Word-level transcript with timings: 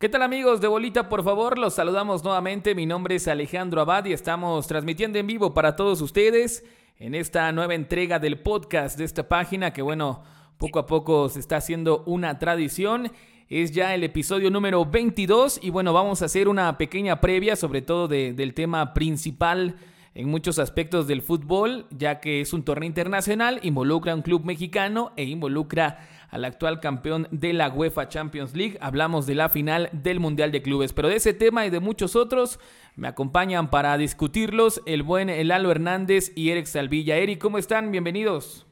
¿Qué 0.00 0.08
tal 0.08 0.22
amigos 0.22 0.60
de 0.60 0.68
Bolita? 0.68 1.08
Por 1.08 1.24
favor, 1.24 1.58
los 1.58 1.74
saludamos 1.74 2.22
nuevamente. 2.22 2.76
Mi 2.76 2.86
nombre 2.86 3.16
es 3.16 3.26
Alejandro 3.26 3.80
Abad 3.80 4.04
y 4.04 4.12
estamos 4.12 4.68
transmitiendo 4.68 5.18
en 5.18 5.26
vivo 5.26 5.54
para 5.54 5.74
todos 5.74 6.00
ustedes 6.02 6.64
en 7.00 7.16
esta 7.16 7.50
nueva 7.50 7.74
entrega 7.74 8.20
del 8.20 8.38
podcast 8.38 8.96
de 8.96 9.04
esta 9.04 9.26
página 9.26 9.72
que 9.72 9.82
bueno, 9.82 10.22
poco 10.56 10.78
a 10.78 10.86
poco 10.86 11.28
se 11.28 11.40
está 11.40 11.56
haciendo 11.56 12.04
una 12.06 12.38
tradición. 12.38 13.10
Es 13.48 13.72
ya 13.72 13.92
el 13.92 14.04
episodio 14.04 14.52
número 14.52 14.86
22 14.86 15.58
y 15.64 15.70
bueno, 15.70 15.92
vamos 15.92 16.22
a 16.22 16.26
hacer 16.26 16.46
una 16.46 16.78
pequeña 16.78 17.20
previa 17.20 17.56
sobre 17.56 17.82
todo 17.82 18.06
del 18.06 18.54
tema 18.54 18.94
principal 18.94 19.74
en 20.18 20.28
muchos 20.28 20.58
aspectos 20.58 21.06
del 21.06 21.22
fútbol, 21.22 21.86
ya 21.90 22.18
que 22.18 22.40
es 22.40 22.52
un 22.52 22.64
torneo 22.64 22.88
internacional, 22.88 23.60
involucra 23.62 24.10
a 24.10 24.16
un 24.16 24.22
club 24.22 24.44
mexicano 24.44 25.12
e 25.14 25.22
involucra 25.22 26.08
al 26.30 26.44
actual 26.44 26.80
campeón 26.80 27.28
de 27.30 27.52
la 27.52 27.68
UEFA 27.68 28.08
Champions 28.08 28.52
League. 28.56 28.78
Hablamos 28.80 29.26
de 29.26 29.36
la 29.36 29.48
final 29.48 29.88
del 29.92 30.18
Mundial 30.18 30.50
de 30.50 30.60
Clubes, 30.60 30.92
pero 30.92 31.06
de 31.06 31.14
ese 31.14 31.34
tema 31.34 31.66
y 31.66 31.70
de 31.70 31.78
muchos 31.78 32.16
otros 32.16 32.58
me 32.96 33.06
acompañan 33.06 33.70
para 33.70 33.96
discutirlos 33.96 34.82
el 34.86 35.04
buen 35.04 35.28
Lalo 35.46 35.70
Hernández 35.70 36.32
y 36.34 36.50
Eric 36.50 36.66
Salvilla. 36.66 37.16
Eric, 37.16 37.40
¿cómo 37.40 37.56
están? 37.56 37.92
Bienvenidos. 37.92 38.66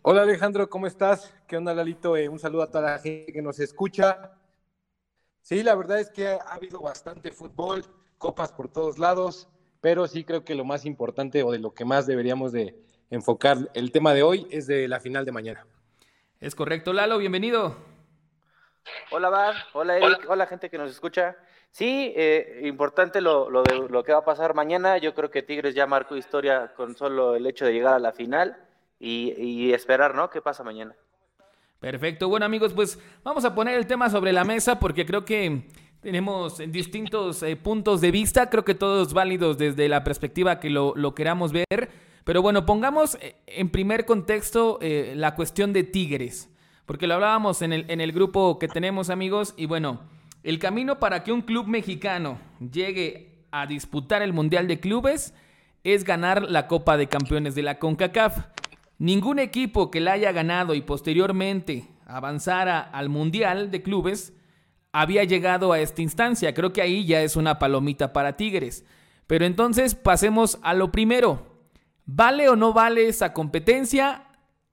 Hola 0.00 0.22
Alejandro, 0.22 0.70
¿cómo 0.70 0.86
estás? 0.86 1.34
¿Qué 1.46 1.58
onda 1.58 1.74
Lalito? 1.74 2.16
Eh, 2.16 2.26
un 2.26 2.38
saludo 2.38 2.62
a 2.62 2.70
toda 2.70 2.92
la 2.92 2.98
gente 3.00 3.34
que 3.34 3.42
nos 3.42 3.60
escucha. 3.60 4.32
Sí, 5.42 5.62
la 5.62 5.74
verdad 5.74 6.00
es 6.00 6.08
que 6.08 6.26
ha 6.26 6.54
habido 6.54 6.80
bastante 6.80 7.32
fútbol, 7.32 7.84
copas 8.16 8.50
por 8.50 8.68
todos 8.68 8.98
lados, 8.98 9.46
pero 9.80 10.06
sí 10.06 10.24
creo 10.24 10.44
que 10.44 10.54
lo 10.54 10.64
más 10.64 10.84
importante 10.84 11.42
o 11.42 11.52
de 11.52 11.58
lo 11.58 11.72
que 11.72 11.84
más 11.84 12.06
deberíamos 12.06 12.52
de 12.52 12.76
enfocar 13.10 13.70
el 13.74 13.92
tema 13.92 14.14
de 14.14 14.22
hoy 14.22 14.46
es 14.50 14.66
de 14.66 14.88
la 14.88 15.00
final 15.00 15.24
de 15.24 15.32
mañana. 15.32 15.66
Es 16.40 16.54
correcto, 16.54 16.92
Lalo, 16.92 17.18
bienvenido. 17.18 17.76
Hola, 19.10 19.28
Bar. 19.28 19.54
Hola, 19.72 19.96
Eric. 19.96 20.26
Hola. 20.28 20.46
gente 20.46 20.70
que 20.70 20.78
nos 20.78 20.90
escucha. 20.90 21.36
Sí, 21.70 22.12
eh, 22.16 22.60
importante 22.64 23.20
lo, 23.20 23.50
de, 23.62 23.88
lo 23.88 24.02
que 24.02 24.12
va 24.12 24.18
a 24.18 24.24
pasar 24.24 24.54
mañana. 24.54 24.98
Yo 24.98 25.14
creo 25.14 25.30
que 25.30 25.42
Tigres 25.42 25.74
ya 25.74 25.86
marcó 25.86 26.16
historia 26.16 26.72
con 26.76 26.96
solo 26.96 27.34
el 27.34 27.46
hecho 27.46 27.66
de 27.66 27.72
llegar 27.72 27.94
a 27.94 27.98
la 27.98 28.12
final 28.12 28.56
y, 28.98 29.72
esperar, 29.72 30.14
¿no? 30.14 30.30
¿Qué 30.30 30.40
pasa 30.40 30.64
mañana? 30.64 30.94
Perfecto. 31.78 32.28
Bueno, 32.28 32.46
amigos, 32.46 32.72
pues 32.72 32.98
vamos 33.22 33.44
a 33.44 33.54
poner 33.54 33.74
el 33.74 33.86
tema 33.86 34.10
sobre 34.10 34.32
la 34.32 34.44
mesa 34.44 34.78
porque 34.78 35.06
creo 35.06 35.24
que 35.24 35.68
tenemos 36.00 36.58
distintos 36.70 37.42
eh, 37.42 37.56
puntos 37.56 38.00
de 38.00 38.10
vista. 38.10 38.48
Creo 38.50 38.64
que 38.64 38.74
todos 38.74 39.12
válidos 39.12 39.58
desde 39.58 39.88
la 39.88 40.04
perspectiva 40.04 40.60
que 40.60 40.70
lo, 40.70 41.14
queramos 41.14 41.52
ver. 41.52 41.66
Pero 42.24 42.42
bueno, 42.42 42.66
pongamos 42.66 43.16
eh, 43.20 43.36
en 43.46 43.70
primer 43.70 44.04
contexto 44.04 44.78
eh, 44.80 45.14
la 45.16 45.34
cuestión 45.34 45.72
de 45.72 45.84
Tigres, 45.84 46.50
porque 46.86 47.06
lo 47.06 47.14
hablábamos 47.14 47.62
en 47.62 47.72
el, 47.72 47.90
en 47.90 48.00
el 48.00 48.12
grupo 48.12 48.58
que 48.58 48.68
tenemos 48.68 49.10
amigos 49.10 49.54
y 49.56 49.66
bueno, 49.66 50.00
el 50.42 50.58
camino 50.58 50.98
para 50.98 51.24
que 51.24 51.32
un 51.32 51.42
club 51.42 51.66
mexicano 51.66 52.38
llegue 52.72 53.46
a 53.50 53.66
disputar 53.66 54.22
el 54.22 54.32
Mundial 54.32 54.68
de 54.68 54.78
Clubes 54.78 55.34
es 55.84 56.04
ganar 56.04 56.42
la 56.42 56.66
Copa 56.66 56.96
de 56.96 57.08
Campeones 57.08 57.54
de 57.54 57.62
la 57.62 57.78
CONCACAF. 57.78 58.46
Ningún 58.98 59.38
equipo 59.38 59.90
que 59.90 60.00
la 60.00 60.12
haya 60.12 60.32
ganado 60.32 60.74
y 60.74 60.82
posteriormente 60.82 61.88
avanzara 62.06 62.80
al 62.80 63.08
Mundial 63.08 63.70
de 63.70 63.82
Clubes 63.82 64.34
había 64.92 65.24
llegado 65.24 65.72
a 65.72 65.80
esta 65.80 66.02
instancia. 66.02 66.54
Creo 66.54 66.72
que 66.72 66.82
ahí 66.82 67.04
ya 67.04 67.22
es 67.22 67.36
una 67.36 67.58
palomita 67.58 68.12
para 68.12 68.36
Tigres. 68.36 68.84
Pero 69.26 69.44
entonces 69.44 69.94
pasemos 69.94 70.58
a 70.62 70.74
lo 70.74 70.90
primero. 70.90 71.46
¿Vale 72.06 72.48
o 72.48 72.56
no 72.56 72.72
vale 72.72 73.06
esa 73.06 73.34
competencia? 73.34 74.24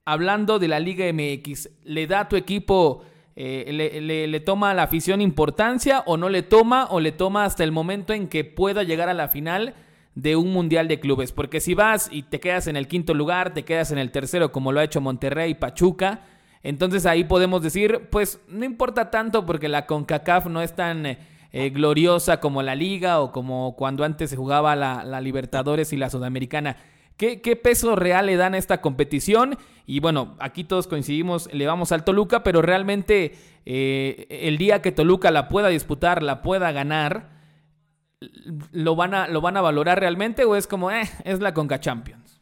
Hablando 0.06 0.60
de 0.60 0.70
la 0.70 0.80
Liga 0.80 1.06
MX, 1.12 1.70
¿le 1.84 2.08
da 2.08 2.22
a 2.22 2.30
tu 2.30 2.38
equipo, 2.38 3.04
eh, 3.36 3.98
le, 4.30 4.40
toma 4.40 4.72
a 4.72 4.74
la 4.74 4.84
afición 4.84 5.20
importancia 5.20 6.04
o 6.06 6.16
no 6.16 6.30
le 6.30 6.44
toma 6.44 6.88
o 6.92 7.00
le 7.00 7.12
toma 7.12 7.44
hasta 7.44 7.64
el 7.64 7.72
momento 7.72 8.14
en 8.14 8.30
que 8.30 8.46
pueda 8.46 8.84
llegar 8.84 9.10
a 9.10 9.14
la 9.14 9.28
final 9.28 9.74
de 10.14 10.38
un 10.38 10.54
Mundial 10.54 10.88
de 10.88 11.02
Clubes? 11.02 11.34
Porque 11.34 11.60
si 11.60 11.74
vas 11.74 12.08
y 12.10 12.24
te 12.24 12.40
quedas 12.40 12.68
en 12.68 12.78
el 12.78 12.88
quinto 12.88 13.14
lugar, 13.14 13.54
te 13.54 13.66
quedas 13.66 13.92
en 13.92 13.98
el 13.98 14.12
tercero 14.12 14.54
como 14.54 14.72
lo 14.72 14.80
ha 14.80 14.86
hecho 14.86 15.02
Monterrey 15.02 15.52
y 15.52 15.56
Pachuca, 15.56 16.22
entonces 16.68 17.06
ahí 17.06 17.24
podemos 17.24 17.62
decir, 17.62 18.08
pues 18.12 18.40
no 18.48 18.66
importa 18.66 19.10
tanto 19.12 19.46
porque 19.46 19.70
la 19.70 19.86
CONCACAF 19.86 20.48
no 20.48 20.62
es 20.62 20.76
tan... 20.76 21.18
Eh, 21.58 21.70
gloriosa 21.70 22.42
como 22.42 22.62
la 22.64 22.76
liga 22.76 23.22
o 23.22 23.32
como 23.32 23.78
cuando 23.78 24.04
antes 24.04 24.30
se 24.30 24.36
jugaba 24.36 24.76
la, 24.76 25.06
la 25.06 25.22
Libertadores 25.22 25.94
y 25.94 25.96
la 25.96 26.10
Sudamericana. 26.10 26.76
¿Qué, 27.18 27.56
peso 27.56 27.96
real 27.96 28.26
le 28.26 28.36
dan 28.36 28.56
a 28.56 28.58
esta 28.58 28.82
competición? 28.82 29.58
Y 29.86 30.02
bueno, 30.02 30.36
aquí 30.40 30.66
todos 30.66 30.88
coincidimos, 30.88 31.52
le 31.54 31.66
vamos 31.66 31.94
al 31.94 32.04
Toluca, 32.04 32.44
pero 32.44 32.62
realmente 32.62 33.36
eh, 33.66 34.28
el 34.30 34.58
día 34.58 34.82
que 34.82 34.92
Toluca 34.92 35.32
la 35.32 35.48
pueda 35.48 35.70
disputar, 35.70 36.22
la 36.22 36.42
pueda 36.42 36.74
ganar, 36.74 37.30
¿lo 38.74 38.98
van 38.98 39.14
a, 39.14 39.28
lo 39.30 39.40
van 39.40 39.56
a 39.56 39.62
valorar 39.62 39.98
realmente 39.98 40.44
o 40.44 40.58
es 40.58 40.68
como, 40.68 40.92
eh, 40.92 41.04
es 41.24 41.40
la 41.40 41.54
Conca 41.54 41.80
Champions? 41.80 42.42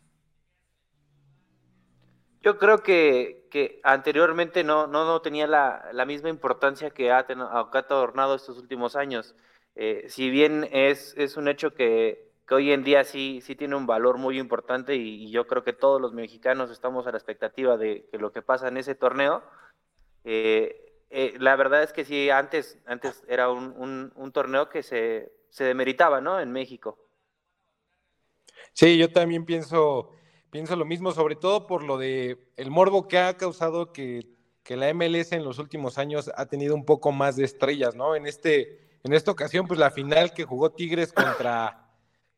Yo 2.42 2.58
creo 2.58 2.82
que, 2.82 3.43
que 3.54 3.80
anteriormente 3.84 4.64
no, 4.64 4.88
no, 4.88 5.06
no 5.06 5.22
tenía 5.22 5.46
la, 5.46 6.06
misma 6.08 6.30
importancia 6.30 6.90
que 6.90 7.12
ha, 7.12 7.20
ha 7.20 7.84
tornado 7.84 8.34
estos 8.34 8.58
últimos 8.58 8.96
años. 8.96 9.36
Eh, 9.76 10.08
si 10.10 10.32
bien 10.32 10.68
es, 10.72 11.14
es 11.18 11.38
un 11.38 11.48
hecho 11.48 11.76
que 11.76 12.34
que 12.48 12.56
hoy 12.56 12.72
en 12.72 12.84
día 12.84 13.04
sí, 13.04 13.42
sí 13.44 13.56
tiene 13.56 13.76
un 13.76 13.86
valor 13.86 14.18
muy 14.18 14.40
importante 14.40 14.96
y, 14.96 15.30
yo 15.30 15.46
creo 15.46 15.64
que 15.64 15.74
todos 15.74 16.02
los 16.02 16.14
mexicanos 16.14 16.72
estamos 16.72 17.06
a 17.06 17.12
la 17.12 17.18
expectativa 17.20 17.78
de 17.78 18.08
que 18.12 18.18
lo 18.18 18.32
que 18.32 18.42
pasa 18.42 18.68
en 18.70 18.78
ese 18.78 18.96
torneo. 18.96 19.44
Eh, 20.24 21.04
eh, 21.12 21.36
la 21.38 21.56
verdad 21.56 21.84
es 21.84 21.94
que 21.94 22.06
sí, 22.06 22.32
antes, 22.32 22.80
antes 22.88 23.24
era 23.28 23.52
un, 23.52 24.12
un, 24.16 24.32
torneo 24.32 24.68
que 24.68 24.82
se, 24.82 25.32
se, 25.52 25.64
demeritaba, 25.64 26.22
¿no? 26.22 26.40
En 26.40 26.52
México. 26.52 26.98
Sí, 28.74 28.98
yo 28.98 29.12
también 29.12 29.46
pienso, 29.46 30.10
pienso 30.54 30.78
lo 30.78 30.86
mismo, 30.86 31.12
sobre 31.12 31.36
todo 31.36 31.68
por 31.68 31.84
lo 31.84 31.98
de 31.98 32.38
el 32.56 32.72
morbo 32.72 33.10
que 33.10 33.20
ha 33.20 33.36
causado 33.36 33.92
que, 33.92 34.30
que 34.64 34.78
la 34.78 34.94
MLS 34.94 35.34
en 35.34 35.44
los 35.44 35.60
últimos 35.60 35.98
años 35.98 36.32
ha 36.38 36.46
tenido 36.46 36.76
un 36.76 36.86
poco 36.86 37.12
más 37.12 37.36
de 37.36 37.44
estrellas, 37.44 37.96
¿no? 37.96 38.16
En 38.16 38.26
este, 38.26 39.00
en 39.04 39.12
esta 39.12 39.32
ocasión, 39.32 39.68
pues 39.68 39.78
la 39.78 39.92
final 39.92 40.34
que 40.34 40.46
jugó 40.46 40.72
Tigres 40.72 41.12
contra 41.12 41.84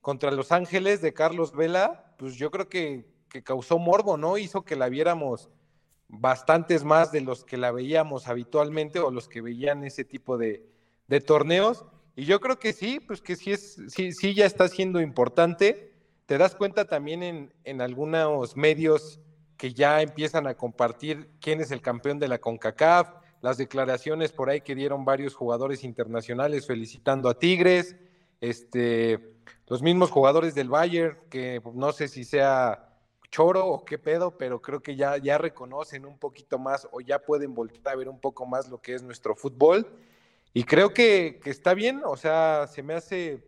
contra 0.06 0.30
Los 0.30 0.52
Ángeles 0.52 1.02
de 1.02 1.16
Carlos 1.16 1.56
Vela, 1.56 2.14
pues 2.20 2.36
yo 2.36 2.52
creo 2.52 2.70
que, 2.70 3.08
causó 3.44 3.80
morbo, 3.80 4.18
¿no? 4.18 4.38
Hizo 4.38 4.64
que 4.64 4.76
la 4.76 4.88
viéramos 4.88 5.50
bastantes 6.08 6.84
más 6.84 7.12
de 7.12 7.22
los 7.22 7.44
que 7.44 7.58
la 7.58 7.72
veíamos 7.72 8.28
habitualmente 8.28 9.00
o 9.00 9.10
los 9.10 9.28
que 9.28 9.42
veían 9.42 9.84
ese 9.84 10.06
tipo 10.06 10.38
de, 10.38 10.64
torneos. 11.26 11.86
Y 12.16 12.26
yo 12.26 12.40
creo 12.40 12.60
que 12.60 12.72
sí, 12.72 13.00
pues 13.00 13.20
que 13.20 13.36
sí, 13.36 13.52
es, 13.52 13.82
sí, 13.88 14.12
sí 14.12 14.36
ya 14.36 14.46
está 14.46 14.68
siendo 14.68 15.02
importante. 15.02 15.95
Te 16.26 16.38
das 16.38 16.56
cuenta 16.56 16.86
también 16.86 17.24
en, 17.24 17.54
en 17.64 17.82
algunos 17.82 18.56
medios 18.56 19.20
que 19.58 19.74
ya 19.74 20.02
empiezan 20.02 20.48
a 20.48 20.56
compartir 20.56 21.30
quién 21.40 21.62
es 21.62 21.72
el 21.72 21.82
campeón 21.82 22.20
de 22.20 22.28
la 22.28 22.40
CONCACAF, 22.40 23.10
las 23.42 23.58
declaraciones 23.58 24.32
por 24.32 24.50
ahí 24.50 24.62
que 24.62 24.76
dieron 24.76 25.06
varios 25.06 25.36
jugadores 25.36 25.84
internacionales 25.84 26.66
felicitando 26.66 27.30
a 27.30 27.38
Tigres, 27.38 27.96
este, 28.42 29.36
los 29.68 29.82
mismos 29.82 30.12
jugadores 30.12 30.56
del 30.56 30.70
Bayern, 30.70 31.18
que 31.30 31.62
no 31.74 31.92
sé 31.92 32.08
si 32.08 32.24
sea 32.24 32.90
choro 33.30 33.68
o 33.68 33.86
qué 33.86 33.98
pedo, 33.98 34.38
pero 34.38 34.62
creo 34.62 34.82
que 34.82 34.96
ya, 34.96 35.18
ya 35.18 35.38
reconocen 35.38 36.06
un 36.06 36.18
poquito 36.18 36.58
más 36.58 36.88
o 36.92 37.02
ya 37.02 37.20
pueden 37.20 37.54
volver 37.54 37.82
a 37.86 37.96
ver 37.96 38.10
un 38.10 38.20
poco 38.20 38.46
más 38.46 38.70
lo 38.70 38.82
que 38.82 38.96
es 38.96 39.04
nuestro 39.04 39.36
fútbol. 39.36 39.88
Y 40.54 40.64
creo 40.64 40.94
que, 40.94 41.42
está 41.46 41.74
bien, 41.74 42.02
o 42.06 42.16
sea, 42.16 42.68
se 42.68 42.82
me 42.82 42.94
hace, 42.94 43.44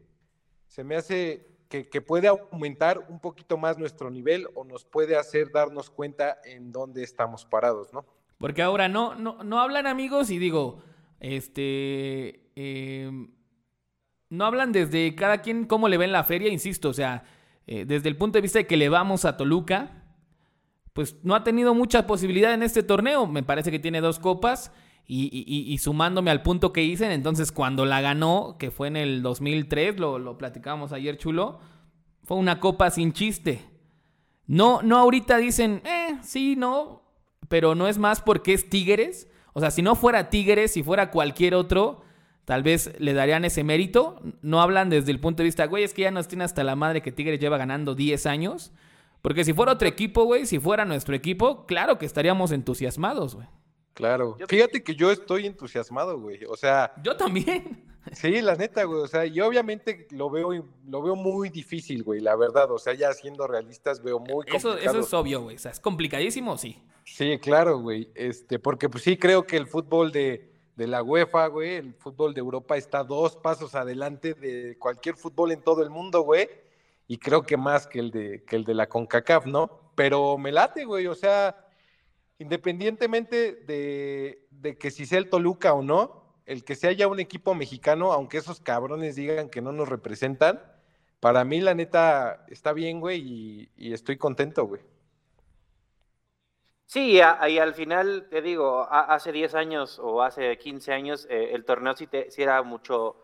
se 0.67 0.83
me 0.83 0.97
hace 0.97 1.47
que, 1.67 2.01
puede 2.01 2.28
aumentar 2.28 3.05
un 3.09 3.19
poquito 3.19 3.57
más 3.57 3.78
nuestro 3.78 4.09
nivel 4.09 4.47
o 4.55 4.63
nos 4.63 4.85
puede 4.85 5.17
hacer 5.17 5.51
darnos 5.51 5.89
cuenta 5.89 6.38
en 6.45 6.72
dónde 6.72 7.03
estamos 7.03 7.45
parados, 7.45 7.94
¿no? 7.94 8.05
Porque 8.38 8.61
ahora 8.61 8.88
no, 8.88 9.16
no, 9.16 9.44
no 9.44 9.59
hablan 9.59 9.88
amigos 9.88 10.29
y 10.29 10.38
digo, 10.38 10.81
este, 11.19 12.51
eh, 12.55 13.11
no 14.29 14.46
hablan 14.46 14.72
desde 14.72 15.16
cada 15.16 15.41
quien 15.41 15.66
cómo 15.66 15.90
le 15.90 15.97
ven 15.97 16.11
la 16.11 16.23
feria, 16.23 16.49
insisto, 16.49 16.90
o 16.90 16.93
sea, 16.93 17.23
eh, 17.66 17.85
desde 17.85 18.09
el 18.09 18.17
punto 18.17 18.37
de 18.37 18.41
vista 18.41 18.59
de 18.59 18.67
que 18.67 18.78
le 18.78 18.90
vamos 18.90 19.25
a 19.25 19.35
Toluca, 19.35 20.03
pues 20.93 21.17
no 21.23 21.35
ha 21.35 21.43
tenido 21.43 21.73
mucha 21.73 22.08
posibilidad 22.08 22.53
en 22.53 22.64
este 22.64 22.84
torneo, 22.84 23.28
me 23.28 23.43
parece 23.43 23.72
que 23.72 23.79
tiene 23.79 24.02
dos 24.02 24.19
copas. 24.19 24.72
Y, 25.09 25.77
sumándome 25.77 26.31
al 26.31 26.43
punto 26.43 26.73
que 26.73 26.81
dicen, 26.81 27.11
entonces 27.11 27.53
cuando 27.53 27.85
la 27.85 28.01
ganó, 28.01 28.57
que 28.59 28.71
fue 28.71 28.89
en 28.89 28.97
el 28.97 29.21
2003, 29.21 29.99
lo, 29.99 30.19
lo 30.19 30.37
platicábamos 30.37 30.91
ayer 30.91 31.17
chulo, 31.17 31.59
fue 32.23 32.35
una 32.35 32.59
copa 32.59 32.89
sin 32.89 33.13
chiste. 33.13 33.61
No, 34.47 34.81
no 34.81 34.97
ahorita 34.97 35.37
dicen, 35.37 35.81
eh, 35.85 36.17
sí, 36.23 36.55
no, 36.57 37.03
pero 37.47 37.73
no 37.73 37.87
es 37.87 37.97
más 37.97 38.21
porque 38.21 38.53
es 38.53 38.69
Tigres. 38.69 39.29
O 39.53 39.61
sea, 39.61 39.71
si 39.71 39.81
no 39.81 39.95
fuera 39.95 40.29
Tigres, 40.29 40.73
si 40.73 40.83
fuera 40.83 41.09
cualquier 41.09 41.55
otro, 41.55 42.01
tal 42.45 42.63
vez 42.63 42.93
le 42.99 43.13
darían 43.13 43.45
ese 43.45 43.63
mérito. 43.63 44.21
No 44.41 44.61
hablan 44.61 44.89
desde 44.89 45.11
el 45.11 45.19
punto 45.19 45.37
de 45.37 45.45
vista, 45.45 45.67
güey, 45.67 45.83
es 45.83 45.93
que 45.93 46.03
ya 46.03 46.11
nos 46.11 46.27
tiene 46.27 46.43
hasta 46.43 46.63
la 46.63 46.75
madre 46.75 47.01
que 47.01 47.11
Tigres 47.11 47.39
lleva 47.39 47.57
ganando 47.57 47.95
10 47.95 48.25
años. 48.25 48.71
Porque 49.21 49.43
si 49.43 49.53
fuera 49.53 49.73
otro 49.73 49.87
equipo, 49.87 50.25
güey, 50.25 50.45
si 50.45 50.59
fuera 50.59 50.85
nuestro 50.85 51.15
equipo, 51.15 51.65
claro 51.65 51.97
que 51.97 52.05
estaríamos 52.05 52.51
entusiasmados, 52.51 53.35
güey. 53.35 53.47
Claro. 53.97 54.38
Fíjate 54.47 54.84
que 54.84 54.96
yo 54.96 55.11
estoy 55.11 55.47
entusiasmado, 55.47 56.20
güey. 56.20 56.46
O 56.46 56.55
sea. 56.55 56.94
Yo 57.03 57.17
también. 57.17 57.84
Sí, 58.14 58.40
la 58.40 58.55
neta, 58.55 58.85
güey. 58.85 59.02
O 59.02 59.08
sea, 59.08 59.26
yo 59.26 59.46
obviamente 59.46 60.08
lo 60.11 60.29
veo, 60.29 60.66
lo 60.88 61.02
veo 61.02 61.17
muy 61.17 61.49
difícil, 61.49 62.03
güey. 62.03 62.22
La 62.22 62.38
verdad. 62.38 62.72
O 62.72 62.79
sea, 62.79 62.94
ya 62.94 63.11
siendo 63.11 63.46
realistas, 63.47 64.02
veo 64.02 64.17
muy 64.17 64.46
complicado. 64.46 64.78
Eso, 64.78 64.90
eso 64.91 64.99
es 65.02 65.14
obvio, 65.14 65.41
güey. 65.41 65.58
O 65.58 65.59
sea, 65.59 65.72
es 65.72 65.82
complicadísimo, 65.82 66.58
sí. 66.58 66.82
Sí, 67.03 67.38
claro, 67.40 67.79
güey. 67.79 68.09
Este, 68.16 68.59
porque 68.59 68.88
pues 68.88 69.03
sí 69.03 69.17
creo 69.17 69.46
que 69.46 69.58
el 69.58 69.67
fútbol 69.67 70.14
de, 70.14 70.53
de 70.78 70.88
la 70.88 71.03
UEFA, 71.03 71.47
güey, 71.47 71.76
el 71.76 71.96
fútbol 71.96 72.34
de 72.34 72.40
Europa 72.40 72.78
está 72.78 73.03
dos 73.03 73.35
pasos 73.35 73.76
adelante 73.76 74.35
de 74.35 74.78
cualquier 74.79 75.17
fútbol 75.17 75.52
en 75.52 75.61
todo 75.61 75.84
el 75.84 75.90
mundo, 75.90 76.22
güey. 76.22 76.47
Y 77.09 77.17
creo 77.17 77.41
que 77.41 77.58
más 77.58 77.88
que 77.88 78.00
el 78.00 78.11
de, 78.11 78.46
que 78.46 78.55
el 78.55 78.64
de 78.64 78.73
la 78.73 78.88
CONCACAF, 78.88 79.47
¿no? 79.47 79.91
Pero 79.96 80.38
me 80.38 80.53
late, 80.53 80.85
güey. 80.85 81.08
O 81.08 81.16
sea 81.16 81.66
independientemente 82.39 83.53
de, 83.53 84.78
que 84.79 84.91
si 84.91 85.05
sea 85.05 85.19
el 85.19 85.29
Toluca 85.29 85.73
o 85.73 85.81
no, 85.81 86.23
el 86.45 86.63
que 86.63 86.75
sea 86.75 86.91
ya 86.91 87.07
un 87.07 87.19
equipo 87.19 87.55
mexicano, 87.55 88.13
aunque 88.13 88.37
esos 88.37 88.61
cabrones 88.61 89.16
digan 89.16 89.49
que 89.49 89.61
no 89.61 89.72
nos 89.72 89.89
representan, 89.89 90.61
para 91.19 91.43
mí 91.43 91.59
la 91.61 91.73
neta 91.73 92.45
está 92.47 92.73
bien, 92.73 92.99
güey, 92.99 93.69
y, 93.75 93.93
estoy 93.93 94.17
contento, 94.17 94.66
güey. 94.66 94.81
Sí, 96.85 97.13
y, 97.17 97.19
al 97.19 97.73
final, 97.73 98.28
te 98.29 98.41
digo, 98.41 98.87
hace 98.90 99.33
10 99.33 99.55
años 99.55 99.99
o 99.99 100.22
hace 100.22 100.57
15 100.57 100.93
años, 100.93 101.28
eh, 101.29 101.49
el 101.53 101.66
torneo 101.66 101.95
sí, 101.97 102.07
te, 102.07 102.29
era 102.41 102.61
mucho, 102.61 103.17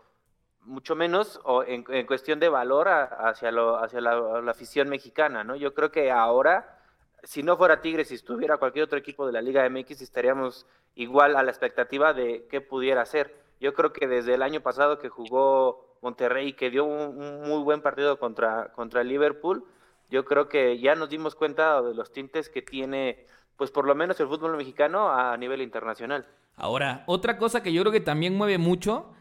mucho 0.60 0.94
menos 0.94 1.40
en, 1.66 2.06
cuestión 2.06 2.40
de 2.40 2.50
valor 2.50 2.88
hacia, 2.88 3.50
lo, 3.52 3.78
hacia 3.78 4.02
la, 4.02 4.42
la, 4.42 4.50
afición 4.50 4.90
mexicana, 4.90 5.44
¿no? 5.44 5.56
Yo 5.56 5.72
creo 5.72 5.90
que 5.90 6.10
ahora 6.10 6.83
si 7.24 7.42
no 7.42 7.56
fuera 7.56 7.80
Tigres, 7.80 8.08
si 8.08 8.14
estuviera 8.14 8.58
cualquier 8.58 8.84
otro 8.84 8.98
equipo 8.98 9.26
de 9.26 9.32
la 9.32 9.42
Liga 9.42 9.68
MX, 9.68 10.02
estaríamos 10.02 10.66
igual 10.94 11.36
a 11.36 11.42
la 11.42 11.50
expectativa 11.50 12.12
de 12.12 12.46
qué 12.50 12.60
pudiera 12.60 13.04
ser. 13.04 13.34
Yo 13.60 13.74
creo 13.74 13.92
que 13.92 14.06
desde 14.06 14.34
el 14.34 14.42
año 14.42 14.60
pasado 14.60 14.98
que 14.98 15.08
jugó 15.08 15.96
Monterrey, 16.02 16.52
que 16.52 16.70
dio 16.70 16.84
un, 16.84 17.42
muy 17.42 17.62
buen 17.62 17.80
partido 17.80 18.18
contra, 18.18 18.72
contra 18.72 19.02
Liverpool, 19.02 19.64
yo 20.10 20.24
creo 20.24 20.48
que 20.48 20.78
ya 20.78 20.94
nos 20.94 21.08
dimos 21.08 21.34
cuenta 21.34 21.80
de 21.82 21.94
los 21.94 22.12
tintes 22.12 22.48
que 22.48 22.62
tiene, 22.62 23.26
pues 23.56 23.70
por 23.70 23.86
lo 23.86 23.94
menos 23.94 24.20
el 24.20 24.28
fútbol 24.28 24.56
mexicano 24.56 25.10
a 25.10 25.36
nivel 25.36 25.62
internacional. 25.62 26.26
Ahora, 26.56 27.04
otra 27.06 27.38
cosa 27.38 27.62
que 27.62 27.72
yo 27.72 27.82
creo 27.82 27.92
que 27.92 28.00
también 28.00 28.36
mueve 28.36 28.58
mucho 28.58 29.12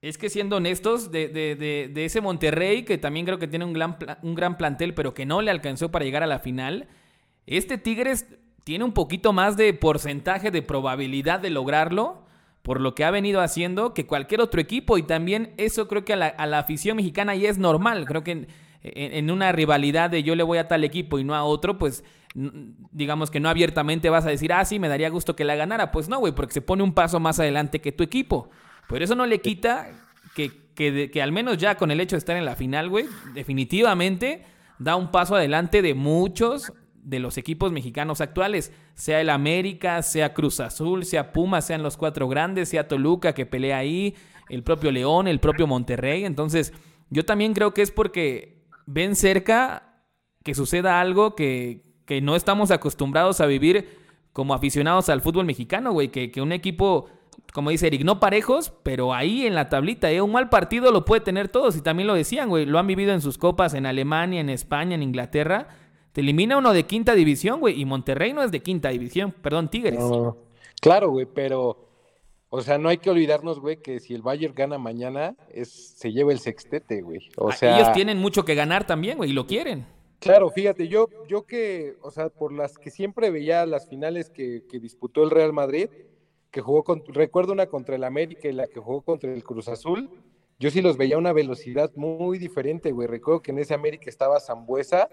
es 0.00 0.18
que 0.18 0.30
siendo 0.30 0.56
honestos, 0.56 1.10
de, 1.10 1.28
de, 1.28 1.56
de, 1.90 2.04
ese 2.04 2.20
Monterrey, 2.20 2.84
que 2.84 2.98
también 2.98 3.24
creo 3.24 3.38
que 3.38 3.48
tiene 3.48 3.64
un 3.64 3.72
gran, 3.72 3.96
un 4.22 4.34
gran 4.34 4.56
plantel, 4.56 4.94
pero 4.94 5.14
que 5.14 5.24
no 5.24 5.40
le 5.40 5.50
alcanzó 5.50 5.90
para 5.90 6.04
llegar 6.04 6.22
a 6.22 6.26
la 6.26 6.38
final, 6.38 6.88
este 7.46 7.78
Tigres 7.78 8.26
tiene 8.64 8.84
un 8.84 8.92
poquito 8.92 9.32
más 9.32 9.56
de 9.56 9.72
porcentaje 9.74 10.50
de 10.50 10.62
probabilidad 10.62 11.40
de 11.40 11.50
lograrlo 11.50 12.24
por 12.64 12.80
lo 12.80 12.94
que 12.94 13.04
ha 13.04 13.10
venido 13.10 13.42
haciendo 13.42 13.92
que 13.92 14.06
cualquier 14.06 14.40
otro 14.40 14.58
equipo 14.58 14.96
y 14.96 15.02
también 15.02 15.52
eso 15.58 15.86
creo 15.86 16.06
que 16.06 16.14
a 16.14 16.16
la, 16.16 16.58
afición 16.58 16.96
mexicana 16.96 17.34
ya 17.34 17.50
es 17.50 17.58
normal. 17.58 18.06
Creo 18.06 18.24
que 18.24 18.48
en, 18.82 19.30
una 19.30 19.52
rivalidad 19.52 20.08
de 20.08 20.22
yo 20.22 20.34
le 20.34 20.42
voy 20.42 20.56
a 20.56 20.66
tal 20.66 20.82
equipo 20.82 21.18
y 21.18 21.24
no 21.24 21.34
a 21.34 21.44
otro, 21.44 21.76
pues 21.76 22.04
digamos 22.34 23.30
que 23.30 23.38
no 23.38 23.50
abiertamente 23.50 24.08
vas 24.08 24.24
a 24.24 24.30
decir, 24.30 24.50
ah, 24.54 24.64
sí, 24.64 24.78
me 24.78 24.88
daría 24.88 25.10
gusto 25.10 25.36
que 25.36 25.44
la 25.44 25.56
ganara. 25.56 25.92
Pues 25.92 26.08
no, 26.08 26.18
güey, 26.20 26.34
porque 26.34 26.54
se 26.54 26.62
pone 26.62 26.82
un 26.82 26.94
paso 26.94 27.20
más 27.20 27.38
adelante 27.38 27.82
que 27.82 27.92
tu 27.92 28.02
equipo. 28.02 28.48
Pero 28.88 29.04
eso 29.04 29.14
no 29.14 29.26
le 29.26 29.42
quita 29.42 29.90
que, 30.34 30.50
que, 30.74 31.10
que 31.10 31.22
al 31.22 31.32
menos 31.32 31.58
ya 31.58 31.76
con 31.76 31.90
el 31.90 32.00
hecho 32.00 32.16
de 32.16 32.20
estar 32.20 32.36
en 32.38 32.46
la 32.46 32.56
final, 32.56 32.88
güey, 32.88 33.04
definitivamente 33.34 34.42
da 34.78 34.96
un 34.96 35.10
paso 35.10 35.36
adelante 35.36 35.82
de 35.82 35.92
muchos 35.92 36.72
de 37.04 37.18
los 37.18 37.38
equipos 37.38 37.70
mexicanos 37.70 38.20
actuales, 38.20 38.72
sea 38.94 39.20
el 39.20 39.30
América, 39.30 40.02
sea 40.02 40.34
Cruz 40.34 40.58
Azul, 40.60 41.04
sea 41.04 41.32
Puma, 41.32 41.60
sean 41.60 41.82
los 41.82 41.96
cuatro 41.96 42.28
grandes, 42.28 42.70
sea 42.70 42.88
Toluca 42.88 43.34
que 43.34 43.46
pelea 43.46 43.78
ahí, 43.78 44.14
el 44.48 44.62
propio 44.62 44.90
León, 44.90 45.28
el 45.28 45.38
propio 45.38 45.66
Monterrey. 45.66 46.24
Entonces, 46.24 46.72
yo 47.10 47.24
también 47.24 47.52
creo 47.52 47.74
que 47.74 47.82
es 47.82 47.90
porque 47.90 48.64
ven 48.86 49.14
cerca 49.14 50.02
que 50.42 50.54
suceda 50.54 51.00
algo 51.00 51.34
que, 51.34 51.82
que 52.06 52.20
no 52.20 52.36
estamos 52.36 52.70
acostumbrados 52.70 53.40
a 53.40 53.46
vivir 53.46 53.98
como 54.32 54.54
aficionados 54.54 55.08
al 55.10 55.20
fútbol 55.20 55.44
mexicano, 55.44 55.92
güey, 55.92 56.08
que, 56.08 56.30
que 56.30 56.42
un 56.42 56.52
equipo 56.52 57.08
como 57.52 57.70
dice 57.70 57.86
Eric, 57.86 58.02
no 58.02 58.18
parejos, 58.18 58.72
pero 58.82 59.14
ahí 59.14 59.46
en 59.46 59.54
la 59.54 59.68
tablita, 59.68 60.10
¿eh? 60.10 60.20
un 60.20 60.32
mal 60.32 60.48
partido 60.48 60.90
lo 60.90 61.04
puede 61.04 61.20
tener 61.20 61.48
todos. 61.48 61.76
Y 61.76 61.82
también 61.82 62.06
lo 62.06 62.14
decían, 62.14 62.48
güey, 62.48 62.66
lo 62.66 62.78
han 62.78 62.86
vivido 62.86 63.12
en 63.12 63.20
sus 63.20 63.38
copas 63.38 63.74
en 63.74 63.86
Alemania, 63.86 64.40
en 64.40 64.50
España, 64.50 64.94
en 64.94 65.02
Inglaterra. 65.02 65.68
Te 66.14 66.20
elimina 66.20 66.56
uno 66.56 66.72
de 66.72 66.84
quinta 66.84 67.16
división, 67.16 67.58
güey. 67.58 67.80
Y 67.80 67.84
Monterrey 67.84 68.32
no 68.32 68.44
es 68.44 68.52
de 68.52 68.60
quinta 68.60 68.90
división. 68.90 69.32
Perdón, 69.32 69.68
Tigres. 69.68 69.98
Claro, 70.80 71.10
güey, 71.10 71.26
pero. 71.26 71.88
O 72.50 72.60
sea, 72.62 72.78
no 72.78 72.88
hay 72.88 72.98
que 72.98 73.10
olvidarnos, 73.10 73.58
güey, 73.58 73.82
que 73.82 73.98
si 73.98 74.14
el 74.14 74.22
Bayern 74.22 74.54
gana 74.54 74.78
mañana, 74.78 75.34
es, 75.50 75.70
se 75.98 76.12
lleva 76.12 76.30
el 76.30 76.38
sextete, 76.38 77.02
güey. 77.02 77.18
O 77.36 77.48
ah, 77.48 77.52
sea. 77.52 77.76
Ellos 77.76 77.92
tienen 77.94 78.18
mucho 78.18 78.44
que 78.44 78.54
ganar 78.54 78.86
también, 78.86 79.16
güey, 79.16 79.30
y 79.30 79.32
lo 79.32 79.44
quieren. 79.48 79.86
Claro, 80.20 80.50
fíjate, 80.50 80.86
yo, 80.86 81.08
yo 81.26 81.46
que, 81.46 81.96
o 82.00 82.12
sea, 82.12 82.28
por 82.28 82.52
las 82.52 82.78
que 82.78 82.90
siempre 82.90 83.30
veía 83.30 83.66
las 83.66 83.88
finales 83.88 84.30
que, 84.30 84.62
que 84.70 84.78
disputó 84.78 85.24
el 85.24 85.30
Real 85.30 85.52
Madrid, 85.52 85.88
que 86.52 86.60
jugó 86.60 86.84
con, 86.84 87.02
recuerdo 87.08 87.52
una 87.52 87.66
contra 87.66 87.96
el 87.96 88.04
América 88.04 88.46
y 88.48 88.52
la 88.52 88.68
que 88.68 88.78
jugó 88.78 89.02
contra 89.02 89.34
el 89.34 89.42
Cruz 89.42 89.66
Azul, 89.66 90.08
yo 90.60 90.70
sí 90.70 90.80
los 90.80 90.96
veía 90.96 91.16
a 91.16 91.18
una 91.18 91.32
velocidad 91.32 91.90
muy 91.96 92.38
diferente, 92.38 92.92
güey. 92.92 93.08
Recuerdo 93.08 93.42
que 93.42 93.50
en 93.50 93.58
ese 93.58 93.74
América 93.74 94.08
estaba 94.08 94.38
Zambuesa 94.38 95.08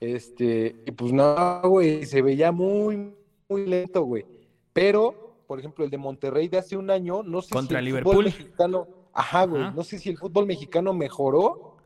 este, 0.00 0.76
y 0.86 0.90
pues 0.92 1.12
no, 1.12 1.60
güey, 1.62 2.04
se 2.06 2.22
veía 2.22 2.52
muy, 2.52 3.14
muy 3.48 3.66
lento, 3.66 4.02
güey. 4.02 4.24
Pero, 4.72 5.36
por 5.46 5.58
ejemplo, 5.58 5.84
el 5.84 5.90
de 5.90 5.98
Monterrey 5.98 6.48
de 6.48 6.58
hace 6.58 6.76
un 6.76 6.90
año, 6.90 7.22
no 7.22 7.42
sé 7.42 7.54
Contra 7.54 7.78
si 7.78 7.78
el 7.78 7.84
Liverpool. 7.86 8.12
fútbol 8.12 8.24
mexicano, 8.24 8.88
ajá, 9.12 9.46
güey, 9.46 9.62
no 9.74 9.84
sé 9.84 9.98
si 9.98 10.10
el 10.10 10.18
fútbol 10.18 10.46
mexicano 10.46 10.92
mejoró. 10.92 11.76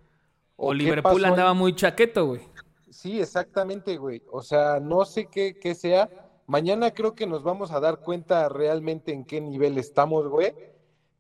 O, 0.57 0.75
Liverpool 0.75 1.25
andaba 1.25 1.55
muy 1.55 1.75
chaqueto, 1.75 2.27
güey. 2.27 2.41
Sí, 2.91 3.21
exactamente, 3.21 3.97
güey. 3.97 4.23
O 4.33 4.43
sea, 4.43 4.81
no 4.81 5.05
sé 5.05 5.27
qué, 5.27 5.57
qué 5.61 5.75
sea. 5.75 6.11
Mañana 6.49 6.91
creo 6.91 7.15
que 7.15 7.27
nos 7.27 7.45
vamos 7.45 7.71
a 7.71 7.79
dar 7.79 8.01
cuenta 8.01 8.49
realmente 8.49 9.13
en 9.13 9.25
qué 9.25 9.41
nivel 9.41 9.79
estamos, 9.79 10.27
güey. 10.27 10.53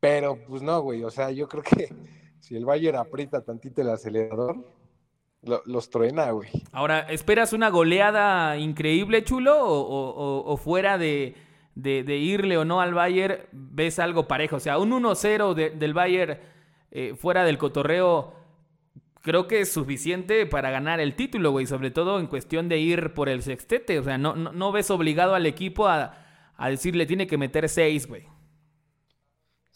Pero 0.01 0.39
pues 0.49 0.63
no, 0.63 0.81
güey. 0.81 1.05
O 1.05 1.11
sea, 1.11 1.31
yo 1.31 1.49
creo 1.49 1.63
que 1.63 1.95
si 2.41 2.57
el 2.57 2.65
Bayern 2.65 2.99
aprieta 2.99 3.43
tantito 3.43 3.83
el 3.83 3.91
acelerador, 3.91 4.57
los 5.43 5.91
truena, 5.91 6.31
güey. 6.31 6.51
Ahora, 6.73 7.01
¿esperas 7.01 7.53
una 7.53 7.71
goleada 7.71 8.57
increíble, 8.57 9.25
chulo? 9.25 9.57
¿O, 9.61 10.57
fuera 10.57 10.99
de, 10.99 11.35
irle 11.77 12.59
o 12.59 12.65
no 12.65 12.81
al 12.81 12.95
Bayern, 12.95 13.39
ves 13.53 13.99
algo 13.99 14.27
parejo? 14.27 14.57
O 14.57 14.61
sea, 14.61 14.79
un 14.79 14.91
1-0 14.91 15.55
del 15.55 15.95
Bayern 15.95 16.39
eh, 16.91 17.15
fuera 17.17 17.45
del 17.45 17.59
cotorreo, 17.59 18.35
creo 19.23 19.47
que 19.47 19.61
es 19.61 19.73
suficiente 19.73 20.47
para 20.47 20.71
ganar 20.71 21.01
el 21.01 21.15
título, 21.15 21.53
güey. 21.53 21.67
Sobre 21.67 21.91
todo 21.91 22.19
en 22.19 22.27
cuestión 22.27 22.69
de 22.69 22.79
ir 22.79 23.15
por 23.15 23.29
el 23.29 23.43
sextete. 23.43 23.99
O 23.99 24.03
sea, 24.03 24.19
no, 24.19 24.35
no, 24.35 24.73
ves 24.73 24.91
obligado 24.91 25.35
al 25.35 25.47
equipo 25.47 25.87
a, 25.87 26.15
a 26.57 26.71
decirle 26.71 27.07
tiene 27.07 27.27
que 27.27 27.39
meter 27.39 27.69
6, 27.69 28.07
güey. 28.07 28.27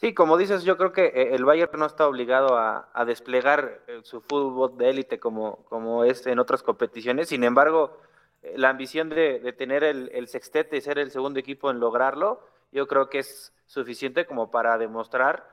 Sí, 0.02 0.14
como 0.14 0.36
dices, 0.36 0.64
yo 0.64 0.76
creo 0.76 0.92
que 0.92 1.04
eh, 1.04 1.32
el 1.32 1.44
Bayern 1.44 1.78
no 1.78 1.86
está 1.86 2.08
obligado 2.08 2.58
a, 2.58 3.04
desplegar 3.06 3.82
eh, 3.86 4.00
su 4.02 4.20
fútbol 4.20 4.76
de 4.76 4.90
élite 4.90 5.20
como, 5.20 6.04
es 6.04 6.26
en 6.26 6.40
otras 6.40 6.64
competiciones. 6.64 7.28
Sin 7.28 7.44
embargo, 7.44 8.00
eh, 8.42 8.54
la 8.56 8.70
ambición 8.70 9.10
de, 9.10 9.54
tener 9.56 9.84
el, 9.84 10.26
sextete 10.26 10.76
y 10.76 10.80
ser 10.80 10.98
el 10.98 11.12
segundo 11.12 11.38
equipo 11.38 11.70
en 11.70 11.78
lograrlo, 11.78 12.44
yo 12.72 12.88
creo 12.88 13.08
que 13.08 13.20
es 13.20 13.52
suficiente 13.66 14.26
como 14.26 14.50
para 14.50 14.76
demostrar 14.76 15.48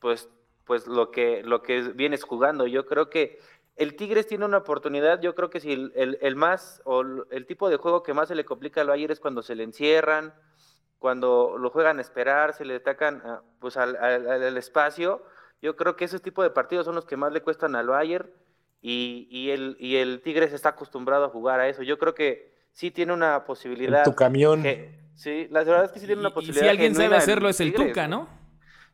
pues, 0.00 0.28
pues 0.64 0.88
lo, 0.88 1.12
que, 1.12 1.44
lo 1.44 1.62
que 1.62 1.82
vienes 1.94 2.24
jugando. 2.24 2.66
Yo 2.66 2.86
creo 2.86 3.08
que 3.08 3.38
el 3.76 3.94
Tigres 3.94 4.26
tiene 4.26 4.46
una 4.46 4.58
oportunidad, 4.58 5.20
yo 5.20 5.36
creo 5.36 5.48
que 5.48 5.60
si 5.60 5.70
el, 5.74 6.18
el 6.20 6.34
más 6.34 6.82
o 6.84 7.04
el 7.30 7.46
tipo 7.46 7.70
de 7.70 7.76
juego 7.76 8.02
que 8.02 8.14
más 8.14 8.26
se 8.26 8.34
le 8.34 8.44
complica 8.44 8.80
al 8.80 8.88
Bayern 8.88 9.12
es 9.12 9.20
cuando 9.20 9.42
se 9.42 9.54
le 9.54 9.62
encierran, 9.62 10.34
cuando 11.02 11.58
lo 11.58 11.70
juegan 11.70 11.98
a 11.98 12.00
esperar, 12.00 12.54
se 12.54 12.64
le 12.64 12.76
atacan 12.76 13.20
ah, 13.24 13.42
pues 13.58 13.76
al, 13.76 14.56
espacio. 14.56 15.20
Yo 15.60 15.74
creo 15.74 15.96
que 15.96 16.04
ese 16.04 16.20
tipo 16.20 16.44
de 16.44 16.50
partidos 16.50 16.86
son 16.86 16.94
los 16.94 17.06
que 17.06 17.16
más 17.16 17.32
le 17.32 17.42
cuestan 17.42 17.74
al 17.74 17.88
Bayern 17.88 18.30
y, 18.80 19.26
y, 19.28 19.50
el, 19.50 19.76
y 19.80 19.96
el 19.96 20.22
Tigres 20.22 20.52
está 20.52 20.70
acostumbrado 20.70 21.24
a 21.24 21.28
jugar 21.28 21.58
a 21.58 21.68
eso. 21.68 21.82
Yo 21.82 21.98
creo 21.98 22.14
que 22.14 22.54
sí 22.70 22.92
tiene 22.92 23.12
una 23.12 23.44
posibilidad. 23.44 24.04
tu 24.04 24.14
camión. 24.14 24.62
sí, 25.16 25.48
la 25.50 25.64
verdad 25.64 25.86
es 25.86 25.90
que 25.90 25.98
sí 25.98 26.06
tiene 26.06 26.20
una 26.20 26.32
posibilidad. 26.32 26.62
Y 26.62 26.66
si 26.66 26.70
alguien 26.70 26.94
sabe 26.94 27.16
hacerlo 27.16 27.48
es 27.48 27.60
el 27.60 27.74
Tuca, 27.74 28.06
¿no? 28.06 28.28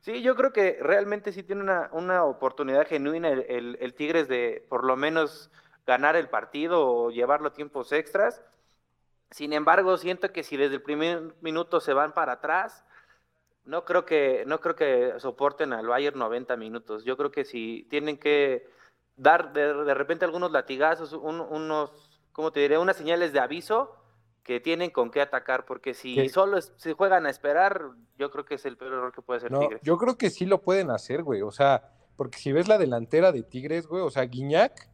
Sí, 0.00 0.23
yo 0.23 0.35
creo 0.35 0.55
que 0.55 0.79
realmente 0.81 1.33
sí 1.33 1.43
tiene 1.43 1.61
una, 1.61 1.91
una 1.93 2.25
oportunidad 2.25 2.87
genuina 2.87 3.29
el, 3.29 3.45
el, 3.50 3.79
el 3.83 3.93
Tigres 3.93 4.29
de 4.29 4.65
por 4.71 4.83
lo 4.85 4.97
menos 4.97 5.50
ganar 5.87 6.17
el 6.17 6.31
partido 6.31 6.87
o 6.87 7.11
llevarlo 7.11 7.49
a 7.49 7.53
tiempos 7.53 7.93
extras 7.93 8.43
sin 9.30 9.52
embargo, 9.52 9.97
siento 9.99 10.32
que 10.32 10.42
si 10.42 10.56
desde 10.56 10.76
el 10.76 10.82
primer 10.82 11.35
minuto 11.40 11.80
se 11.80 11.92
van 11.92 12.12
para 12.12 12.32
atrás, 12.32 12.85
no 13.64 13.85
creo 13.85 14.06
que, 14.06 14.44
no 14.47 14.61
creo 14.61 14.75
que 14.75 15.14
soporten 15.18 15.73
al 15.73 15.87
Bayern 15.87 16.18
90 16.18 16.56
minutos. 16.56 17.04
Yo 17.04 17.16
creo 17.16 17.30
que 17.30 17.44
si 17.44 17.87
tienen 17.90 18.16
que 18.16 18.66
dar 19.16 19.52
de, 19.52 19.94
repente 19.94 20.25
algunos 20.25 20.50
latigazos, 20.50 21.12
unos, 21.12 21.92
¿cómo 22.32 22.50
te 22.50 22.61
diré? 22.61 22.78
Unas 22.78 22.97
señales 22.97 23.32
de 23.32 23.40
aviso 23.40 23.94
que 24.42 24.61
tienen 24.61 24.88
con 24.88 25.11
qué 25.11 25.20
atacar, 25.20 25.66
porque 25.66 25.92
si 25.92 26.30
solo 26.30 26.58
se 26.62 26.94
juegan 26.94 27.26
a 27.26 27.30
esperar, 27.30 27.90
yo 28.16 28.30
creo 28.30 28.47
que 28.47 28.54
es 28.54 28.64
el 28.64 28.78
peor 28.78 28.94
error 28.94 29.12
que 29.12 29.20
puede 29.20 29.37
hacer 29.37 29.52
no, 29.52 29.61
Tigres. 29.61 29.82
Yo 29.82 29.99
creo 29.99 30.16
que 30.16 30.30
sí 30.30 30.47
lo 30.47 30.62
pueden 30.62 30.90
hacer, 30.90 31.23
güey. 31.23 31.42
O 31.42 31.50
sea, 31.50 31.92
porque 32.16 32.38
si 32.38 32.52
ves 32.52 32.66
la 32.66 32.78
delantera 32.78 33.30
de 33.30 33.42
Tigres, 33.42 33.87
güey, 33.87 34.02
o 34.02 34.08
sea, 34.08 34.23
Guiñac, 34.23 34.88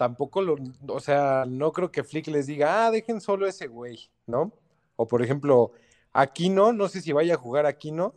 tampoco 0.00 0.40
lo, 0.40 0.56
o 0.88 0.98
sea, 0.98 1.44
no 1.46 1.72
creo 1.72 1.92
que 1.92 2.02
Flick 2.02 2.28
les 2.28 2.46
diga, 2.46 2.86
ah, 2.86 2.90
dejen 2.90 3.20
solo 3.20 3.46
ese 3.46 3.66
güey, 3.66 4.08
¿no? 4.26 4.50
O 4.96 5.06
por 5.06 5.22
ejemplo, 5.22 5.72
Aquino, 6.10 6.72
no 6.72 6.88
sé 6.88 7.02
si 7.02 7.12
vaya 7.12 7.34
a 7.34 7.36
jugar 7.36 7.66
Aquino, 7.66 8.14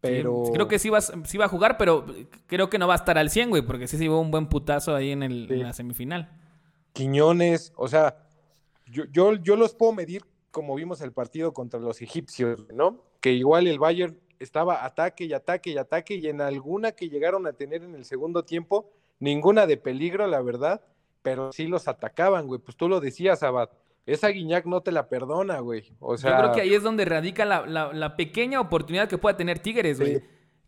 pero... 0.00 0.42
creo 0.52 0.66
que 0.66 0.80
sí 0.80 0.90
va, 0.90 1.00
sí 1.00 1.38
va 1.38 1.44
a 1.44 1.48
jugar, 1.48 1.78
pero 1.78 2.04
creo 2.48 2.68
que 2.68 2.80
no 2.80 2.88
va 2.88 2.94
a 2.94 2.96
estar 2.96 3.16
al 3.16 3.30
100, 3.30 3.50
güey, 3.50 3.62
porque 3.62 3.86
sí 3.86 3.96
se 3.96 4.02
llevó 4.02 4.20
un 4.20 4.32
buen 4.32 4.48
putazo 4.48 4.92
ahí 4.92 5.12
en, 5.12 5.22
el, 5.22 5.46
en 5.52 5.62
la 5.62 5.72
semifinal. 5.72 6.36
Quiñones, 6.92 7.72
o 7.76 7.86
sea, 7.86 8.26
yo, 8.90 9.04
yo, 9.34 9.54
los 9.54 9.76
puedo 9.76 9.92
medir 9.92 10.24
como 10.50 10.74
vimos 10.74 11.00
el 11.00 11.12
partido 11.12 11.54
contra 11.54 11.78
los 11.78 12.02
egipcios, 12.02 12.66
¿no? 12.74 13.04
Que 13.20 13.34
igual 13.34 13.68
el 13.68 13.78
Bayern 13.78 14.18
estaba 14.40 14.84
ataque 14.84 15.26
y 15.26 15.32
ataque 15.32 15.70
y 15.70 15.78
ataque 15.78 16.16
y 16.16 16.26
en 16.26 16.40
alguna 16.40 16.90
que 16.90 17.08
llegaron 17.08 17.46
a 17.46 17.52
tener 17.52 17.84
en 17.84 17.94
el 17.94 18.04
segundo 18.04 18.44
tiempo, 18.44 18.90
ninguna 19.20 19.68
de 19.68 19.76
peligro, 19.76 20.26
la 20.26 20.42
verdad, 20.42 20.82
pero 21.24 21.52
sí 21.52 21.66
los 21.66 21.88
atacaban, 21.88 22.46
güey. 22.46 22.60
Pues 22.60 22.76
tú 22.76 22.86
lo 22.86 23.00
decías, 23.00 23.42
Abad. 23.42 23.70
Esa 24.04 24.28
Guiñac 24.28 24.66
no 24.66 24.82
te 24.82 24.92
la 24.92 25.08
perdona, 25.08 25.60
güey. 25.60 25.84
O 25.98 26.18
sea... 26.18 26.32
Yo 26.32 26.36
creo 26.36 26.52
que 26.52 26.60
ahí 26.60 26.74
es 26.74 26.82
donde 26.82 27.06
radica 27.06 27.46
la, 27.46 28.16
pequeña 28.16 28.60
oportunidad 28.60 29.08
que 29.08 29.16
pueda 29.16 29.34
tener 29.34 29.58
Tigres, 29.58 29.98
güey. 29.98 30.22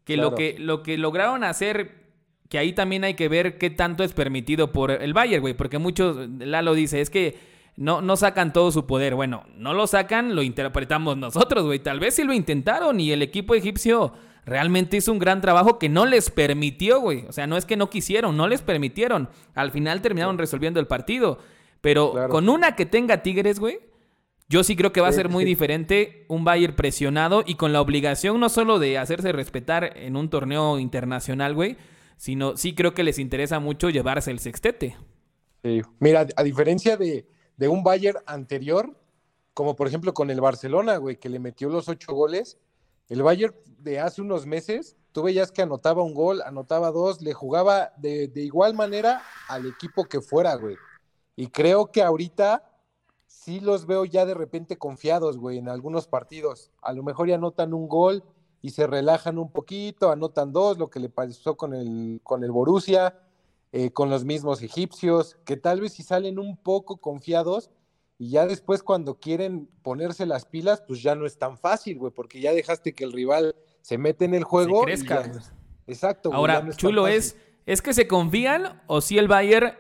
que, 0.05 0.17
lo 0.17 0.35
que 0.35 0.59
lo 0.59 0.83
que 0.83 0.97
lograron 0.97 1.45
hacer, 1.45 2.07
que 2.49 2.57
ahí 2.57 2.73
también 2.73 3.05
hay 3.05 3.13
que 3.13 3.29
ver 3.29 3.59
qué 3.59 3.69
tanto 3.69 4.03
es 4.03 4.15
permitido 4.15 4.73
por 4.73 4.91
el 4.91 5.13
Bayern, 5.13 5.43
güey. 5.43 5.53
Porque 5.53 5.77
muchos, 5.77 6.17
Lalo 6.39 6.73
dice, 6.73 7.03
es 7.03 7.11
que 7.11 7.39
no, 7.77 8.01
no 8.01 8.17
sacan 8.17 8.55
todo 8.55 8.73
su 8.73 8.87
poder. 8.87 9.15
Bueno, 9.15 9.45
no 9.57 9.75
lo 9.75 9.87
sacan, 9.87 10.35
lo 10.35 10.41
interpretamos 10.41 11.19
nosotros, 11.19 11.67
güey. 11.67 11.81
Tal 11.81 12.01
vez 12.01 12.15
sí 12.15 12.25
lo 12.25 12.33
intentaron 12.33 12.99
y 12.99 13.13
el 13.13 13.21
equipo 13.21 13.55
egipcio 13.55 14.15
realmente 14.47 14.97
hizo 14.97 15.13
un 15.13 15.19
gran 15.19 15.41
trabajo 15.41 15.79
que 15.79 15.89
no 15.89 16.07
les 16.07 16.31
permitió, 16.31 17.01
güey. 17.01 17.27
O 17.29 17.33
sea, 17.33 17.47
no 17.47 17.57
es 17.57 17.67
que 17.67 17.77
no 17.77 17.91
quisieron, 17.91 18.37
no 18.37 18.49
les 18.49 18.63
permitieron. 18.63 19.29
Al 19.55 19.73
final 19.73 20.01
terminaron 20.01 20.39
resolviendo 20.39 20.81
el 20.81 20.87
partido. 20.87 21.39
Pero 21.83 22.15
con 22.31 22.49
una 22.49 22.75
que 22.75 22.87
tenga 22.87 23.23
Tigres, 23.23 23.59
güey, 23.59 23.81
yo 24.49 24.65
sí 24.65 24.77
creo 24.77 24.93
que 24.93 25.01
va 25.01 25.09
a 25.09 25.13
ser 25.13 25.29
muy 25.29 25.45
diferente 25.45 26.25
un 26.29 26.45
Bayern 26.45 26.77
presionado 26.77 27.43
y 27.45 27.57
con 27.57 27.73
la 27.73 27.81
obligación 27.81 28.39
no 28.41 28.49
solo 28.49 28.79
de 28.79 28.99
hacerse 28.99 29.33
respetar 29.33 29.97
en 29.97 30.17
un 30.17 30.31
torneo 30.31 30.79
internacional, 30.79 31.55
güey, 31.55 31.77
sino 32.17 32.57
sí 32.57 32.75
creo 32.75 32.95
que 32.95 33.03
les 33.03 33.19
interesa 33.19 33.59
mucho 33.59 33.91
llevarse 33.91 34.31
el 34.31 34.39
sextete. 34.39 34.97
Sí. 35.65 35.83
Mira, 35.99 36.27
a 36.37 36.43
diferencia 36.45 36.97
de, 36.97 37.27
de 37.57 37.69
un 37.69 37.83
Bayern 37.83 38.19
anterior, 38.27 38.97
como 39.53 39.75
por 39.75 39.89
ejemplo 39.89 40.15
con 40.15 40.31
el 40.31 40.41
Barcelona, 40.41 40.97
güey, 40.99 41.17
que 41.17 41.29
le 41.29 41.41
metió 41.41 41.69
los 41.69 41.89
ocho 41.89 42.15
goles. 42.15 42.59
El 43.09 43.23
Bayern 43.23 43.55
de 43.79 44.01
hace 44.01 44.21
unos 44.21 44.47
meses, 44.47 44.97
tú 45.13 45.23
veías 45.23 45.53
que 45.53 45.63
anotaba 45.63 46.03
un 46.03 46.15
gol, 46.15 46.43
anotaba 46.43 46.91
dos, 46.91 47.23
le 47.23 47.33
jugaba 47.33 47.93
de, 47.97 48.31
igual 48.37 48.75
manera 48.75 49.23
al 49.49 49.67
equipo 49.67 50.05
que 50.05 50.21
fuera, 50.21 50.55
güey. 50.57 50.77
Y 51.37 51.49
creo 51.49 51.91
que 51.91 52.03
ahorita 52.03 52.71
sí 53.27 53.61
los 53.61 53.87
veo 53.87 54.05
ya 54.05 54.25
de 54.27 54.35
repente 54.35 54.77
confiados, 54.77 55.39
güey, 55.39 55.59
en 55.59 55.69
algunos 55.69 56.07
partidos. 56.09 56.71
A 56.83 56.93
lo 56.93 57.03
mejor 57.03 57.29
ya 57.29 57.37
anotan 57.37 57.75
un 57.75 57.89
gol 57.89 58.25
y 58.63 58.71
se 58.71 58.87
relajan 58.87 59.39
un 59.39 59.53
poquito, 59.53 60.11
anotan 60.11 60.53
dos, 60.53 60.79
lo 60.79 60.91
que 60.91 61.01
le 61.01 61.09
pasó 61.09 61.57
con 61.57 61.75
el, 61.75 62.21
con 62.23 62.43
el 62.43 62.51
Borussia 62.51 63.15
eh, 63.79 63.91
con 63.91 64.09
los 64.09 64.25
mismos 64.25 64.63
egipcios, 64.63 65.37
que 65.45 65.59
tal 65.59 65.83
vez 65.83 65.93
si 65.93 66.03
salen 66.03 66.39
un 66.39 66.57
poco 66.57 66.97
confiados 66.97 67.71
y 68.19 68.31
ya 68.31 68.47
después 68.47 68.83
cuando 68.83 69.19
quieren 69.19 69.69
ponerse 69.83 70.27
las 70.27 70.47
pilas, 70.47 70.83
pues 70.87 71.03
ya 71.03 71.15
no 71.15 71.27
es 71.27 71.39
tan 71.39 71.59
fácil, 71.59 71.99
güey, 71.99 72.13
porque 72.13 72.41
ya 72.41 72.53
dejaste 72.53 72.95
que 72.95 73.05
el 73.05 73.13
rival 73.13 73.55
se 73.83 73.99
mete 73.99 74.25
en 74.25 74.35
el 74.35 74.45
juego. 74.45 74.83
crezca. 74.83 75.31
exacto. 75.87 76.33
Ahora, 76.33 76.67
chulo 76.77 77.09
es, 77.09 77.37
¿es 77.67 77.83
que 77.83 77.93
se 77.93 78.09
confían 78.09 78.83
o 78.87 79.01
si 79.01 79.19
el 79.19 79.29
Bayern 79.29 79.77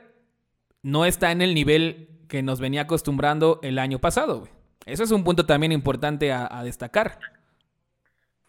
no 0.82 1.04
está 1.04 1.32
en 1.32 1.42
el 1.42 1.54
nivel 1.54 2.10
que 2.28 2.42
nos 2.42 2.60
venía 2.60 2.82
acostumbrando 2.82 3.58
el 3.62 3.78
año 3.78 3.98
pasado, 4.00 4.40
güey? 4.40 4.52
Eso 4.84 5.02
es 5.02 5.10
un 5.10 5.24
punto 5.24 5.46
también 5.46 5.72
importante 5.72 6.32
a, 6.32 6.62
destacar. 6.62 7.18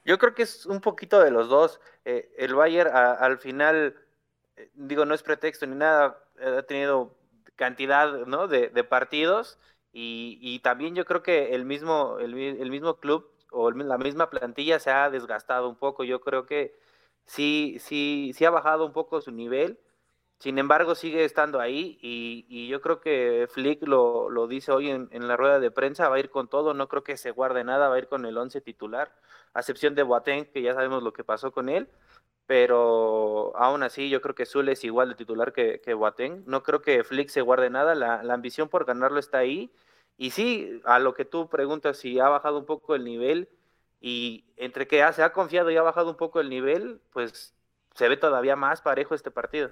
Yo 0.06 0.18
creo 0.20 0.36
que 0.36 0.44
es 0.44 0.66
un 0.66 0.82
poquito 0.82 1.20
de 1.20 1.32
los 1.32 1.50
dos. 1.50 1.80
Eh, 2.06 2.30
el 2.38 2.54
Bayern 2.54 2.92
al 2.94 3.40
final 3.40 3.96
eh, 4.58 4.72
digo, 4.74 5.06
no 5.06 5.14
es 5.14 5.24
pretexto 5.24 5.66
ni 5.66 5.76
nada, 5.76 6.18
ha 6.44 6.64
tenido 6.64 7.16
cantidad 7.56 8.26
¿no? 8.26 8.48
de, 8.48 8.70
partidos 8.84 9.58
y, 10.00 10.60
también 10.60 10.96
yo 10.96 11.06
creo 11.06 11.24
que 11.24 11.56
el 11.56 11.66
mismo, 11.66 12.20
el, 12.20 12.36
mismo 12.70 12.98
club 13.00 13.32
o 13.52 13.72
la 13.72 13.98
misma 13.98 14.30
plantilla 14.30 14.80
se 14.80 14.92
ha 14.92 15.10
desgastado 15.10 15.68
un 15.70 15.76
poco. 15.76 16.04
Yo 16.04 16.22
creo 16.22 16.46
que 16.46 16.76
sí, 17.26 17.78
sí, 17.80 18.32
sí 18.36 18.46
ha 18.46 18.52
bajado 18.52 18.86
un 18.86 18.94
poco 18.94 19.22
su 19.22 19.32
nivel. 19.32 19.80
Sin 20.40 20.60
embargo, 20.60 20.94
sigue 20.96 21.26
estando 21.26 21.60
ahí 21.60 21.98
y, 22.02 22.68
yo 22.68 22.82
creo 22.82 23.02
que 23.02 23.48
Flick 23.50 23.88
lo, 23.88 24.30
lo 24.30 24.48
dice 24.48 24.72
hoy 24.72 24.90
en, 24.90 25.28
la 25.28 25.36
rueda 25.38 25.60
de 25.60 25.72
prensa, 25.72 26.10
va 26.10 26.18
a 26.18 26.20
ir 26.20 26.30
con 26.30 26.48
todo, 26.48 26.74
no 26.76 26.88
creo 26.88 27.04
que 27.04 27.18
se 27.18 27.32
guarde 27.32 27.64
nada, 27.64 27.90
va 27.90 27.96
a 27.96 28.00
ir 28.00 28.08
con 28.08 28.26
el 28.26 28.38
11 28.38 28.62
titular, 28.62 29.16
a 29.54 29.62
excepción 29.62 29.96
de 29.96 30.04
Boateng, 30.04 30.46
que 30.52 30.62
ya 30.62 30.76
sabemos 30.76 31.02
lo 31.04 31.14
que 31.14 31.24
pasó 31.24 31.52
con 31.52 31.70
él 31.70 31.90
pero 32.48 33.54
aún 33.58 33.84
así 33.84 34.10
yo 34.10 34.22
creo 34.22 34.34
que 34.34 34.46
Zul 34.46 34.70
es 34.70 34.84
igual 34.86 35.10
de 35.10 35.16
titular 35.16 35.54
que, 35.54 35.82
que 35.82 35.94
Boateng. 35.94 36.44
No 36.48 36.64
creo 36.64 36.82
que 36.82 37.04
Flick 37.04 37.30
se 37.30 37.42
guarde 37.42 37.70
nada, 37.70 37.94
la, 37.94 38.34
ambición 38.34 38.70
por 38.70 38.86
ganarlo 38.86 39.20
está 39.20 39.40
ahí. 39.40 39.70
Y 40.18 40.32
sí, 40.32 40.82
a 40.86 41.00
lo 41.00 41.14
que 41.14 41.26
tú 41.26 41.48
preguntas 41.48 41.98
si 41.98 42.20
ha 42.20 42.28
bajado 42.28 42.58
un 42.58 42.66
poco 42.66 42.96
el 42.96 43.04
nivel 43.04 43.50
y 44.02 44.46
entre 44.58 44.88
que 44.88 45.04
se 45.14 45.24
ha 45.24 45.32
confiado 45.32 45.70
y 45.72 45.78
ha 45.78 45.82
bajado 45.82 46.10
un 46.10 46.18
poco 46.18 46.40
el 46.40 46.50
nivel, 46.50 47.00
pues 47.14 47.56
se 47.94 48.08
ve 48.08 48.18
todavía 48.18 48.56
más 48.56 48.82
parejo 48.82 49.16
este 49.16 49.32
partido. 49.32 49.70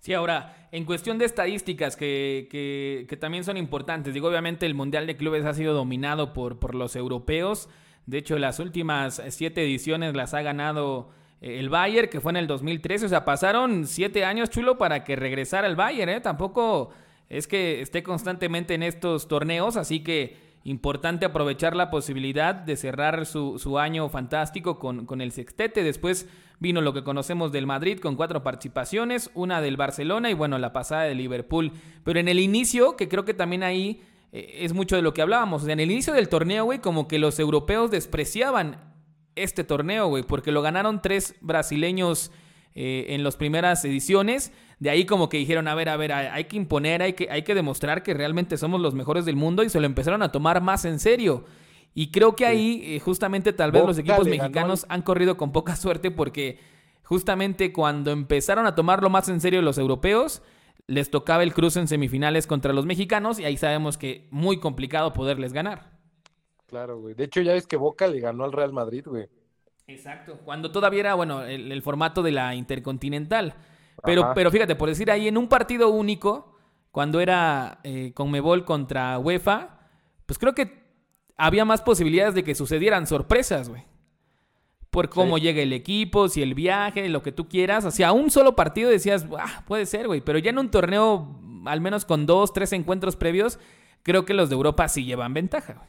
Sí, 0.00 0.14
ahora, 0.14 0.68
en 0.72 0.84
cuestión 0.84 1.16
de 1.18 1.24
estadísticas 1.24 1.96
que, 1.96 2.48
que, 2.50 3.06
que, 3.08 3.16
también 3.16 3.44
son 3.44 3.56
importantes, 3.56 4.12
digo, 4.14 4.28
obviamente 4.28 4.66
el 4.66 4.74
Mundial 4.74 5.06
de 5.06 5.16
Clubes 5.16 5.44
ha 5.44 5.54
sido 5.54 5.74
dominado 5.74 6.32
por, 6.32 6.58
por 6.58 6.74
los 6.74 6.96
europeos, 6.96 7.68
de 8.06 8.18
hecho 8.18 8.38
las 8.38 8.58
últimas 8.58 9.22
siete 9.28 9.62
ediciones 9.62 10.14
las 10.14 10.34
ha 10.34 10.42
ganado 10.42 11.10
el 11.40 11.68
Bayern, 11.68 12.08
que 12.08 12.20
fue 12.20 12.32
en 12.32 12.36
el 12.36 12.46
2013. 12.46 13.06
O 13.06 13.08
sea, 13.08 13.24
pasaron 13.24 13.86
siete 13.86 14.24
años, 14.24 14.50
chulo, 14.50 14.78
para 14.78 15.04
que 15.04 15.16
regresara 15.16 15.66
el 15.66 15.76
Bayern, 15.76 16.10
¿eh? 16.10 16.20
Tampoco 16.20 16.90
es 17.28 17.46
que 17.46 17.80
esté 17.80 18.02
constantemente 18.02 18.74
en 18.74 18.82
estos 18.82 19.28
torneos, 19.28 19.76
así 19.76 20.00
que 20.00 20.36
importante 20.64 21.24
aprovechar 21.24 21.76
la 21.76 21.90
posibilidad 21.90 22.54
de 22.54 22.76
cerrar 22.76 23.24
su, 23.24 23.78
año 23.78 24.08
fantástico 24.08 24.78
con, 24.78 25.06
con, 25.06 25.20
el 25.20 25.30
sextete. 25.30 25.84
Después 25.84 26.28
vino 26.58 26.80
lo 26.80 26.92
que 26.92 27.04
conocemos 27.04 27.52
del 27.52 27.66
Madrid 27.66 28.00
con 28.00 28.16
cuatro 28.16 28.42
participaciones, 28.42 29.30
una 29.34 29.60
del 29.60 29.76
Barcelona 29.76 30.30
y 30.30 30.34
bueno, 30.34 30.58
la 30.58 30.72
pasada 30.72 31.04
de 31.04 31.14
Liverpool. 31.14 31.72
Pero 32.02 32.18
en 32.18 32.28
el 32.28 32.40
inicio, 32.40 32.96
que 32.96 33.08
creo 33.08 33.24
que 33.24 33.34
también 33.34 33.62
ahí 33.62 34.02
eh, 34.32 34.58
es 34.62 34.72
mucho 34.72 34.96
de 34.96 35.02
lo 35.02 35.14
que 35.14 35.22
hablábamos, 35.22 35.66
en 35.68 35.78
el 35.78 35.90
inicio 35.90 36.12
del 36.12 36.28
torneo, 36.28 36.64
güey, 36.64 36.80
como 36.80 37.06
que 37.06 37.18
los 37.18 37.38
europeos 37.38 37.90
despreciaban 37.90 38.92
este 39.36 39.64
torneo, 39.64 40.08
güey, 40.08 40.24
porque 40.24 40.50
lo 40.50 40.62
ganaron 40.62 41.00
tres 41.00 41.36
brasileños 41.40 42.32
eh, 42.74 43.06
en 43.10 43.22
las 43.22 43.36
primeras 43.36 43.84
ediciones. 43.84 44.52
De 44.78 44.90
ahí 44.90 45.06
como 45.06 45.28
que 45.28 45.38
dijeron, 45.38 45.68
a 45.68 45.74
ver, 45.74 45.88
a 45.88 45.96
ver, 45.96 46.12
hay 46.12 46.44
que 46.44 46.56
imponer, 46.56 47.02
hay 47.02 47.14
que, 47.14 47.30
hay 47.30 47.42
que 47.42 47.54
demostrar 47.54 48.02
que 48.02 48.12
realmente 48.12 48.58
somos 48.58 48.80
los 48.80 48.94
mejores 48.94 49.24
del 49.24 49.36
mundo 49.36 49.62
y 49.62 49.70
se 49.70 49.80
lo 49.80 49.86
empezaron 49.86 50.22
a 50.22 50.32
tomar 50.32 50.60
más 50.60 50.84
en 50.84 50.98
serio. 50.98 51.44
Y 51.94 52.10
creo 52.10 52.36
que 52.36 52.44
ahí 52.44 52.82
eh, 52.84 53.00
justamente 53.00 53.54
tal 53.54 53.72
vez 53.72 53.84
los 53.86 53.98
equipos 53.98 54.26
mexicanos 54.26 54.84
han 54.90 55.00
corrido 55.00 55.38
con 55.38 55.50
poca 55.52 55.76
suerte 55.76 56.10
porque 56.10 56.58
justamente 57.02 57.72
cuando 57.72 58.10
empezaron 58.10 58.66
a 58.66 58.74
tomarlo 58.74 59.08
más 59.08 59.30
en 59.30 59.40
serio 59.40 59.62
los 59.62 59.78
europeos, 59.78 60.42
les 60.86 61.10
tocaba 61.10 61.42
el 61.42 61.54
cruce 61.54 61.80
en 61.80 61.88
semifinales 61.88 62.46
contra 62.46 62.72
los 62.72 62.84
mexicanos 62.84 63.38
y 63.38 63.44
ahí 63.44 63.56
sabemos 63.56 63.96
que 63.96 64.28
muy 64.30 64.60
complicado 64.60 65.12
poderles 65.12 65.52
ganar. 65.52 65.96
Claro, 66.66 67.00
güey. 67.00 67.14
De 67.14 67.24
hecho, 67.24 67.40
ya 67.40 67.52
ves 67.52 67.66
que 67.66 67.76
Boca 67.76 68.08
le 68.08 68.20
ganó 68.20 68.44
al 68.44 68.52
Real 68.52 68.72
Madrid, 68.72 69.04
güey. 69.06 69.28
Exacto. 69.86 70.38
Cuando 70.44 70.72
todavía 70.72 71.00
era, 71.00 71.14
bueno, 71.14 71.44
el, 71.44 71.80
formato 71.82 72.22
de 72.22 72.32
la 72.32 72.54
Intercontinental. 72.54 73.54
Pero, 74.04 74.32
pero 74.34 74.50
fíjate, 74.50 74.76
por 74.76 74.88
decir 74.88 75.10
ahí, 75.10 75.28
en 75.28 75.36
un 75.36 75.48
partido 75.48 75.88
único, 75.88 76.56
cuando 76.90 77.20
era 77.20 77.80
eh, 77.82 78.12
Conmebol 78.14 78.64
contra 78.64 79.18
UEFA, 79.18 79.80
pues 80.26 80.38
creo 80.38 80.54
que 80.54 80.86
había 81.36 81.64
más 81.64 81.82
posibilidades 81.82 82.34
de 82.34 82.44
que 82.44 82.54
sucedieran 82.54 83.06
sorpresas, 83.06 83.68
güey. 83.68 83.84
Por 84.90 85.10
cómo 85.10 85.36
llega 85.36 85.60
el 85.60 85.74
equipo, 85.74 86.30
si 86.30 86.40
el 86.40 86.54
viaje, 86.54 87.06
lo 87.10 87.22
que 87.22 87.32
tú 87.32 87.48
quieras. 87.48 87.84
O 87.84 87.90
sea, 87.90 88.12
un 88.12 88.30
solo 88.30 88.56
partido 88.56 88.88
decías, 88.88 89.26
ah, 89.38 89.62
puede 89.66 89.84
ser, 89.84 90.06
güey. 90.06 90.22
Pero 90.22 90.38
ya 90.38 90.50
en 90.50 90.58
un 90.58 90.70
torneo, 90.70 91.38
al 91.66 91.82
menos 91.82 92.06
con 92.06 92.24
dos, 92.24 92.54
tres 92.54 92.72
encuentros 92.72 93.14
previos, 93.14 93.58
creo 94.02 94.24
que 94.24 94.32
los 94.32 94.48
de 94.48 94.54
Europa 94.54 94.88
sí 94.88 95.04
llevan 95.04 95.34
ventaja, 95.34 95.74
güey. 95.74 95.88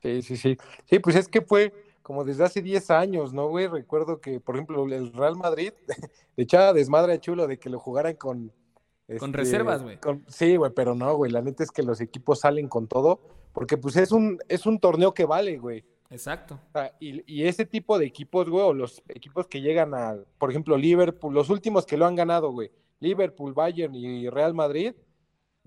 Sí, 0.00 0.22
sí, 0.22 0.36
sí. 0.36 0.56
Sí, 0.86 0.98
pues 0.98 1.14
es 1.14 1.28
que 1.28 1.42
fue 1.42 1.72
como 2.08 2.24
desde 2.24 2.42
hace 2.42 2.62
10 2.62 2.90
años, 2.90 3.34
¿no, 3.34 3.48
güey? 3.48 3.66
Recuerdo 3.66 4.18
que, 4.18 4.40
por 4.40 4.54
ejemplo, 4.54 4.82
el 4.86 5.12
Real 5.12 5.36
Madrid 5.36 5.74
le 6.36 6.44
echaba 6.44 6.72
desmadre 6.72 7.12
a 7.12 7.20
Chulo 7.20 7.46
de 7.46 7.58
que 7.58 7.68
lo 7.68 7.78
jugaran 7.78 8.14
con, 8.14 8.48
con 8.48 9.28
este, 9.28 9.36
reservas, 9.36 9.82
güey. 9.82 9.98
Sí, 10.26 10.56
güey, 10.56 10.72
pero 10.74 10.94
no, 10.94 11.14
güey. 11.16 11.30
La 11.30 11.42
neta 11.42 11.64
es 11.64 11.70
que 11.70 11.82
los 11.82 12.00
equipos 12.00 12.40
salen 12.40 12.66
con 12.66 12.88
todo, 12.88 13.20
porque 13.52 13.76
pues 13.76 13.96
es 13.96 14.10
un, 14.10 14.38
es 14.48 14.64
un 14.64 14.80
torneo 14.80 15.12
que 15.12 15.26
vale, 15.26 15.58
güey. 15.58 15.84
Exacto. 16.08 16.58
y, 16.98 17.22
y, 17.30 17.46
ese 17.46 17.66
tipo 17.66 17.98
de 17.98 18.06
equipos, 18.06 18.48
güey, 18.48 18.64
o 18.64 18.72
los 18.72 19.02
equipos 19.08 19.46
que 19.46 19.60
llegan 19.60 19.92
a, 19.92 20.16
por 20.38 20.48
ejemplo, 20.48 20.78
Liverpool, 20.78 21.34
los 21.34 21.50
últimos 21.50 21.84
que 21.84 21.98
lo 21.98 22.06
han 22.06 22.16
ganado, 22.16 22.52
güey, 22.52 22.70
Liverpool, 23.00 23.52
Bayern 23.52 23.94
y 23.94 24.30
Real 24.30 24.54
Madrid, 24.54 24.94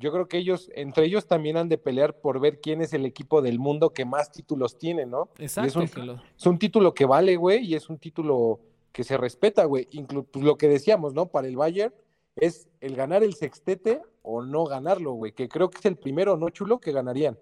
yo 0.01 0.12
creo 0.12 0.27
que 0.27 0.38
ellos, 0.38 0.70
entre 0.75 1.05
ellos 1.05 1.27
también 1.27 1.55
han 1.55 1.70
de 1.70 1.77
pelear 1.77 2.20
por 2.20 2.41
ver 2.41 2.60
quién 2.60 2.81
es 2.81 2.93
el 2.93 3.05
equipo 3.05 3.41
del 3.41 3.60
mundo 3.60 3.93
que 3.93 4.03
más 4.03 4.31
títulos 4.31 4.77
tiene, 4.77 5.05
¿no? 5.05 5.29
Exacto. 5.38 5.81
Es 5.81 5.96
un, 5.96 6.22
es 6.38 6.46
un, 6.46 6.60
título 6.60 6.93
que 6.93 7.05
vale, 7.05 7.38
güey, 7.38 7.63
y 7.63 7.75
es 7.75 7.89
un 7.89 7.98
título 7.98 8.60
que 8.91 9.03
se 9.03 9.15
respeta, 9.15 9.65
güey. 9.65 9.88
Incluso 9.91 10.27
pues, 10.31 10.43
lo 10.43 10.58
que 10.58 10.67
decíamos, 10.67 11.13
¿no? 11.13 11.27
Para 11.27 11.48
el 11.48 11.55
Bayern 11.55 11.93
es 12.36 12.67
el 12.79 12.96
ganar 12.96 13.24
el 13.24 13.36
sextete 13.36 14.01
o 14.24 14.41
no 14.41 14.65
ganarlo, 14.65 15.13
güey, 15.13 15.31
que 15.31 15.48
creo 15.48 15.70
que 15.70 15.79
es 15.79 15.86
el 15.86 15.98
primero, 15.98 16.38
¿no, 16.38 16.50
Chulo? 16.50 16.79
Que 16.79 16.91
ganarían. 16.91 17.38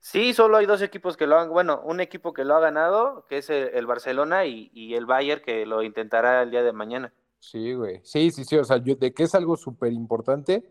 Sí, 0.00 0.34
solo 0.34 0.56
hay 0.56 0.66
dos 0.66 0.82
equipos 0.82 1.16
que 1.16 1.26
lo 1.26 1.38
han, 1.38 1.50
bueno, 1.50 1.80
un 1.84 2.00
equipo 2.00 2.32
que 2.32 2.44
lo 2.44 2.54
ha 2.54 2.60
ganado, 2.60 3.26
que 3.28 3.38
es 3.38 3.50
el, 3.50 3.86
Barcelona, 3.86 4.46
y, 4.46 4.94
el 4.94 5.04
Bayern 5.04 5.42
que 5.42 5.66
lo 5.66 5.82
intentará 5.82 6.42
el 6.42 6.52
día 6.52 6.62
de 6.62 6.72
mañana. 6.72 7.12
Sí, 7.40 7.74
güey. 7.74 8.00
Sí, 8.04 8.30
sí, 8.30 8.44
sí. 8.44 8.56
O 8.56 8.64
sea, 8.64 8.76
yo, 8.76 8.94
de 8.94 9.12
que 9.12 9.24
es 9.24 9.34
algo 9.34 9.56
súper 9.56 9.92
importante, 9.92 10.64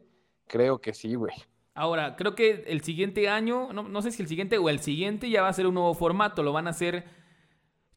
creo 0.47 0.79
que 0.79 0.93
sí, 0.93 1.15
güey. 1.15 1.33
Ahora, 1.73 2.15
creo 2.15 2.35
que 2.35 2.63
el 2.67 2.81
siguiente 2.81 3.27
año, 3.27 3.73
no, 3.73 3.83
no 3.83 4.01
sé 4.01 4.11
si 4.11 4.21
el 4.21 4.29
siguiente 4.29 4.57
o 4.57 4.69
el 4.69 4.79
siguiente 4.79 5.29
ya 5.29 5.41
va 5.41 5.49
a 5.49 5.53
ser 5.53 5.67
un 5.67 5.73
nuevo 5.73 5.93
formato, 5.93 6.41
lo 6.41 6.53
van 6.53 6.67
a 6.67 6.69
hacer 6.69 7.05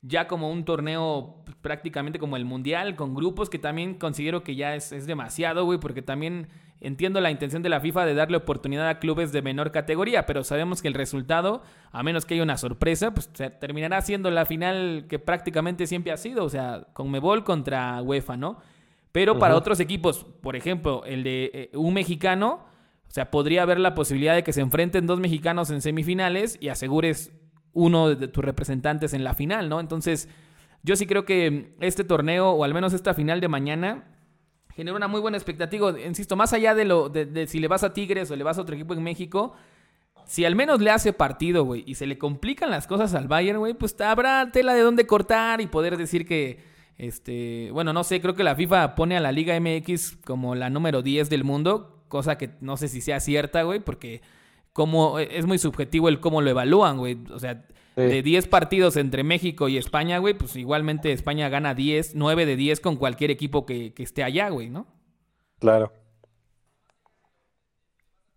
ya 0.02 0.28
como 0.28 0.50
un 0.50 0.64
torneo 0.64 1.42
pues, 1.44 1.56
prácticamente 1.56 2.18
como 2.18 2.36
el 2.36 2.44
mundial, 2.44 2.96
con 2.96 3.14
grupos 3.14 3.50
que 3.50 3.58
también 3.58 3.94
considero 3.94 4.42
que 4.42 4.54
ya 4.54 4.74
es, 4.74 5.06
demasiado, 5.06 5.64
güey, 5.64 5.78
porque 5.78 6.02
también 6.02 6.48
entiendo 6.80 7.20
la 7.20 7.32
intención 7.32 7.62
de 7.62 7.68
la 7.68 7.80
FIFA 7.80 8.06
de 8.06 8.14
darle 8.14 8.36
oportunidad 8.36 8.88
a 8.88 9.00
clubes 9.00 9.32
de 9.32 9.42
menor 9.42 9.72
categoría, 9.72 10.26
pero 10.26 10.44
sabemos 10.44 10.80
que 10.80 10.88
el 10.88 10.94
resultado, 10.94 11.62
a 11.90 12.02
menos 12.04 12.24
que 12.24 12.34
haya 12.34 12.42
una 12.44 12.56
sorpresa, 12.56 13.12
pues 13.12 13.28
terminará 13.60 14.00
siendo 14.00 14.30
la 14.30 14.46
final 14.46 15.06
que 15.08 15.18
prácticamente 15.18 15.88
siempre 15.88 16.12
ha 16.12 16.16
sido, 16.16 16.44
o 16.44 16.48
sea, 16.48 16.86
con 16.92 17.10
Mebol 17.10 17.42
contra 17.42 18.00
UEFA, 18.02 18.36
¿no? 18.36 18.58
Pero 19.12 19.38
para 19.38 19.56
otros 19.56 19.80
equipos, 19.80 20.24
por 20.42 20.54
ejemplo, 20.54 21.04
el 21.04 21.22
de 21.22 21.50
eh, 21.54 21.70
un 21.74 21.94
mexicano, 21.94 22.66
o 23.08 23.10
sea, 23.10 23.30
podría 23.30 23.62
haber 23.62 23.80
la 23.80 23.94
posibilidad 23.94 24.34
de 24.34 24.44
que 24.44 24.52
se 24.52 24.60
enfrenten 24.60 25.06
dos 25.06 25.18
mexicanos 25.18 25.70
en 25.70 25.80
semifinales 25.80 26.58
y 26.60 26.68
asegures 26.68 27.32
uno 27.72 28.14
de 28.14 28.28
tus 28.28 28.44
representantes 28.44 29.14
en 29.14 29.24
la 29.24 29.34
final, 29.34 29.68
¿no? 29.68 29.80
Entonces, 29.80 30.28
yo 30.82 30.96
sí 30.96 31.06
creo 31.06 31.24
que 31.24 31.74
este 31.80 32.04
torneo, 32.04 32.50
o 32.50 32.64
al 32.64 32.74
menos 32.74 32.92
esta 32.92 33.14
final 33.14 33.40
de 33.40 33.48
mañana, 33.48 34.04
genera 34.74 34.96
una 34.96 35.08
muy 35.08 35.20
buena 35.20 35.36
expectativa. 35.36 35.98
Insisto, 36.00 36.36
más 36.36 36.52
allá 36.52 36.74
de 36.74 36.84
lo 36.84 37.08
de, 37.08 37.46
si 37.46 37.58
le 37.58 37.68
vas 37.68 37.82
a 37.82 37.92
Tigres 37.92 38.30
o 38.30 38.36
le 38.36 38.44
vas 38.44 38.58
a 38.58 38.62
otro 38.62 38.74
equipo 38.74 38.94
en 38.94 39.02
México, 39.02 39.54
si 40.24 40.44
al 40.44 40.54
menos 40.54 40.80
le 40.80 40.90
hace 40.90 41.12
partido, 41.12 41.64
güey, 41.64 41.82
y 41.86 41.94
se 41.94 42.06
le 42.06 42.18
complican 42.18 42.70
las 42.70 42.86
cosas 42.86 43.14
al 43.14 43.28
Bayern, 43.28 43.58
güey, 43.58 43.74
pues 43.74 43.98
habrá 44.00 44.52
tela 44.52 44.74
de 44.74 44.82
dónde 44.82 45.06
cortar 45.06 45.60
y 45.60 45.66
poder 45.66 45.96
decir 45.96 46.26
que, 46.26 46.62
este, 46.98 47.70
bueno, 47.72 47.92
no 47.92 48.02
sé, 48.02 48.20
creo 48.20 48.34
que 48.34 48.42
la 48.42 48.56
FIFA 48.56 48.96
pone 48.96 49.16
a 49.16 49.20
la 49.20 49.30
Liga 49.30 49.58
MX 49.58 50.18
como 50.24 50.56
la 50.56 50.68
número 50.68 51.00
10 51.00 51.30
del 51.30 51.44
mundo, 51.44 52.02
cosa 52.08 52.36
que 52.36 52.50
no 52.60 52.76
sé 52.76 52.88
si 52.88 53.00
sea 53.00 53.20
cierta, 53.20 53.62
güey, 53.62 53.78
porque 53.78 54.20
como 54.72 55.18
es 55.20 55.46
muy 55.46 55.58
subjetivo 55.58 56.08
el 56.08 56.20
cómo 56.20 56.42
lo 56.42 56.50
evalúan, 56.50 56.98
güey. 56.98 57.18
O 57.30 57.38
sea, 57.38 57.64
de 57.94 58.22
10 58.22 58.46
partidos 58.48 58.96
entre 58.96 59.24
México 59.24 59.68
y 59.68 59.76
España, 59.76 60.18
güey, 60.18 60.34
pues 60.34 60.54
igualmente 60.56 61.12
España 61.12 61.48
gana 61.48 61.74
10, 61.74 62.14
9 62.14 62.46
de 62.46 62.56
10 62.56 62.80
con 62.80 62.96
cualquier 62.96 63.30
equipo 63.30 63.66
que, 63.66 63.92
esté 63.96 64.22
allá, 64.22 64.48
güey, 64.50 64.70
¿no? 64.70 64.86
Claro. 65.58 65.92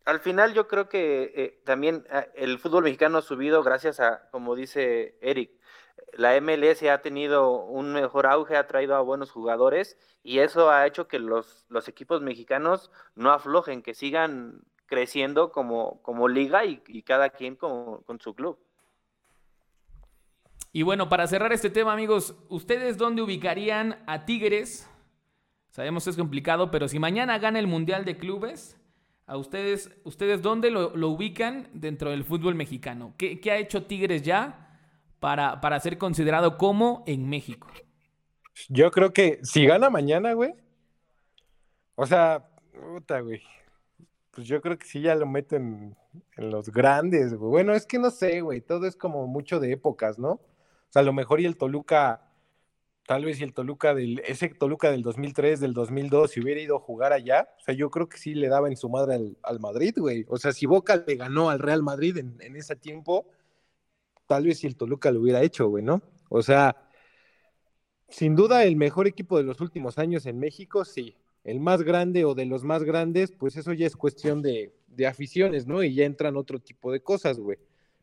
Al 0.06 0.20
final 0.20 0.54
yo 0.56 0.68
creo 0.68 0.90
que 0.90 1.32
eh, 1.36 1.62
también 1.64 2.06
ah, 2.12 2.26
el 2.36 2.58
fútbol 2.58 2.86
mexicano 2.86 3.20
ha 3.20 3.22
subido 3.22 3.62
gracias 3.62 4.00
a, 4.00 4.30
como 4.32 4.56
dice 4.56 5.18
Eric, 5.22 5.52
la 6.14 6.40
MLS 6.40 6.84
ha 6.84 7.02
tenido 7.02 7.64
un 7.64 7.94
mejor 7.94 8.26
auge, 8.26 8.58
ha 8.58 8.68
traído 8.68 8.96
a 8.96 9.02
buenos 9.02 9.32
jugadores 9.32 9.98
y 10.24 10.40
eso 10.40 10.70
ha 10.70 10.86
hecho 10.86 11.08
que 11.08 11.20
los, 11.20 11.66
los 11.70 11.88
equipos 11.88 12.22
mexicanos 12.22 12.92
no 13.16 13.32
aflojen, 13.32 13.82
que 13.82 13.94
sigan 13.94 14.62
creciendo 14.86 15.52
como, 15.52 16.02
como 16.02 16.28
liga 16.28 16.66
y, 16.66 17.02
cada 17.04 17.30
quien 17.30 17.56
con, 17.56 18.04
con 18.04 18.20
su 18.20 18.36
club. 18.36 18.60
Y 20.74 20.84
bueno, 20.84 21.10
para 21.10 21.28
cerrar 21.28 21.52
este 21.52 21.70
tema, 21.70 21.94
amigos, 21.94 22.36
¿ustedes 22.50 22.98
dónde 22.98 23.22
ubicarían 23.22 24.04
a 24.08 24.26
Tigres? 24.26 24.90
Sabemos 25.70 26.04
que 26.04 26.10
es 26.10 26.18
complicado, 26.18 26.72
pero 26.72 26.88
si 26.88 27.00
mañana 27.00 27.40
gana 27.40 27.60
el 27.60 27.68
Mundial 27.68 28.06
de 28.06 28.18
Clubes, 28.18 28.78
¿a 29.26 29.38
ustedes, 29.38 29.90
ustedes 30.04 30.42
dónde 30.42 30.72
lo, 30.72 30.92
ubican 31.10 31.70
dentro 31.74 32.10
del 32.12 32.26
fútbol 32.26 32.56
mexicano? 32.56 33.14
¿Qué, 33.18 33.40
ha 33.50 33.58
hecho 33.58 33.84
Tigres 33.84 34.24
ya 34.24 34.71
para, 35.22 35.62
para 35.62 35.80
ser 35.80 35.98
considerado 35.98 36.58
como 36.58 37.06
en 37.08 37.30
México? 37.30 37.70
Yo 38.68 38.92
creo 38.92 39.14
que 39.14 39.40
si 39.44 39.66
gana 39.66 39.90
mañana, 39.90 40.34
güey. 40.34 40.54
O 41.96 42.06
sea, 42.06 42.50
puta, 42.74 43.22
güey 43.22 43.42
pues 44.32 44.48
yo 44.48 44.62
creo 44.62 44.78
que 44.78 44.88
sí 44.88 45.02
ya 45.02 45.16
lo 45.16 45.26
meten 45.26 45.96
en 46.38 46.50
los 46.50 46.70
grandes, 46.70 47.34
güey. 47.34 47.50
Bueno, 47.50 47.74
es 47.74 47.86
que 47.86 48.00
no 48.00 48.10
sé, 48.10 48.42
güey, 48.42 48.62
todo 48.62 48.88
es 48.88 48.96
como 48.96 49.28
mucho 49.28 49.60
de 49.60 49.74
épocas, 49.74 50.18
¿no? 50.18 50.32
O 50.32 50.42
sea, 50.90 51.02
a 51.02 51.06
lo 51.06 51.14
mejor 51.14 51.42
y 51.42 51.46
el 51.46 51.58
Toluca, 51.58 52.30
tal 53.06 53.26
vez 53.26 53.40
y 53.42 53.44
el 53.44 53.54
Toluca 53.54 53.94
del, 53.94 54.20
ese 54.26 54.50
Toluca 54.50 54.90
del 54.90 55.04
2003, 55.04 55.60
del 55.60 55.74
2002, 55.74 56.32
si 56.32 56.42
hubiera 56.42 56.62
ido 56.62 56.78
a 56.78 56.80
jugar 56.80 57.12
allá, 57.14 57.50
o 57.60 57.64
sea, 57.64 57.76
yo 57.76 57.90
creo 57.92 58.08
que 58.08 58.18
sí 58.18 58.34
le 58.34 58.48
daba 58.48 58.70
en 58.70 58.78
su 58.78 58.90
madre 58.90 59.16
al, 59.44 59.60
Madrid, 59.60 59.94
güey. 59.98 60.26
O 60.30 60.38
sea, 60.38 60.54
si 60.54 60.66
Boca 60.66 61.04
le 61.06 61.16
ganó 61.16 61.50
al 61.50 61.60
Real 61.60 61.84
Madrid 61.84 62.18
en, 62.18 62.38
en 62.40 62.56
ese 62.56 62.76
tiempo, 62.76 63.28
tal 64.32 64.46
vez 64.46 64.60
si 64.60 64.68
el 64.68 64.78
Toluca 64.78 65.12
lo 65.12 65.20
hubiera 65.20 65.42
hecho, 65.42 65.68
güey, 65.68 65.84
¿no? 65.84 66.02
O 66.30 66.42
sea, 66.42 66.78
sin 68.08 68.36
duda 68.36 68.64
el 68.64 68.78
mejor 68.78 69.08
equipo 69.08 69.38
de 69.38 69.44
los 69.44 69.60
últimos 69.60 69.98
años 69.98 70.26
en 70.26 70.40
México, 70.40 70.86
sí 70.86 71.16
el 71.44 71.60
más 71.60 71.84
grande 71.84 72.26
o 72.26 72.36
de 72.36 72.46
los 72.46 72.64
más 72.64 72.84
grandes, 72.84 73.32
pues 73.32 73.56
eso 73.58 73.74
ya 73.74 73.88
es 73.88 73.96
cuestión 73.96 74.42
de, 74.42 74.74
aficiones, 75.08 75.66
¿no? 75.66 75.84
Y 75.84 75.96
ya 75.96 76.06
entran 76.06 76.38
otro 76.38 76.60
tipo 76.60 76.92
de 76.92 77.02
cosas, 77.02 77.40
güey. 77.40 77.58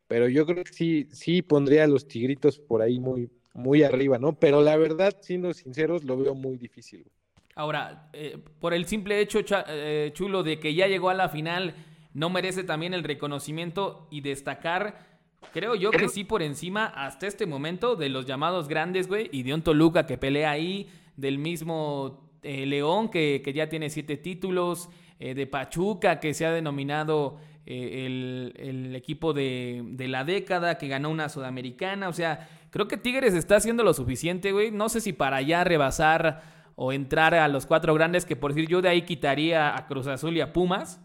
Pero 0.08 0.28
yo 0.28 0.46
creo 0.46 0.64
que 0.64 0.72
sí, 0.72 1.06
sí 1.12 1.42
pondría 1.42 1.84
a 1.84 1.86
los 1.86 2.08
tigritos 2.08 2.58
por 2.58 2.82
ahí 2.82 2.98
muy, 2.98 3.30
muy 3.54 3.82
arriba, 3.82 4.18
¿no? 4.18 4.32
Pero 4.32 4.62
la 4.62 4.76
verdad, 4.76 5.16
siendo 5.20 5.52
sinceros, 5.54 6.02
lo 6.02 6.16
veo 6.16 6.34
muy 6.34 6.56
difícil. 6.56 7.06
Ahora, 7.54 8.10
eh, 8.12 8.38
por 8.58 8.74
el 8.74 8.86
simple 8.86 9.20
hecho, 9.20 9.40
eh, 9.68 10.10
Chulo, 10.14 10.42
de 10.42 10.58
que 10.58 10.74
ya 10.74 10.88
llegó 10.88 11.10
a 11.10 11.14
la 11.14 11.28
final, 11.28 11.74
¿no 12.14 12.30
merece 12.30 12.64
también 12.64 12.94
el 12.94 13.04
reconocimiento 13.04 14.08
y 14.10 14.22
destacar? 14.22 15.17
Creo 15.52 15.74
yo 15.74 15.90
que 15.90 16.08
sí 16.08 16.24
por 16.24 16.42
encima, 16.42 16.86
hasta 16.86 17.26
este 17.26 17.46
momento, 17.46 17.96
de 17.96 18.08
los 18.08 18.26
llamados 18.26 18.68
grandes, 18.68 19.08
güey, 19.08 19.28
y 19.32 19.42
de 19.42 19.54
un 19.54 19.62
Toluca 19.62 20.06
que 20.06 20.18
pelea 20.18 20.50
ahí, 20.50 20.88
del 21.16 21.38
mismo 21.38 22.30
eh, 22.42 22.66
León, 22.66 23.08
que, 23.10 23.42
ya 23.54 23.68
tiene 23.68 23.90
siete 23.90 24.16
títulos, 24.16 24.88
eh, 25.18 25.34
de 25.34 25.46
Pachuca, 25.46 26.20
que 26.20 26.34
se 26.34 26.46
ha 26.46 26.52
denominado 26.52 27.38
eh, 27.66 28.52
el, 28.56 28.94
equipo 28.94 29.32
de, 29.32 29.94
la 29.98 30.24
década, 30.24 30.78
que 30.78 30.88
ganó 30.88 31.10
una 31.10 31.28
sudamericana. 31.28 32.08
O 32.08 32.12
sea, 32.12 32.48
creo 32.70 32.88
que 32.88 32.96
Tigres 32.96 33.34
está 33.34 33.56
haciendo 33.56 33.84
lo 33.84 33.94
suficiente, 33.94 34.52
güey. 34.52 34.70
No 34.70 34.88
sé 34.88 35.00
si 35.00 35.12
para 35.12 35.42
ya 35.42 35.64
rebasar 35.64 36.42
o 36.76 36.92
entrar 36.92 37.34
a 37.34 37.48
los 37.48 37.66
cuatro 37.66 37.94
grandes, 37.94 38.24
que 38.24 38.36
por 38.36 38.54
decir 38.54 38.68
yo 38.68 38.80
de 38.80 38.88
ahí 38.88 39.02
quitaría 39.02 39.76
a 39.76 39.86
Cruz 39.86 40.06
Azul 40.06 40.36
y 40.36 40.40
a 40.40 40.52
Pumas. 40.52 41.00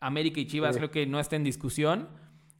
América 0.00 0.40
y 0.40 0.46
Chivas 0.46 0.76
creo 0.76 0.90
que 0.90 1.06
no 1.06 1.20
está 1.20 1.36
en 1.36 1.44
discusión. 1.44 2.08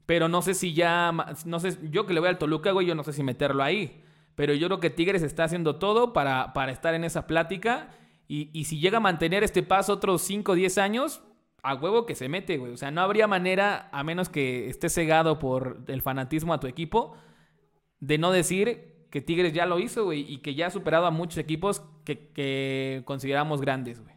Pero 0.09 0.31
no 0.31 0.41
sé 0.41 0.55
si 0.55 0.73
ya, 0.73 1.13
no 1.45 1.61
sé, 1.61 1.77
yo 1.91 2.07
que 2.07 2.15
le 2.15 2.21
voy 2.21 2.31
al 2.31 2.39
Toluca, 2.39 2.73
güey, 2.73 2.87
yo 2.87 2.95
no 2.95 3.05
sé 3.05 3.13
si 3.13 3.23
meterlo 3.23 3.63
ahí. 3.63 4.03
Pero 4.37 4.55
yo 4.55 4.67
creo 4.69 4.81
que 4.81 4.89
Tigres 4.89 5.23
está 5.23 5.45
haciendo 5.45 5.77
todo 5.77 6.15
para, 6.15 6.55
para 6.55 6.73
estar 6.73 6.95
en 6.95 7.05
esa 7.05 7.27
plática. 7.27 7.91
Y, 8.27 8.65
si 8.65 8.81
llega 8.81 8.97
a 8.97 9.01
mantener 9.01 9.45
este 9.45 9.63
paso 9.63 9.93
otros 9.93 10.23
5 10.23 10.53
o 10.53 10.55
10 10.55 10.79
años, 10.79 11.21
a 11.63 11.75
huevo 11.75 12.07
que 12.07 12.15
se 12.15 12.31
mete, 12.31 12.57
güey. 12.57 12.73
O 12.73 12.79
sea, 12.79 12.91
no 12.91 13.03
habría 13.03 13.27
manera, 13.27 13.91
a 13.93 14.03
menos 14.03 14.31
que 14.31 14.71
esté 14.71 14.89
cegado 14.89 15.39
por 15.39 15.83
el 15.89 16.01
fanatismo 16.01 16.55
a 16.55 16.61
tu 16.61 16.69
equipo, 16.69 17.15
de 18.01 18.17
no 18.17 18.33
decir 18.33 19.07
que 19.11 19.21
Tigres 19.21 19.53
ya 19.53 19.67
lo 19.67 19.79
hizo, 19.79 20.05
güey, 20.05 20.25
y 20.27 20.39
que 20.39 20.55
ya 20.55 20.69
ha 20.69 20.71
superado 20.71 21.05
a 21.05 21.11
muchos 21.11 21.37
equipos 21.37 21.83
que, 22.07 23.03
consideramos 23.05 23.61
grandes, 23.61 24.01
güey. 24.01 24.15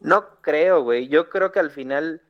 No 0.00 0.42
creo, 0.42 0.82
güey. 0.82 1.08
Yo 1.08 1.30
creo 1.30 1.52
que 1.52 1.60
al 1.60 1.70
final 1.70 2.20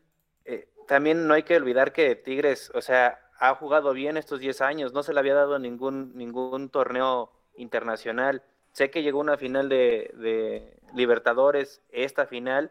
también 0.87 1.27
no 1.27 1.35
hay 1.35 1.42
que 1.42 1.57
olvidar 1.57 1.92
que 1.92 2.16
Tigres, 2.16 2.70
o 2.75 2.81
sea, 2.81 3.20
ha 3.38 3.55
jugado 3.55 3.92
bien 3.92 4.16
estos 4.16 4.40
10 4.40 4.61
años, 4.61 4.92
no 4.92 5.03
se 5.03 5.12
le 5.12 5.20
había 5.20 5.35
dado 5.35 5.59
ningún, 5.59 6.16
ningún 6.16 6.70
torneo 6.70 7.33
internacional. 7.57 8.42
Sé 8.73 8.90
que 8.90 9.03
llegó 9.03 9.20
una 9.20 9.37
final 9.37 9.68
de, 9.68 10.81
Libertadores, 10.94 11.83
esta 11.90 12.27
final, 12.27 12.70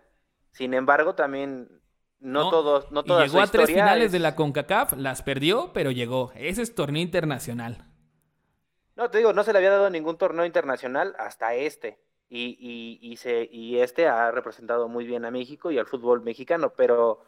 sin 0.52 0.74
embargo 0.74 1.14
también 1.14 1.82
no, 2.20 2.50
todos, 2.50 2.90
no 2.92 3.04
todas. 3.04 3.26
Y 3.26 3.32
llegó 3.32 3.44
a 3.44 3.48
tres 3.48 3.68
finales 3.68 4.14
de 4.14 4.20
la 4.20 4.36
CONCACAF, 4.36 4.94
las 4.94 5.22
perdió, 5.22 5.72
pero 5.74 5.92
llegó. 5.92 6.32
Ese 6.36 6.62
es 6.62 6.74
torneo 6.74 7.02
internacional. 7.02 7.86
No, 8.96 9.10
te 9.10 9.18
digo, 9.18 9.34
no 9.34 9.44
se 9.44 9.52
le 9.52 9.58
había 9.58 9.72
dado 9.72 9.90
ningún 9.90 10.18
torneo 10.18 10.46
internacional 10.46 11.16
hasta 11.20 11.54
este. 11.56 12.00
y, 12.30 13.00
y, 13.02 13.18
se, 13.18 13.50
y 13.52 13.80
este 13.80 14.08
ha 14.08 14.32
representado 14.32 14.88
muy 14.88 15.06
bien 15.06 15.26
a 15.26 15.32
México 15.32 15.70
y 15.70 15.78
al 15.78 15.86
fútbol 15.86 16.22
mexicano, 16.22 16.74
pero 16.78 17.26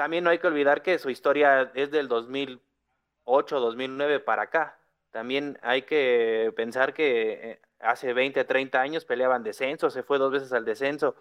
también 0.00 0.24
no 0.24 0.30
hay 0.30 0.38
que 0.38 0.46
olvidar 0.46 0.80
que 0.80 0.98
su 0.98 1.10
historia 1.10 1.72
es 1.74 1.90
del 1.90 2.08
2008, 2.08 3.60
2009 3.60 4.20
para 4.20 4.44
acá. 4.44 4.78
También 5.10 5.58
hay 5.60 5.82
que 5.82 6.54
pensar 6.56 6.94
que 6.94 7.32
eh, 7.32 7.60
hace 7.80 8.14
20, 8.14 8.42
30 8.44 8.80
años 8.80 9.04
peleaban 9.04 9.42
descenso, 9.42 9.90
se 9.90 10.02
fue 10.02 10.16
dos 10.16 10.32
veces 10.32 10.54
al 10.54 10.64
descenso. 10.64 11.16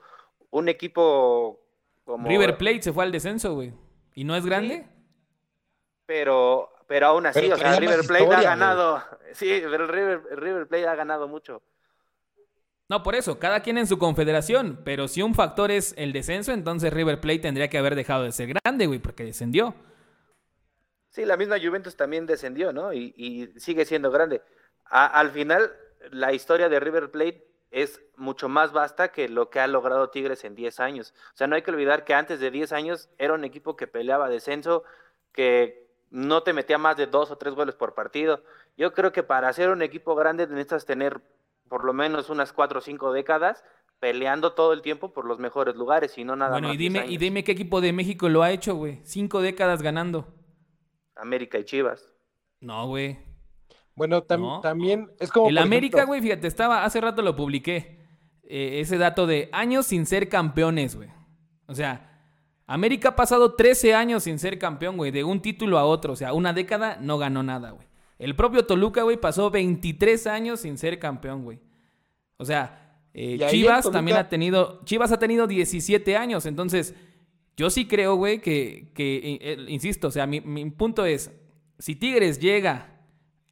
Un 0.50 0.70
equipo 0.70 1.60
como... 2.06 2.30
River 2.30 2.58
Plate 2.58 2.84
se 2.84 2.94
fue 2.94 3.04
al 3.04 3.12
descenso, 3.12 3.54
güey. 3.54 3.74
¿Y 4.15 4.24
no 4.24 4.34
es 4.38 4.46
grande? 4.46 4.88
pero, 6.06 6.72
pero 6.88 7.08
aún 7.08 7.26
así, 7.26 7.52
o 7.52 7.58
sea, 7.58 7.76
River 7.76 8.08
Plate 8.08 8.34
ha 8.34 8.42
ganado... 8.44 9.04
Sí, 9.34 9.62
pero 9.70 9.88
River, 9.88 10.22
River 10.39 10.68
Plate 10.68 10.88
ha 10.88 10.96
ganado 10.96 11.28
mucho. 11.28 11.62
No, 12.89 13.04
por 13.04 13.13
eso, 13.13 13.38
cada 13.38 13.62
quien 13.62 13.78
en 13.78 13.86
su 13.86 13.99
confederación, 13.99 14.82
pero 14.84 15.08
si 15.08 15.21
un 15.21 15.36
factor 15.36 15.69
es 15.69 15.93
el 15.95 16.12
descenso, 16.12 16.52
entonces 16.52 16.91
River 16.91 17.21
Plate 17.21 17.39
tendría 17.39 17.69
que 17.69 17.78
haber 17.78 17.93
dejado 17.93 18.23
de 18.23 18.32
ser 18.32 18.52
grande, 18.54 18.88
güey, 18.88 18.97
porque 18.97 19.23
descendió. 19.23 19.75
Sí, 21.10 21.23
la 21.23 21.38
misma 21.38 21.60
Juventus 21.60 21.95
también 21.95 22.25
descendió, 22.25 22.73
¿no? 22.73 22.91
Y, 22.91 23.54
sigue 23.58 23.86
siendo 23.86 24.10
grande. 24.10 24.41
al 24.86 25.30
final, 25.30 25.71
la 26.10 26.34
historia 26.34 26.67
de 26.67 26.80
River 26.80 27.12
Plate 27.12 27.47
es 27.69 28.02
mucho 28.15 28.49
más 28.49 28.71
vasta 28.71 29.12
que 29.12 29.30
lo 29.30 29.52
que 29.52 29.60
ha 29.60 29.67
logrado 29.67 30.10
Tigres 30.10 30.43
en 30.43 30.56
10 30.56 30.80
años. 30.80 31.13
O 31.34 31.38
sea, 31.38 31.45
no 31.45 31.56
hay 31.56 31.62
que 31.62 31.71
olvidar 31.71 32.04
que 32.04 32.15
antes 32.15 32.39
de 32.39 32.49
10 32.49 32.71
años 32.71 33.10
era 33.19 33.34
un 33.34 33.43
equipo 33.43 33.75
que 33.75 33.86
peleaba 33.86 34.30
descenso, 34.30 34.84
que 35.32 35.88
no 36.10 36.41
te 36.41 36.54
metía 36.54 36.80
más 36.80 36.97
de 36.97 37.06
dos 37.06 37.30
o 37.30 37.38
tres 37.38 37.54
goles 37.54 37.75
por 37.75 37.93
partido. 37.93 38.43
Yo 38.78 38.93
creo 38.93 39.12
que 39.12 39.21
para 39.21 39.54
ser 39.54 39.69
un 39.69 39.84
equipo 39.84 40.15
grande 40.15 40.47
necesitas 40.47 40.86
tener 40.86 41.21
por 41.69 41.86
lo 41.86 41.93
menos 41.93 42.29
unas 42.29 42.51
cuatro 42.51 42.79
o 42.79 42.82
cinco 42.82 43.13
décadas 43.13 43.63
peleando 43.99 44.53
todo 44.53 44.73
el 44.73 44.82
tiempo 44.82 45.13
por 45.13 45.25
los 45.25 45.39
mejores 45.39 45.75
lugares 45.75 46.17
y 46.17 46.23
no 46.23 46.36
nada 46.36 46.51
más. 46.51 46.62
Bueno, 46.62 46.73
y 46.73 46.77
dime, 46.77 47.05
y 47.08 47.17
dime 47.17 47.43
qué 47.43 47.51
equipo 47.51 47.82
de 47.82 47.93
México 47.93 48.29
lo 48.29 48.43
ha 48.43 48.51
hecho, 48.51 48.75
güey. 48.75 48.99
Cinco 49.03 49.41
décadas 49.41 49.82
ganando. 49.82 50.27
América 51.15 51.60
y 51.60 51.65
Chivas. 51.65 52.13
No, 52.62 52.88
güey. 52.88 53.19
Bueno, 53.95 54.23
también 54.23 55.12
es 55.19 55.29
como. 55.29 55.49
El 55.49 55.58
América, 55.58 56.05
güey, 56.05 56.21
fíjate, 56.21 56.47
estaba, 56.47 56.86
hace 56.86 57.01
rato 57.01 57.21
lo 57.21 57.36
publiqué. 57.36 57.99
Eh, 58.43 58.79
ese 58.79 58.97
dato 58.97 59.27
de 59.27 59.49
años 59.51 59.86
sin 59.86 60.05
ser 60.05 60.29
campeones, 60.29 60.95
güey. 60.95 61.10
O 61.67 61.75
sea, 61.75 62.23
América 62.65 63.10
ha 63.10 63.15
pasado 63.15 63.55
13 63.55 63.93
años 63.93 64.23
sin 64.23 64.39
ser 64.39 64.58
campeón, 64.58 64.95
güey, 64.95 65.12
de 65.12 65.23
un 65.23 65.41
título 65.41 65.77
a 65.77 65.84
otro. 65.84 66.13
O 66.13 66.15
sea, 66.15 66.34
una 66.34 66.53
década 66.53 66.97
no 67.01 67.17
ganó 67.17 67.43
nada, 67.43 67.71
güey. 67.71 67.88
El 68.19 68.36
propio 68.36 68.65
Toluca, 68.65 69.03
güey, 69.03 69.17
pasó 69.17 69.49
23 69.49 70.27
años 70.27 70.60
sin 70.60 70.77
ser 70.77 70.99
campeón, 70.99 71.43
güey. 71.43 71.60
O 72.36 72.45
sea, 72.45 72.99
eh, 73.13 73.39
Chivas 73.49 73.89
también 73.89 74.17
ha 74.17 74.29
tenido, 74.29 74.82
Chivas 74.84 75.12
ha 75.13 75.17
tenido 75.19 75.47
17 75.47 76.15
años, 76.17 76.45
entonces 76.45 76.93
yo 77.55 77.69
sí 77.69 77.88
creo, 77.88 78.15
güey, 78.15 78.39
que, 78.39 78.91
que 78.93 79.39
eh, 79.41 79.65
insisto, 79.67 80.10
o 80.10 80.12
sea, 80.12 80.27
mi, 80.27 80.41
punto 80.69 81.05
es, 81.05 81.32
si 81.77 81.95
Tigres 81.95 82.39
llega 82.39 82.99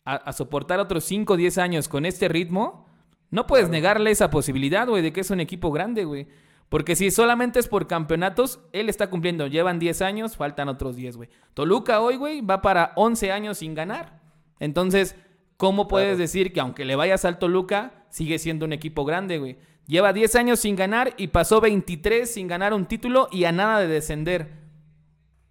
a, 0.05 0.31
soportar 0.31 0.79
otros 0.79 1.03
5 1.03 1.33
o 1.33 1.37
10 1.37 1.57
años 1.57 1.89
con 1.89 2.05
este 2.05 2.29
ritmo, 2.29 2.87
no 3.29 3.47
puedes 3.47 3.69
negarle 3.69 4.11
esa 4.11 4.29
posibilidad, 4.29 4.87
güey, 4.87 5.01
de 5.01 5.11
que 5.11 5.19
es 5.19 5.29
un 5.31 5.41
equipo 5.41 5.71
grande, 5.71 6.05
güey. 6.05 6.27
Porque 6.69 6.95
si 6.95 7.11
solamente 7.11 7.59
es 7.59 7.67
por 7.67 7.87
campeonatos, 7.87 8.61
él 8.71 8.87
está 8.87 9.09
cumpliendo. 9.09 9.47
Llevan 9.47 9.79
10 9.79 10.01
años, 10.01 10.37
faltan 10.37 10.69
otros 10.69 10.95
10, 10.95 11.17
güey. 11.17 11.29
Toluca 11.53 11.99
hoy, 11.99 12.15
güey, 12.15 12.39
va 12.39 12.61
para 12.61 12.93
11 12.95 13.31
años 13.33 13.57
sin 13.57 13.73
ganar. 13.73 14.16
Entonces, 14.59 15.15
¿cómo 15.57 15.87
puedes 15.87 16.17
decir 16.17 16.53
que 16.53 16.59
aunque 16.59 16.85
le 16.85 16.95
vayas 16.95 17.25
al 17.25 17.39
Toluca, 17.39 18.05
sigue 18.09 18.39
siendo 18.39 18.65
un 18.65 18.73
equipo 18.73 19.05
grande, 19.05 19.37
güey? 19.37 19.57
Lleva 19.87 20.11
10 20.11 20.35
años 20.35 20.59
sin 20.59 20.75
ganar 20.75 21.13
y 21.17 21.27
pasó 21.27 21.61
23 21.61 22.31
sin 22.31 22.47
ganar 22.47 22.73
un 22.73 22.85
título 22.85 23.29
y 23.31 23.45
a 23.45 23.51
nada 23.51 23.79
de 23.79 23.87
descender. 23.87 24.51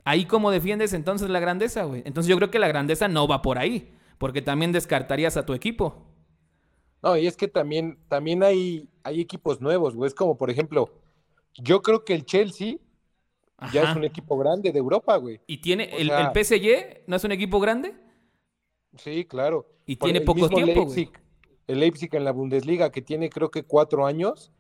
Ahí 0.05 0.27
cómo 0.27 0.51
defiendes 0.51 0.93
entonces 0.93 1.31
la 1.31 1.41
grandeza, 1.41 1.85
güey. 1.85 2.03
Entonces 2.05 2.29
yo 2.29 2.37
creo 2.37 2.51
que 2.51 2.59
la 2.59 2.69
grandeza 2.69 3.09
no 3.09 3.27
va 3.27 3.43
por 3.43 3.59
ahí, 3.59 3.93
porque 4.19 4.43
también 4.43 4.73
descartarías 4.73 5.37
a 5.37 5.47
tu 5.47 5.55
equipo. 5.55 6.07
No, 7.03 7.17
y 7.17 7.27
es 7.27 7.37
que 7.37 7.49
también, 7.49 7.99
también 8.09 8.43
hay, 8.43 8.89
hay 9.03 9.21
equipos 9.21 9.61
nuevos, 9.61 9.95
güey. 9.95 10.09
Es 10.09 10.15
como, 10.15 10.37
por 10.37 10.51
ejemplo, 10.51 10.91
yo 11.55 11.83
creo 11.83 12.05
que 12.05 12.15
el 12.15 12.25
Chelsea 12.25 12.77
ya 13.73 13.91
es 13.91 13.97
un 13.97 14.05
equipo 14.05 14.37
grande 14.37 14.71
de 14.71 14.79
Europa, 14.79 15.17
güey. 15.17 15.41
¿Y 15.47 15.59
tiene 15.59 15.85
el, 15.97 16.11
el 16.11 16.27
PSG 16.27 17.05
no 17.07 17.17
es 17.17 17.25
un 17.25 17.33
equipo 17.33 17.59
grande? 17.59 17.95
Sí, 18.99 19.25
claro. 19.25 19.67
Y 19.87 19.97
tiene 19.97 20.21
poco 20.21 20.49
tiempo. 20.49 20.81
Leipzig, 20.81 21.11
el 21.67 21.81
Leipzig 21.81 22.15
en 22.15 22.25
la 22.25 22.33
Bundesliga, 22.33 22.91
que 22.91 23.03
tiene 23.03 23.31
creo 23.31 23.51
que 23.51 23.65
cuatro 23.65 24.07
años. 24.07 24.53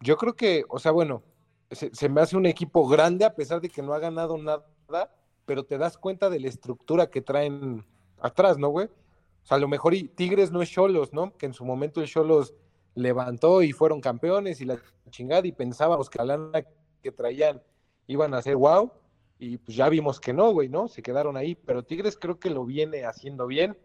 Yo 0.00 0.16
creo 0.16 0.34
que, 0.34 0.64
o 0.68 0.78
sea, 0.78 0.92
bueno, 0.92 1.22
se, 1.70 2.08
me 2.08 2.20
hace 2.20 2.36
un 2.36 2.46
equipo 2.46 2.86
grande 2.88 3.24
a 3.24 3.34
pesar 3.34 3.60
de 3.60 3.68
que 3.68 3.82
no 3.82 3.92
ha 3.92 3.98
ganado 3.98 4.38
nada, 4.38 5.14
pero 5.44 5.64
te 5.64 5.78
das 5.78 5.98
cuenta 5.98 6.30
de 6.30 6.40
la 6.40 6.48
estructura 6.48 7.10
que 7.10 7.20
traen 7.20 7.84
atrás, 8.20 8.58
¿no, 8.58 8.68
güey? 8.68 8.86
O 8.86 9.46
sea, 9.48 9.56
a 9.56 9.60
lo 9.60 9.68
mejor 9.68 9.94
y 9.94 10.04
Tigres 10.04 10.52
no 10.52 10.62
es 10.62 10.70
Cholos, 10.70 11.12
¿no? 11.12 11.36
Que 11.36 11.46
en 11.46 11.54
su 11.54 11.64
momento 11.64 12.00
el 12.00 12.06
Cholos 12.06 12.54
levantó 12.94 13.62
y 13.62 13.72
fueron 13.72 14.00
campeones 14.00 14.60
y 14.60 14.64
la 14.64 14.78
chingada 15.10 15.46
y 15.46 15.52
pensábamos 15.52 16.10
que 16.10 16.18
la 16.18 16.36
lana 16.36 16.64
que 17.02 17.12
traían 17.12 17.62
iban 18.06 18.34
a 18.34 18.42
ser 18.42 18.56
wow 18.56 18.90
y 19.38 19.58
pues 19.58 19.76
ya 19.76 19.88
vimos 19.88 20.20
que 20.20 20.32
no, 20.32 20.50
güey, 20.50 20.68
¿no? 20.68 20.88
Se 20.88 21.02
quedaron 21.02 21.36
ahí, 21.36 21.54
pero 21.54 21.84
Tigres 21.84 22.18
creo 22.20 22.38
que 22.38 22.50
lo 22.50 22.64
viene 22.64 23.04
haciendo 23.04 23.46
bien. 23.46 23.76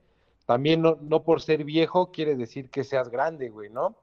También 0.45 0.81
no, 0.81 0.97
no 1.01 1.23
por 1.23 1.41
ser 1.41 1.63
viejo 1.63 2.11
quiere 2.11 2.35
decir 2.35 2.69
que 2.69 2.83
seas 2.83 3.09
grande, 3.09 3.49
güey, 3.49 3.69
¿no? 3.69 3.95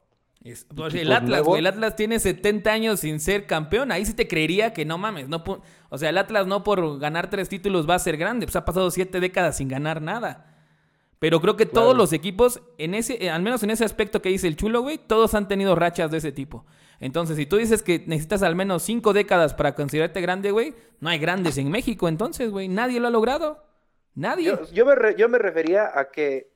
Pues, 0.42 0.94
el 0.94 1.12
Atlas, 1.12 1.42
güey, 1.42 1.58
el 1.58 1.66
Atlas 1.66 1.96
tiene 1.96 2.18
70 2.18 2.72
años 2.72 3.00
sin 3.00 3.20
ser 3.20 3.46
campeón. 3.46 3.92
Ahí 3.92 4.06
sí 4.06 4.14
te 4.14 4.26
creería 4.26 4.72
que 4.72 4.86
no 4.86 4.96
mames. 4.96 5.28
No, 5.28 5.44
o 5.90 5.98
sea, 5.98 6.08
el 6.08 6.16
Atlas 6.16 6.46
no 6.46 6.64
por 6.64 6.98
ganar 6.98 7.28
tres 7.28 7.50
títulos 7.50 7.88
va 7.88 7.96
a 7.96 7.98
ser 7.98 8.16
grande. 8.16 8.46
Pues 8.46 8.56
ha 8.56 8.64
pasado 8.64 8.90
siete 8.90 9.20
décadas 9.20 9.58
sin 9.58 9.68
ganar 9.68 10.00
nada. 10.00 10.60
Pero 11.20 11.40
creo 11.40 11.56
que 11.56 11.66
todos 11.66 11.96
los 11.96 12.12
equipos, 12.12 12.62
en 12.78 12.94
ese, 12.94 13.30
al 13.30 13.42
menos 13.42 13.62
en 13.62 13.70
ese 13.70 13.85
aspecto 13.85 14.20
que 14.22 14.30
dice 14.30 14.48
el 14.48 14.56
chulo, 14.56 14.80
güey, 14.80 14.98
todos 14.98 15.35
han 15.35 15.46
tenido 15.46 15.76
rachas 15.76 16.11
de 16.11 16.16
ese 16.18 16.33
tipo. 16.33 16.66
Entonces, 16.98 17.37
si 17.37 17.46
tú 17.46 17.59
dices 17.59 17.83
que 17.83 18.02
necesitas 18.06 18.42
al 18.42 18.56
menos 18.56 18.83
cinco 18.83 19.12
décadas 19.12 19.54
para 19.54 19.74
considerarte 19.74 20.22
grande, 20.22 20.50
güey, 20.50 20.74
no 20.98 21.11
hay 21.11 21.18
grandes 21.18 21.59
en 21.59 21.70
México, 21.70 22.09
entonces, 22.09 22.50
güey, 22.50 22.68
nadie 22.68 23.00
lo 23.00 23.09
ha 23.09 23.11
logrado. 23.11 23.62
Nadie. 24.14 24.59
Yo, 24.72 24.87
me, 24.87 24.94
yo 25.16 25.28
me 25.28 25.38
refería 25.38 25.90
a 25.94 26.11
que 26.11 26.50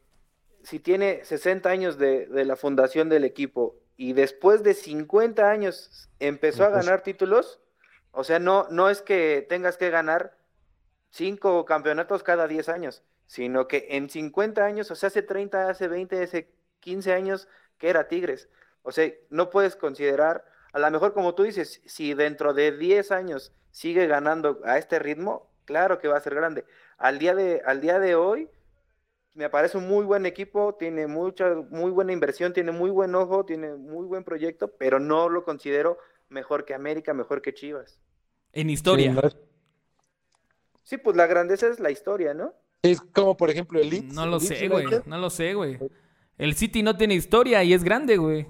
si 0.65 0.81
tiene 0.81 1.25
60 1.25 1.69
años 1.69 1.99
de, 1.99 2.27
la 2.31 2.57
fundación 2.57 3.09
del 3.09 3.25
equipo 3.25 3.77
y 3.97 4.15
después 4.15 4.63
de 4.63 4.75
50 4.75 5.49
años 5.49 6.09
empezó 6.19 6.65
a 6.65 6.71
ganar 6.71 7.03
títulos, 7.03 7.61
o 8.13 8.25
sea, 8.25 8.39
no, 8.39 8.67
no 8.71 8.89
es 8.89 9.03
que 9.03 9.47
tengas 9.49 9.77
que 9.77 9.91
ganar 9.91 10.37
cinco 11.11 11.65
campeonatos 11.65 12.23
cada 12.23 12.49
10 12.49 12.69
años, 12.71 13.03
sino 13.27 13.69
que 13.69 13.87
en 13.91 14.09
50 14.09 14.65
años, 14.65 14.91
o 14.91 14.95
sea, 14.95 15.09
hace 15.09 15.23
30, 15.23 15.69
hace 15.69 15.89
20, 15.89 16.23
hace 16.23 16.51
15 16.81 17.13
años 17.13 17.49
que 17.79 17.89
era 17.89 18.09
Tigres. 18.09 18.49
O 18.83 18.93
sea, 18.93 19.11
no 19.31 19.51
puedes 19.51 19.77
considerar, 19.77 20.45
a 20.73 20.79
lo 20.79 20.91
mejor 20.91 21.15
como 21.15 21.35
tú 21.35 21.45
dices, 21.45 21.81
si 21.87 22.15
dentro 22.15 22.53
de 22.55 22.77
10 22.77 23.11
años 23.13 23.53
sigue 23.71 24.07
ganando 24.07 24.61
a 24.65 24.79
este 24.79 24.99
ritmo, 24.99 25.51
claro 25.65 25.99
que 25.99 26.09
va 26.09 26.17
a 26.17 26.21
ser 26.21 26.35
grande. 26.35 26.65
Al 26.99 27.19
día 27.19 27.35
de, 27.35 27.63
al 27.65 27.81
día 27.81 27.99
de 27.99 28.15
hoy, 28.15 28.49
me 29.35 29.51
parece 29.51 29.79
un 29.79 29.89
muy 29.89 30.05
buen 30.05 30.27
equipo, 30.27 30.75
tiene 30.75 31.07
mucha, 31.07 31.55
muy 31.71 31.91
buena 31.91 32.13
inversión, 32.13 32.53
tiene 32.53 32.71
muy 32.71 32.91
buen 32.91 33.15
ojo, 33.15 33.45
tiene 33.45 33.75
muy 33.75 34.07
buen 34.07 34.23
proyecto, 34.23 34.69
pero 34.69 35.01
no 35.01 35.29
lo 35.29 35.45
considero 35.45 35.99
mejor 36.29 36.65
que 36.65 36.75
América, 36.75 37.15
mejor 37.15 37.43
que 37.43 37.53
Chivas. 37.53 37.99
En 38.53 38.71
historia. 38.71 39.15
Sí, 40.85 40.99
pues 40.99 41.17
la 41.17 41.27
grandeza 41.27 41.67
es 41.67 41.81
la 41.81 41.91
historia, 41.91 42.35
¿no? 42.35 42.55
Es 42.85 43.01
como, 43.01 43.35
por 43.35 43.49
ejemplo, 43.49 43.81
el 43.81 43.89
Leeds. 43.89 44.15
No 44.15 44.27
lo 44.27 44.39
sé, 44.39 44.69
güey. 44.69 44.87
No 45.07 45.17
lo 45.17 45.31
sé, 45.31 45.55
güey. 45.55 45.79
El 46.37 46.55
City 46.55 46.83
no 46.83 46.97
tiene 46.97 47.15
historia 47.15 47.65
y 47.65 47.73
es 47.73 47.83
grande, 47.83 48.19
güey. 48.19 48.47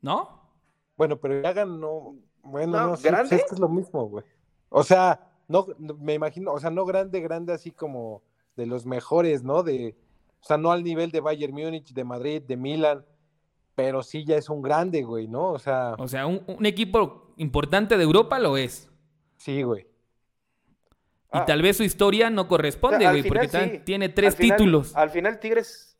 ¿No? 0.00 0.50
Bueno, 0.96 1.20
pero 1.20 1.42
ya 1.42 1.52
ganó. 1.52 2.16
Bueno, 2.42 2.86
no, 2.86 2.96
sé, 2.96 3.10
pues 3.10 3.32
es, 3.32 3.44
que 3.44 3.54
es 3.54 3.58
lo 3.58 3.68
mismo, 3.68 4.08
güey. 4.08 4.24
O 4.70 4.82
sea, 4.82 5.30
no, 5.46 5.66
me 5.98 6.14
imagino, 6.14 6.52
o 6.52 6.58
sea, 6.58 6.70
no 6.70 6.86
grande, 6.86 7.20
grande 7.20 7.52
así 7.52 7.70
como 7.70 8.22
de 8.56 8.66
los 8.66 8.86
mejores, 8.86 9.44
¿no? 9.44 9.62
De, 9.62 9.94
o 10.40 10.44
sea, 10.44 10.56
no 10.56 10.72
al 10.72 10.82
nivel 10.82 11.10
de 11.10 11.20
Bayern 11.20 11.52
Múnich, 11.52 11.92
de 11.92 12.04
Madrid, 12.04 12.42
de 12.42 12.56
Milan, 12.56 13.04
pero 13.74 14.02
sí 14.02 14.24
ya 14.24 14.36
es 14.36 14.48
un 14.48 14.62
grande, 14.62 15.02
güey, 15.02 15.28
¿no? 15.28 15.50
O 15.50 15.58
sea. 15.58 15.94
O 15.98 16.08
sea, 16.08 16.26
un, 16.26 16.64
equipo 16.64 17.34
importante 17.36 17.98
de 17.98 18.04
Europa 18.04 18.38
lo 18.38 18.56
es. 18.56 18.90
Sí, 19.36 19.62
güey. 19.62 19.86
Y 21.34 21.38
ah. 21.38 21.44
tal 21.46 21.62
vez 21.62 21.76
su 21.76 21.82
historia 21.82 22.30
no 22.30 22.48
corresponde, 22.48 23.08
güey, 23.08 23.22
porque 23.22 23.82
tiene 23.84 24.08
tres 24.08 24.36
títulos. 24.36 24.94
Al 24.94 25.10
final 25.10 25.40
Tigres, 25.40 25.96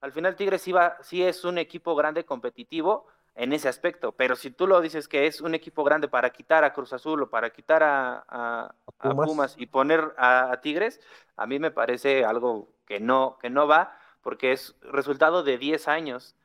al 0.00 0.12
final 0.12 0.36
Tigres 0.36 0.66
iba, 0.68 0.96
sí 1.02 1.22
es 1.22 1.44
un 1.44 1.58
equipo 1.58 1.94
grande 1.94 2.24
competitivo, 2.24 3.06
en 3.34 3.52
ese 3.52 3.68
aspecto. 3.68 4.12
Pero 4.12 4.36
si 4.36 4.50
tú 4.50 4.66
lo 4.66 4.80
dices 4.80 5.08
que 5.08 5.26
es 5.26 5.40
un 5.40 5.54
equipo 5.54 5.84
grande 5.84 6.08
para 6.08 6.30
quitar 6.30 6.64
a 6.64 6.72
Cruz 6.72 6.92
Azul 6.92 7.22
o 7.22 7.30
para 7.30 7.50
quitar 7.50 7.82
a, 7.82 8.74
Pumas. 8.98 9.54
y 9.58 9.66
poner 9.66 10.14
a, 10.16 10.58
Tigres, 10.62 11.00
a 11.36 11.46
mí 11.46 11.58
me 11.58 11.70
parece 11.70 12.24
algo 12.24 12.68
que 12.86 13.00
no, 13.00 13.38
que 13.40 13.50
no 13.50 13.66
va, 13.66 13.96
porque 14.22 14.52
es 14.52 14.76
resultado 14.82 15.42
de 15.42 15.58
10 15.58 15.88
años. 15.88 16.36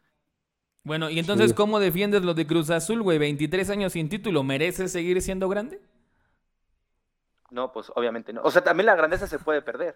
Bueno, 0.84 1.10
y 1.10 1.20
entonces, 1.20 1.54
¿cómo 1.54 1.80
defiendes 1.80 2.24
lo 2.24 2.34
de 2.34 2.48
Cruz 2.48 2.70
Azul, 2.70 3.02
güey? 3.02 3.18
23 3.18 3.70
años 3.70 3.94
sin 3.94 4.10
título, 4.10 4.44
¿mereces 4.44 4.92
seguir 4.92 5.22
siendo 5.22 5.50
grande? 5.50 5.82
No, 7.52 7.72
pues 7.72 7.92
obviamente 7.96 8.34
no. 8.34 8.42
O 8.44 8.52
sea, 8.52 8.64
también 8.64 8.86
la 8.86 8.96
grandeza 8.96 9.28
se 9.28 9.40
puede 9.40 9.62
perder. 9.62 9.96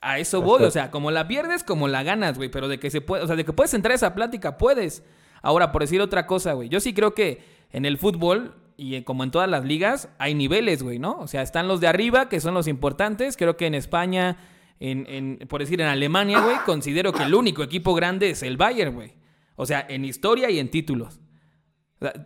A 0.00 0.18
eso 0.18 0.40
voy, 0.40 0.62
o 0.62 0.70
sea, 0.70 0.90
como 0.90 1.10
la 1.10 1.28
pierdes, 1.28 1.62
como 1.62 1.88
la 1.88 2.02
ganas, 2.02 2.36
güey, 2.36 2.48
pero 2.50 2.68
de 2.68 2.78
que 2.78 2.90
se 2.90 3.00
puede, 3.00 3.22
o 3.22 3.26
sea, 3.26 3.36
de 3.36 3.44
que 3.44 3.52
puedes 3.52 3.74
entrar 3.74 3.92
a 3.92 3.96
esa 3.96 4.14
plática, 4.14 4.56
puedes. 4.56 5.04
Ahora, 5.42 5.72
por 5.72 5.82
decir 5.82 6.00
otra 6.00 6.26
cosa, 6.26 6.54
güey, 6.54 6.68
yo 6.68 6.80
sí 6.80 6.94
creo 6.94 7.14
que 7.14 7.42
en 7.72 7.84
el 7.84 7.98
fútbol 7.98 8.54
y 8.76 9.02
como 9.02 9.24
en 9.24 9.30
todas 9.30 9.48
las 9.48 9.64
ligas 9.64 10.08
hay 10.18 10.34
niveles, 10.34 10.82
güey, 10.82 10.98
¿no? 10.98 11.18
O 11.18 11.26
sea, 11.26 11.42
están 11.42 11.68
los 11.68 11.80
de 11.80 11.86
arriba, 11.86 12.28
que 12.28 12.40
son 12.40 12.54
los 12.54 12.66
importantes, 12.66 13.36
creo 13.36 13.56
que 13.56 13.66
en 13.66 13.74
España, 13.74 14.38
en, 14.78 15.06
en 15.06 15.48
por 15.48 15.60
decir 15.60 15.80
en 15.80 15.86
Alemania, 15.86 16.40
güey, 16.40 16.56
considero 16.64 17.12
que 17.12 17.24
el 17.24 17.34
único 17.34 17.62
equipo 17.62 17.94
grande 17.94 18.30
es 18.30 18.42
el 18.42 18.56
Bayern, 18.56 18.94
güey. 18.94 19.14
O 19.56 19.66
sea, 19.66 19.84
en 19.86 20.06
historia 20.06 20.48
y 20.50 20.58
en 20.58 20.70
títulos. 20.70 21.20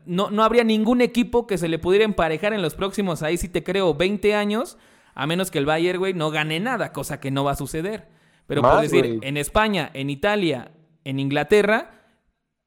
No, 0.06 0.30
no 0.30 0.44
habría 0.44 0.64
ningún 0.64 1.00
equipo 1.00 1.46
que 1.46 1.58
se 1.58 1.68
le 1.68 1.78
pudiera 1.78 2.04
emparejar 2.04 2.52
en 2.52 2.62
los 2.62 2.74
próximos, 2.74 3.22
ahí 3.22 3.36
sí 3.36 3.48
te 3.48 3.64
creo, 3.64 3.94
20 3.94 4.34
años, 4.34 4.78
a 5.14 5.26
menos 5.26 5.50
que 5.50 5.58
el 5.58 5.66
Bayern, 5.66 5.98
güey, 5.98 6.14
no 6.14 6.30
gane 6.30 6.60
nada, 6.60 6.92
cosa 6.92 7.20
que 7.20 7.30
no 7.30 7.44
va 7.44 7.52
a 7.52 7.56
suceder. 7.56 8.08
Pero 8.46 8.62
por 8.62 8.80
decir, 8.80 9.18
en 9.22 9.36
España, 9.36 9.90
en 9.94 10.10
Italia, 10.10 10.72
en 11.04 11.18
Inglaterra, 11.18 11.94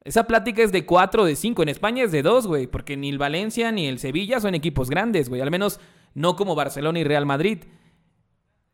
esa 0.04 0.26
plática 0.26 0.63
es 0.63 0.72
de 0.72 0.86
4 0.86 1.24
o 1.24 1.26
de 1.26 1.36
5. 1.36 1.63
En 1.63 1.70
España 1.70 2.04
es 2.04 2.12
de 2.12 2.22
2, 2.24 2.48
güey, 2.48 2.67
porque 2.67 2.96
ni 2.96 3.10
el 3.10 3.17
Valencia 3.17 3.72
ni 3.72 3.88
el 3.88 4.00
Sevilla 4.00 4.39
son 4.39 4.56
equipos 4.56 4.89
grandes, 4.89 5.28
güey. 5.28 5.41
Al 5.41 5.52
menos 5.52 5.80
no 6.13 6.36
como 6.36 6.56
Barcelona 6.56 7.00
y 7.00 7.04
Real 7.04 7.26
Madrid. 7.26 7.65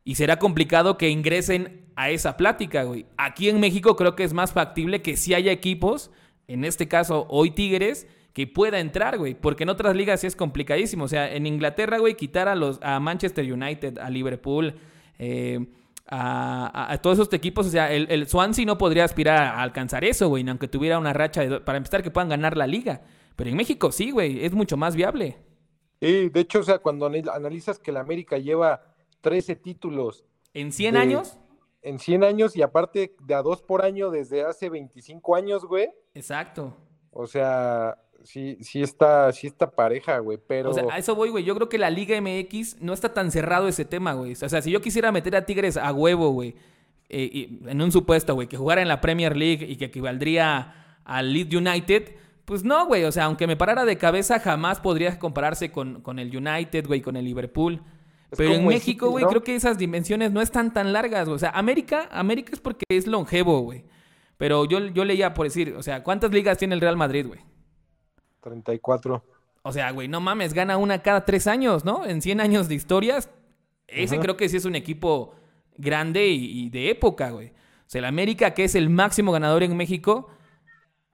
Y 0.04 0.14
será 0.14 0.38
complicado 0.38 0.96
que 0.96 1.10
ingresen 1.10 1.90
a 1.96 2.10
esa 2.10 2.36
plática, 2.36 2.84
güey. 2.84 3.06
Aquí 3.16 3.48
en 3.48 3.58
México 3.58 3.96
creo 3.96 4.14
que 4.14 4.24
es 4.24 4.32
más 4.32 4.52
factible 4.52 5.02
que 5.02 5.16
si 5.16 5.34
haya 5.34 5.50
equipos, 5.50 6.10
en 6.46 6.64
este 6.64 6.88
caso 6.88 7.26
hoy 7.28 7.50
Tigres, 7.50 8.06
que 8.34 8.48
pueda 8.48 8.80
entrar, 8.80 9.16
güey. 9.16 9.34
Porque 9.34 9.62
en 9.62 9.70
otras 9.70 9.96
ligas 9.96 10.20
sí 10.20 10.26
es 10.26 10.36
complicadísimo. 10.36 11.04
O 11.04 11.08
sea, 11.08 11.32
en 11.32 11.46
Inglaterra, 11.46 11.98
güey, 11.98 12.16
quitar 12.16 12.48
a, 12.48 12.56
los, 12.56 12.80
a 12.82 13.00
Manchester 13.00 13.50
United, 13.50 13.98
a 13.98 14.10
Liverpool, 14.10 14.74
eh, 15.18 15.64
a, 16.08 16.98
todos 17.00 17.18
esos 17.18 17.32
equipos. 17.32 17.68
O 17.68 17.70
sea, 17.70 17.92
el, 17.92 18.08
el, 18.10 18.28
Swansea 18.28 18.66
no 18.66 18.76
podría 18.76 19.04
aspirar 19.04 19.38
a 19.38 19.62
alcanzar 19.62 20.04
eso, 20.04 20.28
güey, 20.28 20.46
aunque 20.48 20.66
tuviera 20.66 20.98
una 20.98 21.12
racha 21.12 21.42
de, 21.42 21.60
para 21.60 21.78
empezar 21.78 22.02
que 22.02 22.10
puedan 22.10 22.28
ganar 22.28 22.56
la 22.56 22.66
liga. 22.66 23.02
Pero 23.36 23.50
en 23.50 23.56
México 23.56 23.92
sí, 23.92 24.10
güey, 24.10 24.44
es 24.44 24.52
mucho 24.52 24.76
más 24.76 24.96
viable. 24.96 25.38
Sí, 26.00 26.28
de 26.28 26.40
hecho, 26.40 26.58
o 26.58 26.64
sea, 26.64 26.80
cuando 26.80 27.06
analizas 27.06 27.78
que 27.78 27.92
la 27.92 28.00
América 28.00 28.36
lleva 28.36 28.82
13 29.20 29.54
títulos. 29.56 30.24
¿En 30.52 30.72
100 30.72 30.96
años? 30.96 31.38
En 31.82 32.00
100 32.00 32.24
años 32.24 32.56
y 32.56 32.62
aparte 32.62 33.14
de 33.22 33.34
a 33.34 33.42
dos 33.42 33.62
por 33.62 33.84
año 33.84 34.10
desde 34.10 34.42
hace 34.42 34.70
25 34.70 35.36
años, 35.36 35.64
güey. 35.64 35.88
Exacto. 36.14 36.76
O 37.10 37.28
sea, 37.28 37.96
sí, 38.24 38.58
sí 38.60 38.82
está, 38.82 39.30
sí 39.32 39.46
está 39.46 39.70
pareja, 39.70 40.18
güey, 40.18 40.38
pero... 40.44 40.70
O 40.70 40.74
sea, 40.74 40.84
a 40.90 40.98
eso 40.98 41.14
voy, 41.14 41.30
güey. 41.30 41.44
Yo 41.44 41.54
creo 41.54 41.68
que 41.68 41.78
la 41.78 41.90
Liga 41.90 42.20
MX 42.20 42.80
no 42.80 42.92
está 42.92 43.14
tan 43.14 43.30
cerrado 43.30 43.68
ese 43.68 43.84
tema, 43.84 44.14
güey. 44.14 44.32
O 44.32 44.48
sea, 44.48 44.60
si 44.62 44.70
yo 44.70 44.80
quisiera 44.80 45.12
meter 45.12 45.36
a 45.36 45.46
Tigres 45.46 45.76
a 45.76 45.92
huevo, 45.92 46.30
güey, 46.30 46.56
eh, 47.08 47.48
en 47.66 47.80
un 47.80 47.92
supuesto, 47.92 48.34
güey, 48.34 48.48
que 48.48 48.56
jugara 48.56 48.82
en 48.82 48.88
la 48.88 49.00
Premier 49.00 49.36
League 49.36 49.64
y 49.68 49.76
que 49.76 49.86
equivaldría 49.86 50.98
al 51.04 51.32
Leeds 51.32 51.54
United, 51.54 52.14
pues 52.44 52.64
no, 52.64 52.86
güey. 52.86 53.04
O 53.04 53.12
sea, 53.12 53.24
aunque 53.24 53.46
me 53.46 53.56
parara 53.56 53.84
de 53.84 53.98
cabeza, 53.98 54.40
jamás 54.40 54.80
podría 54.80 55.18
compararse 55.18 55.70
con, 55.70 56.00
con 56.00 56.18
el 56.18 56.34
United, 56.36 56.86
güey, 56.86 57.00
con 57.00 57.16
el 57.16 57.24
Liverpool. 57.24 57.82
Pero 58.36 58.54
en 58.54 58.66
México, 58.66 59.10
güey, 59.10 59.24
creo 59.26 59.44
que 59.44 59.54
esas 59.54 59.78
dimensiones 59.78 60.32
no 60.32 60.40
están 60.40 60.72
tan 60.72 60.92
largas, 60.92 61.26
güey. 61.26 61.36
O 61.36 61.38
sea, 61.38 61.50
América, 61.50 62.08
América 62.10 62.50
es 62.52 62.60
porque 62.60 62.84
es 62.88 63.06
longevo, 63.06 63.60
güey. 63.60 63.84
Pero 64.36 64.64
yo, 64.64 64.80
yo 64.88 65.04
leía 65.04 65.34
por 65.34 65.46
decir, 65.46 65.74
o 65.78 65.82
sea, 65.82 66.02
¿cuántas 66.02 66.32
ligas 66.32 66.58
tiene 66.58 66.74
el 66.74 66.80
Real 66.80 66.96
Madrid, 66.96 67.26
güey? 67.26 67.40
34. 68.44 69.24
O 69.62 69.72
sea, 69.72 69.90
güey, 69.90 70.08
no 70.08 70.20
mames, 70.20 70.52
gana 70.52 70.76
una 70.76 71.02
cada 71.02 71.24
tres 71.24 71.46
años, 71.46 71.84
¿no? 71.84 72.04
En 72.04 72.20
100 72.20 72.40
años 72.40 72.68
de 72.68 72.74
historias. 72.74 73.30
Ese 73.88 74.18
creo 74.18 74.36
que 74.36 74.48
sí 74.48 74.58
es 74.58 74.66
un 74.66 74.74
equipo 74.74 75.34
grande 75.76 76.26
y, 76.28 76.68
de 76.68 76.90
época, 76.90 77.30
güey. 77.30 77.48
O 77.48 77.86
sea, 77.86 78.00
el 78.00 78.04
América, 78.04 78.52
que 78.52 78.64
es 78.64 78.74
el 78.74 78.90
máximo 78.90 79.32
ganador 79.32 79.62
en 79.62 79.76
México, 79.76 80.28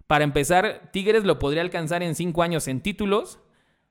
para 0.07 0.25
empezar, 0.25 0.91
Tigres 0.93 1.25
lo 1.25 1.39
podría 1.39 1.63
alcanzar 1.63 2.03
en 2.03 2.15
cinco 2.15 2.43
años 2.43 2.67
en 2.69 2.81
títulos. 2.81 3.39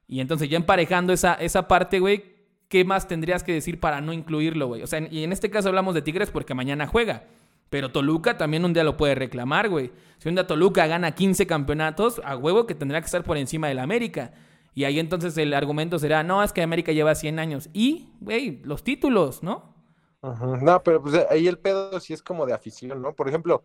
Y 0.08 0.19
entonces 0.19 0.49
ya 0.49 0.58
emparejando 0.58 1.13
esa, 1.13 1.36
esa 1.36 1.67
parte, 1.67 1.99
güey, 1.99 2.36
¿qué 2.67 2.84
más 2.84 3.08
tendrías 3.08 3.43
que 3.43 3.54
decir 3.54 3.80
para 3.80 4.02
no 4.02 4.12
incluirlo, 4.12 4.67
güey? 4.67 4.84
O 4.84 4.88
sea, 4.88 4.99
y 5.10 5.23
en 5.23 5.32
este 5.32 5.49
caso 5.49 5.69
hablamos 5.69 5.95
de 5.95 6.02
Tigres 6.02 6.32
porque 6.32 6.54
mañana 6.54 6.88
juega. 6.88 7.23
Pero 7.70 7.92
Toluca 7.92 8.38
también 8.38 8.66
un 8.66 8.74
día 8.74 8.84
lo 8.84 8.98
puede 8.98 9.16
reclamar, 9.16 9.70
güey. 9.70 9.92
Si 10.18 10.28
un 10.28 10.36
día 10.36 10.48
Toluca 10.48 10.88
gana 10.88 11.14
15 11.14 11.46
campeonatos, 11.46 12.22
a 12.24 12.36
huevo 12.36 12.66
que 12.66 12.76
tendrá 12.76 13.00
que 13.00 13.06
estar 13.06 13.24
por 13.24 13.38
encima 13.38 13.68
del 13.68 13.80
América. 13.80 14.34
Y 14.74 14.86
ahí 14.86 15.00
entonces 15.00 15.38
el 15.38 15.54
argumento 15.54 16.00
será, 16.00 16.24
no, 16.24 16.44
es 16.44 16.54
que 16.54 16.62
América 16.62 16.92
lleva 16.92 17.14
100 17.14 17.40
años. 17.40 17.70
Y, 17.74 18.10
güey, 18.20 18.62
los 18.64 18.84
títulos, 18.84 19.44
¿no? 19.44 19.76
No, 20.22 20.84
pero 20.84 21.02
pues 21.02 21.26
ahí 21.30 21.48
el 21.48 21.58
pedo 21.58 22.00
sí 22.00 22.14
es 22.14 22.22
como 22.22 22.46
de 22.46 22.54
afición, 22.54 23.02
¿no? 23.02 23.14
Por 23.14 23.30
ejemplo, 23.30 23.64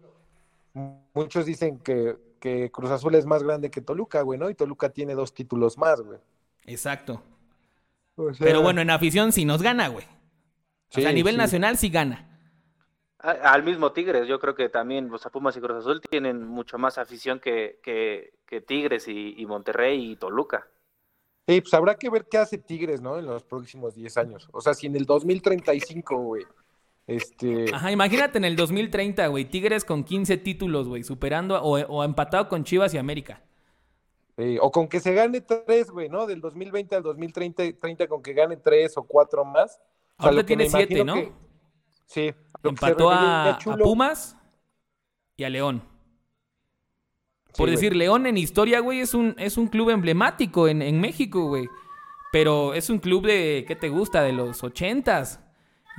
muchos 1.13 1.47
dicen 1.47 1.79
que, 1.79 2.17
que 2.39 2.71
Cruz 2.71 2.91
Azul 2.91 3.15
es 3.15 3.27
más 3.27 3.43
grande 3.43 3.71
que 3.71 3.81
Toluca, 3.81 4.23
güey, 4.23 4.39
¿no? 4.39 4.51
Y 4.51 4.55
Toluca 4.55 4.91
tiene 4.91 5.15
dos 5.15 5.35
títulos 5.35 5.79
más, 5.79 6.01
güey. 6.01 6.19
Exacto. 6.67 7.23
Pero 8.39 8.63
bueno, 8.63 8.81
en 8.81 8.91
afición 8.91 9.33
sí 9.33 9.45
nos 9.45 9.63
gana, 9.63 9.89
güey. 9.89 10.05
o 10.05 11.01
sea, 11.01 11.09
a 11.09 11.13
nivel 11.13 11.37
nacional 11.37 11.77
sí 11.77 11.89
gana. 11.89 12.34
Al 13.25 13.63
mismo 13.63 13.91
Tigres, 13.91 14.29
yo 14.29 14.39
creo 14.39 14.55
que 14.55 14.69
también, 14.69 15.11
o 15.11 15.17
sea, 15.17 15.31
Pumas 15.31 15.57
y 15.57 15.61
Cruz 15.61 15.79
Azul 15.79 15.99
tienen 16.03 16.47
mucho 16.47 16.77
más 16.77 16.99
afición 16.99 17.41
que, 17.41 17.79
que, 17.83 18.61
Tigres 18.61 19.09
y, 19.09 19.47
Monterrey 19.47 20.13
y 20.13 20.17
Toluca. 20.17 20.69
Sí, 21.49 21.63
pues 21.63 21.73
habrá 21.73 21.95
que 21.95 22.11
ver 22.11 22.27
qué 22.31 22.37
hace 22.37 22.59
Tigres, 22.59 23.01
¿no? 23.01 23.19
En 23.19 23.25
los 23.25 23.43
próximos 23.43 23.95
10 23.95 24.17
años. 24.19 24.49
O 24.53 24.61
sea, 24.61 24.75
si 24.75 24.89
en 24.89 24.97
el 24.97 25.07
2035, 25.07 26.17
güey. 26.19 26.45
Este... 27.07 27.75
Ajá, 27.75 27.91
imagínate 27.91 28.37
en 28.37 28.45
el 28.45 28.57
2030, 28.57 29.27
güey. 29.29 29.47
Tigres 29.47 29.87
con 29.87 30.05
15 30.05 30.37
títulos, 30.37 30.87
güey. 30.87 31.03
Superando 31.03 31.59
o, 31.63 32.05
empatado 32.05 32.51
con 32.51 32.63
Chivas 32.63 32.93
y 32.93 32.99
América. 32.99 33.43
o 34.61 34.71
con 34.71 34.87
que 34.87 35.01
se 35.01 35.15
gane 35.15 35.41
tres, 35.41 35.91
güey, 35.91 36.11
¿no? 36.11 36.27
Del 36.27 36.43
2020 36.43 36.95
al 36.95 37.03
2030, 37.03 38.07
con 38.07 38.23
que 38.23 38.35
gane 38.35 38.59
tres 38.59 38.99
o 38.99 39.03
cuatro 39.03 39.47
más. 39.47 39.81
Ahora 40.19 40.45
tiene 40.45 40.69
siete, 40.69 41.03
¿no? 41.05 41.15
Sí. 42.07 42.35
Empató 42.65 43.11
a, 43.11 43.59
Pumas 43.83 44.37
y 45.37 45.45
a 45.45 45.51
León. 45.51 45.83
Por 47.57 47.71
decir, 47.71 47.95
León 47.95 48.27
en 48.27 48.37
historia, 48.37 48.81
güey, 48.81 49.01
es 49.01 49.15
un, 49.15 49.37
es 49.39 49.57
un 49.57 49.69
club 49.69 49.91
emblemático 49.91 50.67
en, 50.67 51.01
México, 51.01 51.47
güey. 51.47 51.69
Pero 52.33 52.75
es 52.75 52.91
un 52.91 52.99
club 52.99 53.27
de, 53.27 53.65
¿qué 53.69 53.77
te 53.77 53.89
gusta? 53.89 54.23
De 54.23 54.33
los 54.33 54.65
ochentas. 54.65 55.41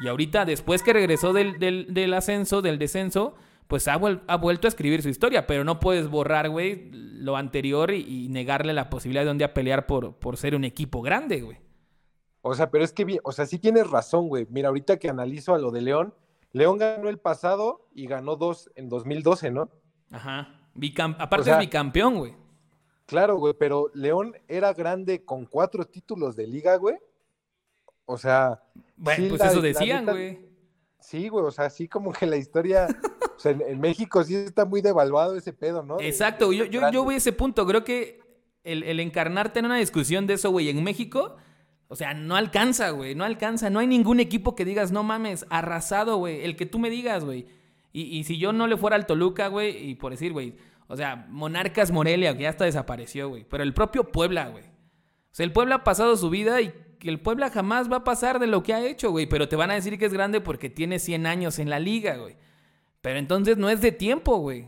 Y 0.03 0.09
ahorita, 0.09 0.43
después 0.43 0.83
que 0.83 0.91
regresó 0.91 1.31
del, 1.31 1.57
del, 1.57 2.13
ascenso, 2.13 2.61
del 2.61 2.77
descenso, 2.77 3.35
pues 3.67 3.87
ha, 3.87 3.95
vuelto 3.95 4.67
a 4.67 4.69
escribir 4.69 5.01
su 5.01 5.07
historia. 5.07 5.47
Pero 5.47 5.63
no 5.63 5.79
puedes 5.79 6.09
borrar, 6.09 6.49
güey, 6.49 6.89
lo 6.91 7.37
anterior 7.37 7.93
y, 7.93 8.27
negarle 8.27 8.73
la 8.73 8.89
posibilidad 8.89 9.23
de 9.23 9.31
un 9.31 9.37
día 9.37 9.53
pelear 9.53 9.85
por, 9.87 10.15
por 10.15 10.35
ser 10.35 10.55
un 10.55 10.65
equipo 10.65 11.01
grande, 11.01 11.39
güey. 11.39 11.57
O 12.41 12.53
sea, 12.53 12.69
pero 12.69 12.83
es 12.83 12.91
que, 12.91 13.17
o 13.23 13.31
sea, 13.31 13.45
sí 13.45 13.57
tienes 13.59 13.89
razón, 13.89 14.27
güey. 14.27 14.45
Mira, 14.49 14.67
ahorita 14.67 14.97
que 14.97 15.09
analizo 15.09 15.55
a 15.55 15.57
lo 15.57 15.71
de 15.71 15.81
León, 15.81 16.13
León 16.55 16.77
ganó 16.77 17.09
el 17.09 17.17
pasado 17.17 17.85
y 17.93 18.07
ganó 18.07 18.37
dos 18.37 18.71
en 18.75 18.87
2012, 18.87 19.51
¿no? 19.51 19.69
Ajá. 20.09 20.57
Aparte 21.19 21.51
es 21.51 21.59
bicampeón, 21.59 22.15
güey. 22.15 22.33
Claro, 23.05 23.35
güey, 23.35 23.53
pero 23.59 23.91
León 23.93 24.33
era 24.47 24.71
grande 24.71 25.25
con 25.25 25.45
cuatro 25.45 25.83
títulos 25.83 26.37
de 26.37 26.47
liga, 26.47 26.77
güey. 26.77 26.95
O 28.05 28.17
sea. 28.17 28.63
Bueno, 28.95 29.35
pues 29.35 29.41
eso 29.41 29.59
decían, 29.59 30.05
güey. 30.05 30.47
Sí, 31.01 31.27
güey, 31.27 31.43
o 31.43 31.51
sea, 31.51 31.69
sí 31.69 31.89
como 31.89 32.13
que 32.13 32.25
la 32.25 32.37
historia. 32.37 32.87
o 33.35 33.37
sea, 33.39 33.51
en, 33.51 33.81
México 33.81 34.23
sí 34.23 34.35
está 34.35 34.63
muy 34.63 34.79
devaluado 34.79 35.35
ese 35.35 35.51
pedo, 35.51 35.83
¿no? 35.83 35.99
Exacto, 35.99 36.53
yo, 36.53 36.63
yo, 36.63 36.89
yo, 36.89 37.03
voy 37.03 37.15
a 37.15 37.17
ese 37.17 37.33
punto. 37.33 37.67
Creo 37.67 37.83
que 37.83 38.21
el, 38.63 38.83
el 38.83 39.01
encarnarte 39.01 39.59
en 39.59 39.65
una 39.65 39.75
discusión 39.75 40.25
de 40.25 40.35
eso, 40.35 40.51
güey, 40.51 40.69
en 40.69 40.81
México 40.85 41.35
o 41.95 41.97
sea, 41.97 42.13
no 42.13 42.35
alcanza, 42.35 42.89
güey, 42.89 43.15
no 43.15 43.23
alcanza. 43.23 43.69
No 43.69 43.79
hay 43.79 43.87
ningún 43.87 44.19
equipo 44.19 44.53
que 44.53 44.65
digas, 44.65 44.91
no 44.91 45.01
mames, 45.01 45.45
arrasado, 45.49 46.17
güey. 46.17 46.43
El 46.43 46.57
que 46.57 46.65
tú 46.65 46.77
me 46.77 46.89
digas, 46.89 47.23
güey. 47.23 47.47
Y, 47.93 48.25
si 48.25 48.37
yo 48.37 48.51
no 48.51 48.67
le 48.67 48.75
fuera 48.75 48.97
al 48.97 49.05
Toluca, 49.05 49.47
güey, 49.47 49.91
y 49.91 49.95
por 49.95 50.11
decir, 50.11 50.33
güey, 50.33 50.55
o 50.87 50.97
sea, 50.97 51.25
Monarcas 51.29 51.91
Morelia, 51.91 52.35
que 52.35 52.43
ya 52.43 52.49
hasta 52.49 52.65
desapareció, 52.65 53.29
güey. 53.29 53.45
Pero 53.49 53.63
el 53.63 53.73
propio 53.73 54.11
Puebla, 54.11 54.49
güey. 54.49 54.65
O 54.65 55.31
sea, 55.31 55.45
el 55.45 55.53
Puebla 55.53 55.75
ha 55.75 55.83
pasado 55.85 56.17
su 56.17 56.29
vida 56.29 56.59
y 56.59 56.73
que 56.99 57.07
el 57.07 57.21
Puebla 57.21 57.49
jamás 57.49 57.89
va 57.89 57.95
a 57.95 58.03
pasar 58.03 58.39
de 58.39 58.47
lo 58.47 58.61
que 58.61 58.73
ha 58.73 58.85
hecho, 58.85 59.11
güey. 59.11 59.25
Pero 59.25 59.47
te 59.47 59.55
van 59.55 59.71
a 59.71 59.75
decir 59.75 59.97
que 59.97 60.07
es 60.07 60.13
grande 60.13 60.41
porque 60.41 60.69
tiene 60.69 60.99
100 60.99 61.25
años 61.25 61.59
en 61.59 61.69
la 61.69 61.79
liga, 61.79 62.17
güey. 62.17 62.35
Pero 62.99 63.19
entonces 63.19 63.55
no 63.55 63.69
es 63.69 63.79
de 63.79 63.93
tiempo, 63.93 64.35
güey 64.39 64.67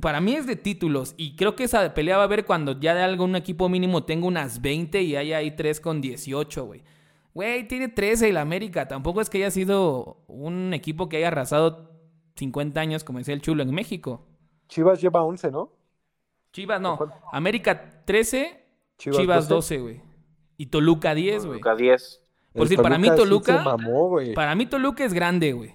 para 0.00 0.20
mí 0.20 0.34
es 0.34 0.46
de 0.46 0.56
títulos 0.56 1.14
y 1.16 1.34
creo 1.34 1.56
que 1.56 1.64
esa 1.64 1.94
pelea 1.94 2.16
va 2.16 2.22
a 2.22 2.26
haber 2.26 2.44
cuando 2.44 2.78
ya 2.78 2.94
de 2.94 3.02
algún 3.02 3.34
equipo 3.34 3.68
mínimo 3.68 4.04
tenga 4.04 4.26
unas 4.26 4.62
20 4.62 5.02
y 5.02 5.16
haya 5.16 5.38
ahí 5.38 5.50
3 5.50 5.80
con 5.80 6.00
18, 6.00 6.64
güey. 6.64 6.82
Güey, 7.34 7.66
tiene 7.66 7.88
13 7.88 8.28
el 8.28 8.36
América. 8.36 8.86
Tampoco 8.86 9.20
es 9.20 9.28
que 9.28 9.38
haya 9.38 9.50
sido 9.50 10.22
un 10.28 10.72
equipo 10.74 11.08
que 11.08 11.16
haya 11.16 11.28
arrasado 11.28 11.90
50 12.36 12.80
años 12.80 13.02
como 13.02 13.18
decía 13.18 13.34
el 13.34 13.42
Chulo 13.42 13.64
en 13.64 13.72
México. 13.72 14.24
Chivas 14.68 15.00
lleva 15.00 15.22
11, 15.22 15.50
¿no? 15.50 15.72
Chivas 16.52 16.80
no. 16.80 16.98
América 17.32 18.04
13, 18.04 18.64
Chivas, 18.96 19.48
12, 19.48 19.78
güey. 19.78 20.00
Y 20.56 20.66
Toluca 20.66 21.14
10, 21.14 21.46
güey. 21.46 21.60
Toluca 21.60 21.74
10. 21.74 22.22
Por 22.54 22.68
si 22.68 22.76
para 22.76 22.98
mí 22.98 23.08
Toluca. 23.08 23.76
para 24.36 24.54
mí 24.54 24.66
Toluca 24.66 25.04
es 25.04 25.12
grande, 25.12 25.52
güey. 25.52 25.74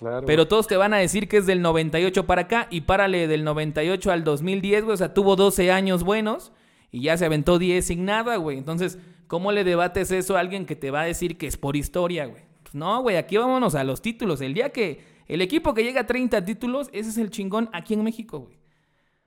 Claro. 0.00 0.26
Pero 0.26 0.48
todos 0.48 0.66
te 0.66 0.78
van 0.78 0.94
a 0.94 0.96
decir 0.96 1.28
que 1.28 1.36
es 1.36 1.44
del 1.44 1.60
98 1.60 2.24
para 2.24 2.42
acá 2.42 2.68
y 2.70 2.80
párale 2.80 3.28
del 3.28 3.44
98 3.44 4.10
al 4.10 4.24
2010, 4.24 4.84
güey. 4.84 4.94
O 4.94 4.96
sea, 4.96 5.12
tuvo 5.12 5.36
12 5.36 5.70
años 5.70 6.04
buenos 6.04 6.52
y 6.90 7.02
ya 7.02 7.18
se 7.18 7.26
aventó 7.26 7.58
10 7.58 7.84
sin 7.84 8.06
nada, 8.06 8.36
güey. 8.36 8.56
Entonces, 8.56 8.98
¿cómo 9.26 9.52
le 9.52 9.62
debates 9.62 10.10
eso 10.10 10.38
a 10.38 10.40
alguien 10.40 10.64
que 10.64 10.74
te 10.74 10.90
va 10.90 11.02
a 11.02 11.04
decir 11.04 11.36
que 11.36 11.46
es 11.46 11.58
por 11.58 11.76
historia, 11.76 12.24
güey? 12.24 12.42
Pues 12.62 12.74
no, 12.74 13.02
güey, 13.02 13.18
aquí 13.18 13.36
vámonos 13.36 13.74
a 13.74 13.84
los 13.84 14.00
títulos. 14.00 14.40
El 14.40 14.54
día 14.54 14.70
que 14.70 15.04
el 15.28 15.42
equipo 15.42 15.74
que 15.74 15.84
llega 15.84 16.00
a 16.00 16.06
30 16.06 16.46
títulos, 16.46 16.88
ese 16.94 17.10
es 17.10 17.18
el 17.18 17.28
chingón 17.28 17.68
aquí 17.74 17.92
en 17.92 18.02
México, 18.02 18.40
güey. 18.40 18.58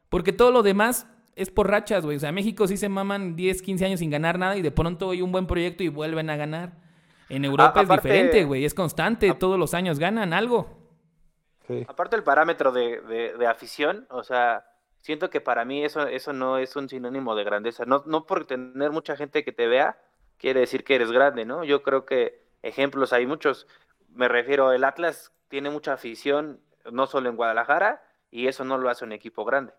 Porque 0.10 0.34
todo 0.34 0.50
lo 0.50 0.64
demás 0.64 1.06
es 1.36 1.52
por 1.52 1.70
rachas, 1.70 2.04
güey. 2.04 2.18
O 2.18 2.20
sea, 2.20 2.32
México 2.32 2.68
sí 2.68 2.78
se 2.78 2.90
maman 2.90 3.36
10, 3.36 3.62
15 3.62 3.86
años 3.86 4.00
sin 4.00 4.10
ganar 4.10 4.40
nada 4.40 4.58
y 4.58 4.64
de 4.64 4.72
pronto 4.72 5.12
hay 5.12 5.22
un 5.22 5.32
buen 5.32 5.46
proyecto 5.46 5.84
y 5.84 5.90
vuelven 5.90 6.32
a 6.32 6.36
ganar. 6.36 6.82
En 7.30 7.46
Europa 7.46 7.82
es 7.82 7.90
diferente, 7.90 8.44
güey, 8.44 8.66
es 8.66 8.74
constante, 8.74 9.34
todos 9.34 9.58
los 9.58 9.74
años 9.74 10.00
ganan 10.00 10.34
algo. 10.34 10.84
Aparte 11.88 12.16
el 12.16 12.24
parámetro 12.24 12.72
de, 12.72 13.48
afición, 13.48 14.06
o 14.10 14.24
sea, 14.24 14.66
siento 15.02 15.30
que 15.30 15.42
para 15.42 15.66
mí 15.66 15.84
eso, 15.84 16.08
eso 16.08 16.34
no 16.34 16.58
es 16.58 16.76
un 16.76 16.90
sinónimo 16.90 17.36
de 17.36 17.44
grandeza. 17.44 17.86
No, 17.86 18.04
no 18.06 18.26
por 18.26 18.46
tener 18.46 18.92
mucha 18.92 19.16
gente 19.16 19.44
que 19.44 19.52
te 19.52 19.68
vea, 19.68 19.98
quiere 20.38 20.62
decir 20.62 20.84
que 20.84 20.96
eres 20.96 21.12
grande, 21.12 21.46
¿no? 21.46 21.64
Yo 21.64 21.84
creo 21.84 22.06
que 22.06 22.44
ejemplos 22.62 23.14
hay 23.14 23.26
muchos. 23.26 23.68
Me 24.14 24.28
refiero, 24.28 24.72
el 24.74 24.84
Atlas 24.84 25.32
tiene 25.48 25.70
mucha 25.70 25.94
afición, 25.94 26.60
no 26.92 27.08
solo 27.08 27.30
en 27.30 27.38
Guadalajara, 27.38 28.04
y 28.30 28.48
eso 28.48 28.66
no 28.66 28.78
lo 28.78 28.90
hace 28.90 29.06
un 29.06 29.14
equipo 29.14 29.46
grande. 29.46 29.74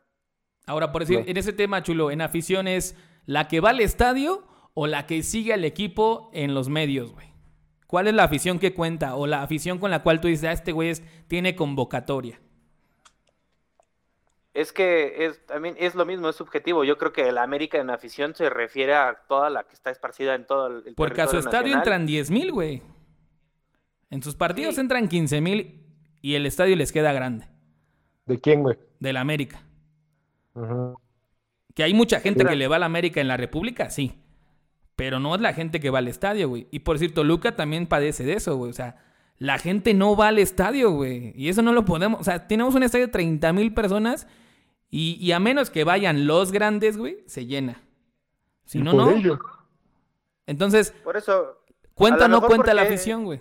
Ahora, 0.66 0.92
por 0.92 1.02
decir, 1.02 1.24
en 1.26 1.36
ese 1.36 1.52
tema, 1.52 1.82
Chulo, 1.82 2.10
en 2.10 2.22
afición 2.22 2.66
es 2.66 2.96
la 3.26 3.48
que 3.48 3.60
va 3.60 3.70
al 3.70 3.80
estadio 3.80 4.46
o 4.72 4.86
la 4.86 5.06
que 5.06 5.22
sigue 5.22 5.52
al 5.52 5.64
equipo 5.64 6.30
en 6.32 6.54
los 6.54 6.68
medios, 6.68 7.12
güey. 7.12 7.33
¿Cuál 7.94 8.08
es 8.08 8.14
la 8.14 8.24
afición 8.24 8.58
que 8.58 8.74
cuenta? 8.74 9.14
O 9.14 9.28
la 9.28 9.44
afición 9.44 9.78
con 9.78 9.88
la 9.92 10.02
cual 10.02 10.20
tú 10.20 10.26
dices, 10.26 10.48
ah, 10.48 10.52
este 10.52 10.72
güey 10.72 10.92
tiene 11.28 11.54
convocatoria. 11.54 12.40
Es 14.52 14.72
que 14.72 15.26
es, 15.26 15.46
también 15.46 15.76
es 15.78 15.94
lo 15.94 16.04
mismo, 16.04 16.28
es 16.28 16.34
subjetivo. 16.34 16.82
Yo 16.82 16.98
creo 16.98 17.12
que 17.12 17.30
la 17.30 17.44
América 17.44 17.78
en 17.78 17.90
afición 17.90 18.34
se 18.34 18.50
refiere 18.50 18.96
a 18.96 19.22
toda 19.28 19.48
la 19.48 19.62
que 19.62 19.74
está 19.74 19.92
esparcida 19.92 20.34
en 20.34 20.44
todo 20.44 20.66
el 20.66 20.96
Porque 20.96 21.22
a 21.22 21.28
su 21.28 21.38
estadio 21.38 21.72
entran 21.72 22.04
10 22.04 22.32
mil, 22.32 22.50
güey. 22.50 22.82
En 24.10 24.24
sus 24.24 24.34
partidos 24.34 24.76
entran 24.78 25.06
15 25.06 25.40
mil 25.40 25.86
y 26.20 26.34
el 26.34 26.46
estadio 26.46 26.74
les 26.74 26.90
queda 26.90 27.12
grande. 27.12 27.46
¿De 28.26 28.40
quién, 28.40 28.64
güey? 28.64 28.76
De 28.98 29.12
la 29.12 29.20
América. 29.20 29.62
Que 31.76 31.84
hay 31.84 31.94
mucha 31.94 32.18
gente 32.18 32.44
que 32.44 32.56
le 32.56 32.66
va 32.66 32.74
a 32.74 32.80
la 32.80 32.86
América 32.86 33.20
en 33.20 33.28
la 33.28 33.36
República, 33.36 33.88
sí. 33.88 34.18
Pero 34.96 35.18
no 35.18 35.34
es 35.34 35.40
la 35.40 35.52
gente 35.52 35.80
que 35.80 35.90
va 35.90 35.98
al 35.98 36.08
estadio, 36.08 36.48
güey. 36.48 36.68
Y 36.70 36.80
por 36.80 36.96
decir, 36.96 37.14
Toluca 37.14 37.56
también 37.56 37.86
padece 37.86 38.24
de 38.24 38.34
eso, 38.34 38.56
güey. 38.56 38.70
O 38.70 38.74
sea, 38.74 38.96
la 39.38 39.58
gente 39.58 39.94
no 39.94 40.16
va 40.16 40.28
al 40.28 40.38
estadio, 40.38 40.90
güey. 40.90 41.32
Y 41.36 41.48
eso 41.48 41.62
no 41.62 41.72
lo 41.72 41.84
podemos. 41.84 42.20
O 42.20 42.24
sea, 42.24 42.46
tenemos 42.46 42.74
un 42.74 42.84
estadio 42.84 43.06
de 43.06 43.12
30 43.12 43.52
mil 43.52 43.74
personas 43.74 44.28
y, 44.96 45.32
a 45.32 45.40
menos 45.40 45.70
que 45.70 45.82
vayan 45.82 46.28
los 46.28 46.52
grandes, 46.52 46.96
güey, 46.96 47.24
se 47.26 47.46
llena. 47.46 47.82
Si 48.64 48.80
no, 48.80 48.92
no. 48.92 49.40
Entonces, 50.46 50.92
por 51.02 51.16
eso. 51.16 51.58
¿Cuenta 51.94 52.26
o 52.26 52.28
no 52.28 52.40
cuenta 52.40 52.74
la 52.74 52.82
afición, 52.82 53.24
güey? 53.24 53.40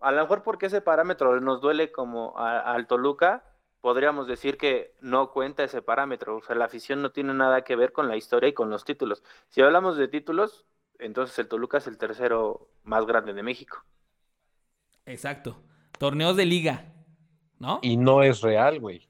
A 0.00 0.12
lo 0.12 0.22
mejor 0.22 0.44
porque 0.44 0.66
ese 0.66 0.80
parámetro 0.80 1.40
nos 1.40 1.60
duele 1.60 1.90
como 1.90 2.38
al 2.38 2.86
Toluca, 2.86 3.44
podríamos 3.80 4.28
decir 4.28 4.56
que 4.56 4.94
no 5.00 5.32
cuenta 5.32 5.64
ese 5.64 5.82
parámetro. 5.82 6.36
O 6.36 6.42
sea, 6.42 6.54
la 6.54 6.66
afición 6.66 7.02
no 7.02 7.10
tiene 7.10 7.34
nada 7.34 7.62
que 7.62 7.74
ver 7.74 7.92
con 7.92 8.06
la 8.06 8.16
historia 8.16 8.48
y 8.48 8.52
con 8.52 8.70
los 8.70 8.84
títulos. 8.84 9.24
Si 9.48 9.60
hablamos 9.60 9.96
de 9.96 10.06
títulos, 10.06 10.66
entonces 11.02 11.38
el 11.38 11.48
Toluca 11.48 11.78
es 11.78 11.86
el 11.86 11.98
tercero 11.98 12.68
más 12.84 13.04
grande 13.06 13.32
de 13.32 13.42
México. 13.42 13.84
Exacto. 15.04 15.62
Torneos 15.98 16.36
de 16.36 16.46
liga, 16.46 16.92
¿no? 17.58 17.80
Y 17.82 17.96
no 17.96 18.22
es 18.22 18.40
real, 18.40 18.80
güey. 18.80 19.08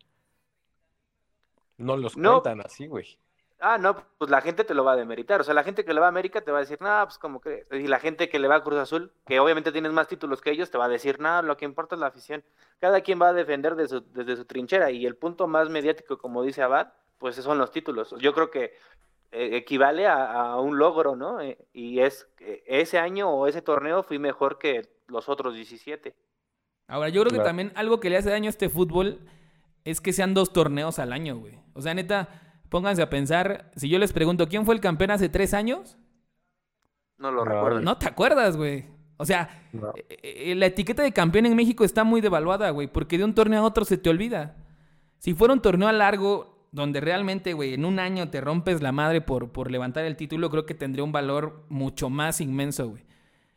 No 1.78 1.96
los 1.96 2.14
cuentan 2.14 2.60
así, 2.60 2.86
güey. 2.86 3.18
Ah, 3.64 3.78
no, 3.78 3.94
pues 4.18 4.28
la 4.28 4.40
gente 4.40 4.64
te 4.64 4.74
lo 4.74 4.82
va 4.82 4.94
a 4.94 4.96
demeritar. 4.96 5.40
O 5.40 5.44
sea, 5.44 5.54
la 5.54 5.62
gente 5.62 5.84
que 5.84 5.94
le 5.94 6.00
va 6.00 6.06
a 6.06 6.08
América 6.08 6.40
te 6.40 6.50
va 6.50 6.58
a 6.58 6.62
decir, 6.62 6.80
nada, 6.80 7.06
pues 7.06 7.16
como 7.18 7.40
crees. 7.40 7.64
Y 7.70 7.86
la 7.86 8.00
gente 8.00 8.28
que 8.28 8.40
le 8.40 8.48
va 8.48 8.56
a 8.56 8.62
Cruz 8.62 8.78
Azul, 8.80 9.12
que 9.24 9.38
obviamente 9.38 9.70
tienes 9.70 9.92
más 9.92 10.08
títulos 10.08 10.40
que 10.40 10.50
ellos, 10.50 10.70
te 10.70 10.78
va 10.78 10.86
a 10.86 10.88
decir, 10.88 11.20
nada, 11.20 11.42
lo 11.42 11.56
que 11.56 11.64
importa 11.64 11.94
es 11.94 12.00
la 12.00 12.08
afición. 12.08 12.42
Cada 12.80 13.00
quien 13.02 13.22
va 13.22 13.28
a 13.28 13.32
defender 13.32 13.76
desde 13.76 14.36
su 14.36 14.44
trinchera. 14.46 14.90
Y 14.90 15.06
el 15.06 15.16
punto 15.16 15.46
más 15.46 15.70
mediático, 15.70 16.18
como 16.18 16.42
dice 16.42 16.62
Abad, 16.62 16.92
pues 17.18 17.36
son 17.36 17.58
los 17.58 17.70
títulos. 17.70 18.12
Yo 18.18 18.34
creo 18.34 18.50
que 18.50 18.76
equivale 19.32 20.06
a, 20.06 20.56
un 20.58 20.78
logro, 20.78 21.16
¿no? 21.16 21.40
Eh, 21.40 21.58
y 21.72 22.00
es 22.00 22.28
eh, 22.40 22.62
ese 22.66 22.98
año 22.98 23.30
o 23.30 23.46
ese 23.46 23.62
torneo 23.62 24.02
fui 24.02 24.18
mejor 24.18 24.58
que 24.58 24.88
los 25.08 25.28
otros 25.28 25.54
17. 25.54 26.14
Ahora, 26.88 27.08
yo 27.08 27.22
creo 27.24 27.38
que 27.38 27.44
también 27.44 27.72
algo 27.74 28.00
que 28.00 28.10
le 28.10 28.18
hace 28.18 28.30
daño 28.30 28.48
a 28.48 28.50
este 28.50 28.68
fútbol 28.68 29.20
es 29.84 30.00
que 30.00 30.12
sean 30.12 30.34
dos 30.34 30.52
torneos 30.52 30.98
al 30.98 31.12
año, 31.12 31.38
güey. 31.38 31.58
O 31.72 31.80
sea, 31.80 31.94
neta, 31.94 32.28
pónganse 32.68 33.02
a 33.02 33.10
pensar, 33.10 33.70
si 33.76 33.88
yo 33.88 33.98
les 33.98 34.12
pregunto, 34.12 34.48
¿quién 34.48 34.66
fue 34.66 34.74
el 34.74 34.80
campeón 34.80 35.12
hace 35.12 35.28
tres 35.28 35.54
años? 35.54 35.96
No 37.16 37.30
lo 37.30 37.44
recuerdo. 37.44 37.80
No 37.80 37.96
te 37.96 38.08
acuerdas, 38.08 38.56
güey. 38.56 38.86
O 39.16 39.24
sea, 39.24 39.48
la 39.72 40.66
etiqueta 40.66 41.02
de 41.02 41.12
campeón 41.12 41.46
en 41.46 41.54
México 41.54 41.84
está 41.84 42.04
muy 42.04 42.20
devaluada, 42.20 42.70
güey, 42.70 42.88
porque 42.88 43.18
de 43.18 43.24
un 43.24 43.34
torneo 43.34 43.60
a 43.60 43.66
otro 43.66 43.84
se 43.84 43.96
te 43.96 44.10
olvida. 44.10 44.56
Si 45.18 45.34
fuera 45.34 45.54
un 45.54 45.62
torneo 45.62 45.88
a 45.88 45.92
largo, 45.92 46.51
donde 46.72 47.00
realmente, 47.00 47.52
güey, 47.52 47.74
en 47.74 47.84
un 47.84 47.98
año 47.98 48.30
te 48.30 48.40
rompes 48.40 48.82
la 48.82 48.92
madre 48.92 49.20
por, 49.20 49.52
por 49.52 49.70
levantar 49.70 50.04
el 50.04 50.16
título, 50.16 50.50
creo 50.50 50.66
que 50.66 50.74
tendría 50.74 51.04
un 51.04 51.12
valor 51.12 51.64
mucho 51.68 52.10
más 52.10 52.40
inmenso, 52.40 52.88
güey. 52.88 53.04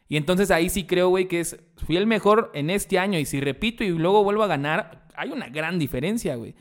Y 0.08 0.18
entonces 0.18 0.52
ahí 0.52 0.70
sí 0.70 0.86
creo, 0.86 1.10
güey, 1.10 1.28
que 1.28 1.40
es, 1.40 1.58
fui 1.86 1.98
el 1.98 2.06
mejor 2.06 2.52
en 2.54 2.70
este 2.70 3.00
año 3.00 3.18
y 3.18 3.26
si 3.26 3.40
repito 3.42 3.84
y 3.84 3.90
luego 3.90 4.24
vuelvo 4.24 4.44
a 4.44 4.48
ganar, 4.48 5.08
hay 5.16 5.32
una 5.32 5.48
gran 5.48 5.80
diferencia, 5.80 6.36
güey. 6.36 6.54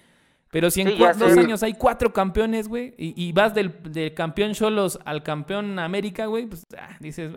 Pero 0.51 0.71
si 0.71 0.83
en 0.83 0.97
dos 0.97 1.37
años 1.37 1.65
hay 1.65 1.75
cuatro 1.75 2.13
campeones, 2.13 2.69
güey, 2.69 2.95
y, 2.97 3.33
vas 3.33 3.53
del, 3.53 4.15
campeón 4.15 4.53
Cholos 4.53 5.01
al 5.05 5.25
campeón 5.25 5.81
América, 5.81 6.27
güey, 6.27 6.47
pues 6.47 6.65
ah, 6.79 6.97
dices, 7.01 7.33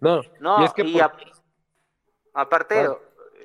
no, 0.00 0.22
no, 0.40 0.62
y 0.62 0.64
es 0.64 0.72
que 0.72 1.00
aparte, 2.32 2.88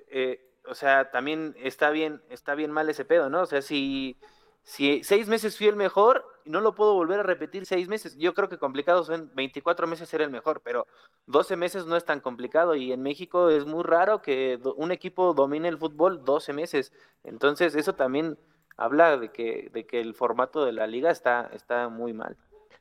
eh, 0.09 0.39
o 0.65 0.73
sea, 0.73 1.11
también 1.11 1.55
está 1.61 1.89
bien, 1.89 2.23
está 2.29 2.55
bien 2.55 2.71
mal 2.71 2.89
ese 2.89 3.03
pedo, 3.03 3.29
¿no? 3.29 3.41
O 3.41 3.45
sea, 3.45 3.61
si 3.61 4.17
si 4.67 5.01
seis 5.01 5.29
meses 5.29 5.57
fui 5.57 5.67
el 5.67 5.77
mejor, 5.77 6.25
no 6.43 6.59
lo 6.59 6.75
puedo 6.75 6.93
volver 6.93 7.21
a 7.21 7.23
repetir 7.23 7.65
seis 7.65 7.87
meses. 7.87 8.17
Yo 8.17 8.33
creo 8.33 8.49
que 8.49 8.57
complicado 8.57 9.01
son 9.05 9.31
24 9.33 9.87
meses 9.87 10.09
ser 10.09 10.21
el 10.21 10.29
mejor, 10.29 10.59
pero 10.61 10.85
12 11.27 11.55
meses 11.55 11.85
no 11.85 11.95
es 11.95 12.03
tan 12.03 12.19
complicado 12.19 12.75
y 12.75 12.91
en 12.91 13.01
México 13.01 13.49
es 13.49 13.65
muy 13.65 13.81
raro 13.83 14.21
que 14.21 14.59
un 14.75 14.91
equipo 14.91 15.33
domine 15.33 15.69
el 15.69 15.77
fútbol 15.77 16.25
12 16.25 16.51
meses. 16.51 16.91
Entonces 17.23 17.75
eso 17.75 17.95
también 17.95 18.37
habla 18.75 19.15
de 19.15 19.31
que, 19.31 19.71
de 19.73 19.87
que 19.87 20.01
el 20.01 20.13
formato 20.13 20.65
de 20.65 20.73
la 20.73 20.85
liga 20.85 21.11
está, 21.11 21.49
está 21.53 21.87
muy 21.87 22.11
mal. 22.11 22.35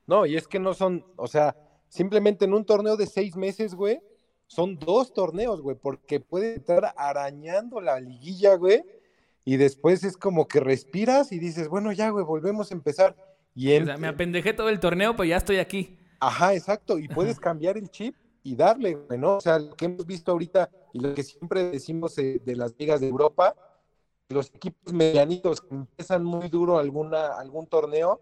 No, 0.09 0.27
y 0.27 0.35
es 0.35 0.49
que 0.49 0.59
no 0.59 0.75
son, 0.75 1.07
o 1.15 1.29
sea, 1.29 1.57
simplemente 1.89 2.47
en 2.47 2.55
un 2.55 2.65
torneo 2.65 2.97
de 2.97 3.07
seis 3.07 3.37
meses, 3.37 3.77
güey, 3.77 4.01
son 4.49 4.77
dos 4.77 5.15
torneos, 5.15 5.61
güey, 5.61 5.77
porque 5.77 6.19
puede 6.19 6.57
estar 6.57 6.95
arañando 6.97 7.81
la 7.81 8.01
liguilla, 8.01 8.57
güey 8.57 8.83
y 9.47 9.57
después 9.59 10.03
es 10.03 10.17
como 10.17 10.49
que 10.49 10.59
respiras 10.59 11.31
y 11.31 11.39
dices, 11.39 11.69
bueno, 11.69 11.93
ya, 11.93 12.11
güey, 12.11 12.25
volvemos 12.25 12.73
a 12.73 12.75
empezar. 12.75 13.17
Y 13.55 13.75
o 13.77 13.85
sea, 13.85 13.97
me 13.97 14.09
apendejé 14.09 14.53
todo 14.53 14.69
el 14.69 14.81
torneo, 14.81 15.15
pues 15.15 15.29
ya 15.29 15.37
estoy 15.37 15.59
aquí. 15.59 16.01
Ajá, 16.19 16.53
exacto, 16.53 16.99
y 16.99 17.07
puedes 17.07 17.39
cambiar 17.39 17.79
el 17.79 17.89
chip 17.89 18.17
y 18.43 18.57
darle, 18.57 18.95
güey, 18.95 19.21
¿no? 19.21 19.37
O 19.37 19.41
sea, 19.41 19.61
lo 19.61 19.77
que 19.77 19.85
hemos 19.85 20.05
visto 20.05 20.33
ahorita 20.33 20.69
y 20.93 20.99
lo 20.99 21.15
que 21.15 21.23
siempre 21.23 21.71
decimos 21.71 22.17
de 22.17 22.57
las 22.57 22.75
ligas 22.77 23.01
de 23.01 23.07
Europa, 23.09 23.55
los 24.31 24.49
equipos 24.53 24.93
medianitos 24.93 25.61
que 25.61 25.77
empiezan 25.77 26.25
muy 26.25 26.49
duro 26.49 26.81
alguna, 26.81 27.39
algún 27.39 27.69
torneo, 27.69 28.21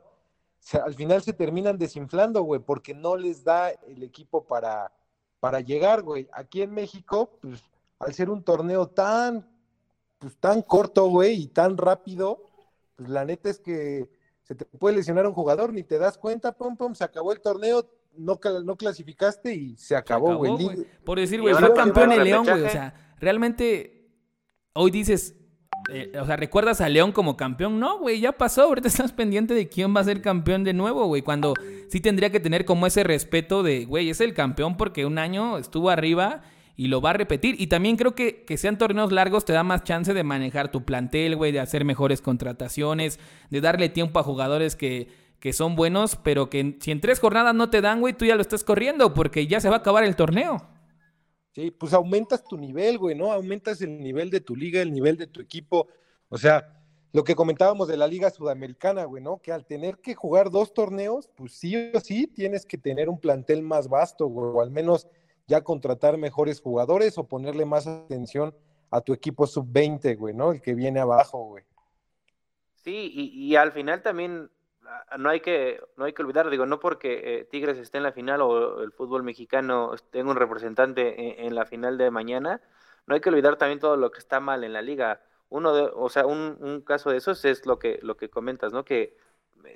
al 0.84 0.92
final 0.92 1.22
se 1.22 1.32
terminan 1.32 1.78
desinflando, 1.78 2.42
güey, 2.42 2.60
porque 2.60 2.92
no 2.92 3.16
les 3.16 3.42
da 3.42 3.70
el 3.70 4.02
equipo 4.02 4.44
para, 4.44 4.92
para 5.40 5.60
llegar, 5.60 6.02
güey. 6.02 6.28
Aquí 6.34 6.60
en 6.60 6.74
México, 6.74 7.38
pues, 7.40 7.62
al 7.98 8.12
ser 8.12 8.28
un 8.28 8.44
torneo 8.44 8.88
tan 8.88 9.53
pues 10.24 10.38
tan 10.38 10.62
corto, 10.62 11.06
güey, 11.08 11.42
y 11.42 11.46
tan 11.48 11.76
rápido, 11.76 12.50
pues 12.96 13.10
la 13.10 13.26
neta 13.26 13.50
es 13.50 13.58
que 13.58 14.08
se 14.42 14.54
te 14.54 14.64
puede 14.64 14.96
lesionar 14.96 15.26
un 15.26 15.34
jugador, 15.34 15.70
ni 15.70 15.82
te 15.82 15.98
das 15.98 16.16
cuenta, 16.16 16.52
pum, 16.52 16.78
pum, 16.78 16.94
se 16.94 17.04
acabó 17.04 17.30
el 17.30 17.42
torneo, 17.42 17.86
no, 18.16 18.40
no 18.64 18.76
clasificaste 18.76 19.54
y 19.54 19.76
se 19.76 19.94
acabó, 19.94 20.34
güey. 20.36 20.86
Por 21.04 21.20
decir, 21.20 21.42
güey, 21.42 21.54
fue 21.54 21.74
campeón 21.74 22.12
el 22.12 22.24
León, 22.24 22.46
güey, 22.46 22.62
o 22.62 22.70
sea, 22.70 23.14
realmente 23.20 24.08
hoy 24.72 24.90
dices, 24.90 25.34
eh, 25.90 26.12
o 26.18 26.24
sea, 26.24 26.36
¿recuerdas 26.36 26.80
a 26.80 26.88
León 26.88 27.12
como 27.12 27.36
campeón? 27.36 27.78
No, 27.78 27.98
güey, 27.98 28.18
ya 28.18 28.32
pasó. 28.32 28.62
Ahorita 28.62 28.88
estás 28.88 29.12
pendiente 29.12 29.52
de 29.52 29.68
quién 29.68 29.94
va 29.94 30.00
a 30.00 30.04
ser 30.04 30.22
campeón 30.22 30.64
de 30.64 30.72
nuevo, 30.72 31.04
güey. 31.04 31.20
Cuando 31.20 31.52
sí 31.90 32.00
tendría 32.00 32.30
que 32.30 32.40
tener 32.40 32.64
como 32.64 32.86
ese 32.86 33.04
respeto 33.04 33.62
de, 33.62 33.84
güey, 33.84 34.08
es 34.08 34.22
el 34.22 34.32
campeón 34.32 34.78
porque 34.78 35.04
un 35.04 35.18
año 35.18 35.58
estuvo 35.58 35.90
arriba 35.90 36.40
y 36.76 36.88
lo 36.88 37.00
va 37.00 37.10
a 37.10 37.14
repetir. 37.14 37.60
Y 37.60 37.68
también 37.68 37.96
creo 37.96 38.14
que 38.14 38.44
que 38.44 38.56
sean 38.56 38.78
torneos 38.78 39.12
largos 39.12 39.44
te 39.44 39.52
da 39.52 39.62
más 39.62 39.84
chance 39.84 40.14
de 40.14 40.24
manejar 40.24 40.70
tu 40.70 40.84
plantel, 40.84 41.36
güey, 41.36 41.52
de 41.52 41.60
hacer 41.60 41.84
mejores 41.84 42.20
contrataciones, 42.20 43.18
de 43.50 43.60
darle 43.60 43.88
tiempo 43.88 44.18
a 44.18 44.22
jugadores 44.22 44.76
que, 44.76 45.08
que 45.40 45.52
son 45.52 45.76
buenos, 45.76 46.16
pero 46.16 46.50
que 46.50 46.76
si 46.80 46.90
en 46.90 47.00
tres 47.00 47.20
jornadas 47.20 47.54
no 47.54 47.70
te 47.70 47.80
dan, 47.80 48.00
güey, 48.00 48.14
tú 48.14 48.24
ya 48.24 48.36
lo 48.36 48.42
estás 48.42 48.64
corriendo 48.64 49.14
porque 49.14 49.46
ya 49.46 49.60
se 49.60 49.68
va 49.68 49.76
a 49.76 49.78
acabar 49.80 50.04
el 50.04 50.16
torneo. 50.16 50.68
Sí, 51.54 51.70
pues 51.70 51.92
aumentas 51.92 52.42
tu 52.42 52.56
nivel, 52.56 52.98
güey, 52.98 53.14
¿no? 53.14 53.30
Aumentas 53.30 53.80
el 53.80 54.00
nivel 54.00 54.28
de 54.30 54.40
tu 54.40 54.56
liga, 54.56 54.82
el 54.82 54.92
nivel 54.92 55.16
de 55.16 55.28
tu 55.28 55.40
equipo. 55.40 55.86
O 56.28 56.36
sea, 56.36 56.82
lo 57.12 57.22
que 57.22 57.36
comentábamos 57.36 57.86
de 57.86 57.96
la 57.96 58.08
Liga 58.08 58.28
Sudamericana, 58.30 59.04
güey, 59.04 59.22
¿no? 59.22 59.40
Que 59.40 59.52
al 59.52 59.64
tener 59.64 59.98
que 59.98 60.16
jugar 60.16 60.50
dos 60.50 60.74
torneos, 60.74 61.30
pues 61.36 61.52
sí 61.52 61.76
o 61.94 62.00
sí 62.00 62.26
tienes 62.26 62.66
que 62.66 62.76
tener 62.76 63.08
un 63.08 63.20
plantel 63.20 63.62
más 63.62 63.88
vasto, 63.88 64.26
güey, 64.26 64.50
o 64.52 64.60
al 64.60 64.72
menos 64.72 65.06
ya 65.46 65.62
contratar 65.62 66.16
mejores 66.18 66.60
jugadores 66.60 67.18
o 67.18 67.26
ponerle 67.26 67.64
más 67.64 67.86
atención 67.86 68.54
a 68.90 69.00
tu 69.00 69.12
equipo 69.12 69.46
sub-20, 69.46 70.16
güey, 70.16 70.34
¿no? 70.34 70.52
El 70.52 70.60
que 70.60 70.74
viene 70.74 71.00
abajo, 71.00 71.44
güey. 71.44 71.64
Sí, 72.84 73.10
y, 73.14 73.56
al 73.56 73.72
final 73.72 74.02
también 74.02 74.50
ah, 74.86 75.16
no 75.18 75.30
hay 75.30 75.40
que 75.40 75.80
no 75.96 76.04
hay 76.04 76.12
que 76.12 76.20
olvidar, 76.22 76.50
digo, 76.50 76.66
no 76.66 76.80
porque 76.80 77.38
eh, 77.38 77.44
Tigres 77.46 77.78
esté 77.78 77.96
en 77.96 78.02
la 78.02 78.12
final 78.12 78.42
o 78.42 78.82
el 78.82 78.92
fútbol 78.92 79.22
mexicano 79.22 79.94
tenga 80.10 80.30
un 80.30 80.36
representante 80.36 81.46
en, 81.46 81.54
la 81.54 81.64
final 81.64 81.96
de 81.96 82.10
mañana, 82.10 82.60
no 83.06 83.14
hay 83.14 83.22
que 83.22 83.30
olvidar 83.30 83.56
también 83.56 83.80
todo 83.80 83.96
lo 83.96 84.10
que 84.10 84.18
está 84.18 84.38
mal 84.38 84.64
en 84.64 84.74
la 84.74 84.82
liga. 84.82 85.22
Uno 85.48 85.74
de, 85.74 85.90
o 85.94 86.10
sea, 86.10 86.26
un, 86.26 86.82
caso 86.86 87.10
de 87.10 87.16
esos 87.16 87.44
es 87.46 87.64
lo 87.64 87.78
que 87.78 88.00
lo 88.02 88.16
que 88.18 88.28
comentas, 88.28 88.72
¿no? 88.72 88.84
Que 88.84 89.16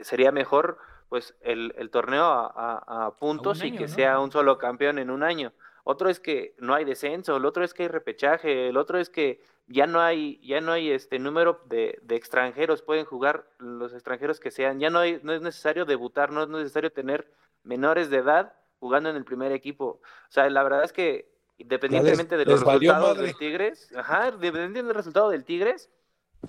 sería 0.02 0.30
mejor 0.30 0.78
pues 1.08 1.34
el, 1.40 1.72
torneo 1.90 2.24
a, 2.24 3.14
puntos 3.18 3.64
y 3.64 3.72
que 3.72 3.88
sea 3.88 4.20
un 4.20 4.30
solo 4.30 4.58
campeón 4.58 4.98
en 4.98 5.10
un 5.10 5.22
año. 5.22 5.52
Otro 5.84 6.10
es 6.10 6.20
que 6.20 6.54
no 6.58 6.74
hay 6.74 6.84
descenso, 6.84 7.36
el 7.36 7.46
otro 7.46 7.64
es 7.64 7.72
que 7.72 7.84
hay 7.84 7.88
repechaje, 7.88 8.68
el 8.68 8.76
otro 8.76 8.98
es 8.98 9.08
que 9.08 9.40
ya 9.68 9.86
no 9.86 10.00
hay, 10.00 10.38
ya 10.46 10.60
no 10.60 10.72
hay 10.72 10.90
este 10.90 11.18
número 11.18 11.62
de, 11.64 11.98
extranjeros, 12.10 12.82
pueden 12.82 13.06
jugar 13.06 13.48
los 13.58 13.94
extranjeros 13.94 14.38
que 14.38 14.50
sean, 14.50 14.80
ya 14.80 14.90
no, 14.90 14.98
hay, 14.98 15.18
no 15.22 15.32
es 15.32 15.40
necesario 15.40 15.86
debutar, 15.86 16.30
no 16.30 16.42
es 16.42 16.48
necesario 16.48 16.92
tener 16.92 17.32
menores 17.62 18.10
de 18.10 18.18
edad 18.18 18.52
jugando 18.80 19.08
en 19.08 19.16
el 19.16 19.24
primer 19.24 19.52
equipo. 19.52 20.00
O 20.02 20.30
sea, 20.30 20.48
la 20.50 20.62
verdad 20.62 20.84
es 20.84 20.92
que 20.92 21.32
independientemente 21.56 22.36
de 22.36 22.44
los 22.44 22.60
resultados 22.60 23.18
del 23.18 23.36
Tigres, 23.36 23.90
ajá, 23.96 24.28
independientemente 24.28 24.88
del 24.88 24.94
resultado 24.94 25.30
del 25.30 25.44
Tigres, 25.44 25.90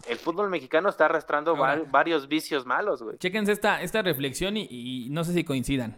el 0.08 0.18
fútbol 0.18 0.50
mexicano 0.50 0.90
está 0.90 1.06
arrastrando 1.06 1.56
varios 1.56 2.28
vicios 2.28 2.66
malos, 2.66 3.02
güey. 3.02 3.18
Chéquense 3.18 3.52
esta, 3.52 3.82
esta 3.82 4.02
reflexión 4.02 4.56
y, 4.58 5.08
no 5.12 5.24
sé 5.24 5.34
si 5.34 5.44
coincidan. 5.44 5.98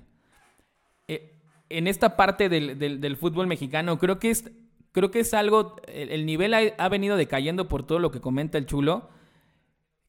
Eh, 1.07 1.37
en 1.69 1.87
esta 1.87 2.15
parte 2.15 2.49
del, 2.49 2.77
del, 2.77 3.17
fútbol 3.17 3.47
mexicano, 3.47 3.97
creo 3.97 4.19
que 4.19 4.31
es 4.31 4.51
creo 4.91 5.11
que 5.11 5.21
es 5.21 5.33
algo, 5.33 5.77
el, 5.87 6.25
nivel 6.25 6.53
ha, 6.53 6.89
venido 6.89 7.15
decayendo 7.15 7.67
por 7.67 7.85
todo 7.85 7.99
lo 7.99 8.11
que 8.11 8.21
comenta 8.21 8.57
el 8.57 8.65
chulo. 8.65 9.09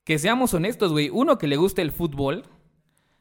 Que 0.05 0.19
seamos 0.19 0.53
honestos, 0.55 0.91
güey, 0.91 1.11
uno 1.11 1.39
que 1.39 1.47
le 1.47 1.57
guste 1.57 1.81
el 1.83 1.93
fútbol, 1.93 2.45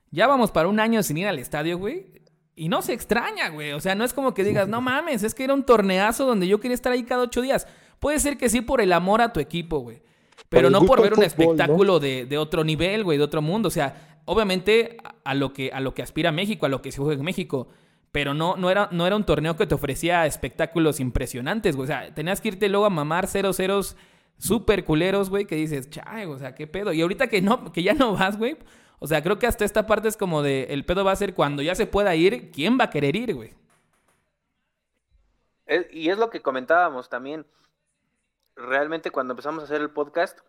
ya 0.10 0.26
vamos 0.26 0.52
para 0.52 0.68
un 0.68 0.80
año 0.80 1.04
sin 1.04 1.18
ir 1.18 1.28
al 1.28 1.38
estadio, 1.38 1.78
güey. 1.78 2.22
Y 2.56 2.70
no 2.70 2.82
se 2.82 2.94
extraña, 2.94 3.50
güey. 3.50 3.72
O 3.74 3.80
sea, 3.80 3.96
no 3.96 4.04
es 4.04 4.14
como 4.14 4.34
que 4.34 4.44
digas, 4.44 4.68
no 4.68 4.82
mames, 4.82 5.24
es 5.24 5.36
que 5.36 5.44
era 5.44 5.54
un 5.54 5.64
torneazo 5.64 6.26
donde 6.26 6.48
yo 6.48 6.60
quería 6.60 6.76
estar 6.76 6.92
ahí 6.92 7.04
cada 7.04 7.24
ocho 7.24 7.42
días. 7.42 7.68
Puede 8.00 8.20
ser 8.20 8.38
que 8.38 8.50
sí 8.50 8.62
por 8.62 8.82
el 8.82 8.94
amor 8.94 9.22
a 9.22 9.32
tu 9.32 9.40
equipo, 9.40 9.80
güey. 9.80 10.02
Pero 10.50 10.70
no 10.70 10.86
por 10.86 11.02
ver 11.02 11.14
un 11.14 11.24
espectáculo 11.24 12.00
de, 12.00 12.26
de, 12.26 12.38
otro 12.38 12.64
nivel, 12.64 13.04
güey, 13.04 13.18
de 13.18 13.24
otro 13.24 13.42
mundo. 13.42 13.68
O 13.68 13.72
sea, 13.72 14.22
obviamente 14.26 14.98
a 15.24 15.34
lo 15.34 15.54
que, 15.54 15.72
a 15.72 15.80
lo 15.80 15.94
que 15.94 16.02
aspira 16.02 16.32
México, 16.32 16.66
a 16.66 16.70
lo 16.70 16.82
que 16.82 16.92
se 16.92 17.00
juega 17.00 17.20
en 17.20 17.26
México 17.26 17.70
pero 18.12 18.34
no, 18.34 18.58
no, 18.58 18.70
era, 18.70 18.90
no 18.92 19.08
era 19.08 19.16
un 19.16 19.26
torneo 19.26 19.56
que 19.56 19.66
te 19.66 19.76
ofrecía 19.76 20.26
espectáculos 20.26 21.00
impresionantes, 21.00 21.76
güey. 21.76 21.86
O 21.86 21.88
sea, 21.88 22.14
tenías 22.14 22.42
que 22.42 22.50
irte 22.50 22.68
luego 22.68 22.86
a 22.86 22.90
mamar 22.90 23.28
0 23.28 23.54
ceros 23.54 23.96
súper 24.38 24.84
culeros, 24.84 25.30
güey, 25.30 25.46
que 25.46 25.56
dices, 25.56 25.90
chay, 25.90 26.26
o 26.26 26.38
sea, 26.38 26.54
qué 26.54 26.68
pedo. 26.68 26.92
Y 26.92 27.02
ahorita 27.02 27.28
que, 27.28 27.42
no, 27.42 27.72
que 27.72 27.84
ya 27.84 27.94
no 27.94 28.14
vas, 28.14 28.38
güey, 28.38 28.58
o 29.00 29.08
sea, 29.08 29.24
creo 29.24 29.40
que 29.40 29.48
hasta 29.48 29.64
esta 29.64 29.88
parte 29.88 30.10
es 30.10 30.18
como 30.18 30.42
de, 30.42 30.68
el 30.72 30.86
pedo 30.86 31.06
va 31.06 31.14
a 31.14 31.16
ser 31.16 31.34
cuando 31.34 31.62
ya 31.62 31.74
se 31.74 31.88
pueda 31.88 32.14
ir, 32.16 32.52
¿quién 32.52 32.78
va 32.80 32.86
a 32.86 32.90
querer 32.90 33.16
ir, 33.16 33.34
güey? 33.34 33.54
y 35.92 36.10
es 36.10 36.18
lo 36.18 36.30
que 36.30 36.42
comentábamos 36.42 37.08
también. 37.08 37.46
Realmente 38.62 39.12
cuando 39.12 39.34
empezamos 39.34 39.62
a 39.62 39.66
hacer 39.66 39.82
el 39.82 39.90
podcast, 39.90 40.40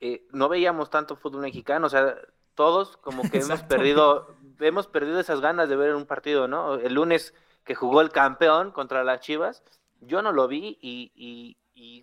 eh, 0.00 0.26
no 0.32 0.48
veíamos 0.48 0.90
tanto 0.90 1.16
fútbol 1.16 1.42
mexicano, 1.42 1.86
o 1.86 1.90
sea, 1.90 2.16
todos 2.54 2.96
como 2.96 3.22
que 3.30 3.38
hemos 3.40 3.62
perdido, 3.62 4.34
hemos 4.60 4.86
perdido 4.86 5.20
esas 5.20 5.40
ganas 5.40 5.68
de 5.68 5.76
ver 5.76 5.94
un 5.94 6.06
partido, 6.06 6.48
¿no? 6.48 6.74
El 6.74 6.94
lunes 6.94 7.34
que 7.64 7.74
jugó 7.74 8.00
el 8.00 8.10
campeón 8.10 8.72
contra 8.72 9.04
las 9.04 9.20
Chivas, 9.20 9.62
yo 10.00 10.22
no 10.22 10.32
lo 10.32 10.48
vi 10.48 10.78
y, 10.80 11.12
y, 11.14 11.56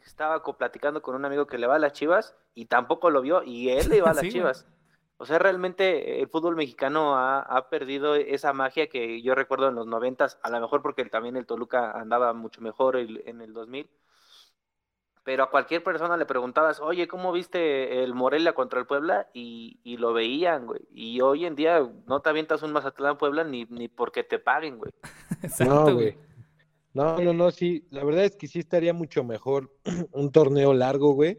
estaba 0.05 0.43
platicando 0.43 1.01
con 1.01 1.15
un 1.15 1.23
amigo 1.23 1.47
que 1.47 1.57
le 1.57 1.67
va 1.67 1.75
a 1.75 1.79
las 1.79 1.93
Chivas 1.93 2.35
y 2.53 2.65
tampoco 2.65 3.09
lo 3.09 3.21
vio 3.21 3.43
y 3.43 3.69
él 3.69 3.87
le 3.87 3.97
iba 3.97 4.09
a 4.09 4.13
las 4.13 4.27
Chivas. 4.27 4.67
O 5.17 5.25
sea, 5.25 5.39
realmente 5.39 6.21
el 6.21 6.27
fútbol 6.27 6.55
mexicano 6.55 7.15
ha, 7.15 7.39
ha, 7.41 7.69
perdido 7.69 8.15
esa 8.15 8.51
magia 8.51 8.87
que 8.87 9.21
yo 9.21 9.35
recuerdo 9.35 9.69
en 9.69 9.75
los 9.75 9.87
noventas, 9.87 10.39
a 10.43 10.49
lo 10.49 10.59
mejor 10.59 10.81
porque 10.81 11.05
también 11.05 11.37
el 11.37 11.45
Toluca 11.45 11.91
andaba 11.91 12.33
mucho 12.33 12.61
mejor 12.61 12.97
en 12.97 13.41
el 13.41 13.53
2000, 13.53 13.89
pero 15.29 15.43
a 15.43 15.51
cualquier 15.51 15.83
persona 15.83 16.17
le 16.17 16.25
preguntabas, 16.25 16.79
oye, 16.79 17.07
¿cómo 17.07 17.31
viste 17.31 18.03
el 18.03 18.15
Morelia 18.15 18.53
contra 18.53 18.79
el 18.79 18.87
Puebla? 18.87 19.29
Y, 19.31 19.79
y 19.83 19.97
lo 19.97 20.11
veían, 20.11 20.65
güey. 20.65 20.81
Y 20.91 21.21
hoy 21.21 21.45
en 21.45 21.55
día 21.55 21.87
no 22.07 22.19
te 22.19 22.29
avientas 22.29 22.63
un 22.63 22.73
Mazatlán 22.73 23.19
Puebla 23.19 23.43
ni, 23.43 23.65
ni 23.65 23.89
porque 23.89 24.23
te 24.23 24.39
paguen, 24.39 24.79
güey. 24.79 24.91
no, 25.69 25.93
güey. 25.93 26.17
No, 26.95 27.19
no, 27.19 27.31
no, 27.31 27.51
sí. 27.51 27.85
La 27.91 28.03
verdad 28.03 28.25
es 28.25 28.35
que 28.37 28.47
sí 28.47 28.57
estaría 28.57 28.91
mucho 28.91 29.23
mejor 29.23 29.71
un 30.13 30.31
torneo 30.31 30.73
largo, 30.73 31.11
güey. 31.11 31.37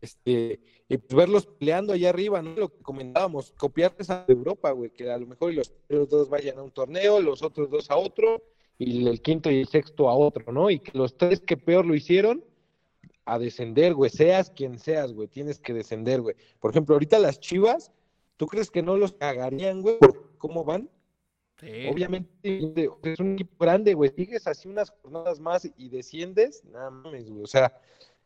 Este, 0.00 0.58
y 0.88 0.98
pues 0.98 1.14
verlos 1.14 1.46
peleando 1.46 1.92
allá 1.92 2.08
arriba, 2.08 2.42
¿no? 2.42 2.56
Lo 2.56 2.70
que 2.70 2.82
comentábamos, 2.82 3.52
copiarles 3.52 4.10
a 4.10 4.24
Europa, 4.26 4.72
güey, 4.72 4.90
que 4.90 5.12
a 5.12 5.16
lo 5.16 5.28
mejor 5.28 5.54
los 5.54 6.08
dos 6.08 6.28
vayan 6.28 6.58
a 6.58 6.64
un 6.64 6.72
torneo, 6.72 7.20
los 7.20 7.44
otros 7.44 7.70
dos 7.70 7.88
a 7.88 7.96
otro, 7.98 8.42
y 8.78 9.06
el 9.06 9.22
quinto 9.22 9.48
y 9.48 9.60
el 9.60 9.68
sexto 9.68 10.08
a 10.08 10.16
otro, 10.16 10.52
¿no? 10.52 10.70
Y 10.70 10.80
que 10.80 10.98
los 10.98 11.16
tres 11.16 11.40
que 11.40 11.56
peor 11.56 11.86
lo 11.86 11.94
hicieron, 11.94 12.42
a 13.26 13.38
descender, 13.40 13.92
güey, 13.92 14.08
seas 14.08 14.50
quien 14.50 14.78
seas, 14.78 15.12
güey, 15.12 15.26
tienes 15.28 15.58
que 15.58 15.74
descender, 15.74 16.20
güey. 16.22 16.36
Por 16.60 16.70
ejemplo, 16.70 16.94
ahorita 16.94 17.18
las 17.18 17.40
Chivas, 17.40 17.90
¿tú 18.36 18.46
crees 18.46 18.70
que 18.70 18.82
no 18.82 18.96
los 18.96 19.12
cagarían, 19.12 19.82
güey, 19.82 19.98
por 19.98 20.38
cómo 20.38 20.64
van? 20.64 20.88
Sí. 21.60 21.88
Obviamente 21.90 22.30
es 23.02 23.18
un 23.18 23.32
equipo 23.34 23.64
grande, 23.64 23.94
güey, 23.94 24.10
sigues 24.10 24.46
así 24.46 24.68
unas 24.68 24.90
jornadas 24.90 25.40
más 25.40 25.68
y 25.76 25.88
desciendes, 25.88 26.64
nada 26.66 26.90
mames, 26.90 27.28
güey, 27.28 27.42
o 27.42 27.46
sea, 27.46 27.76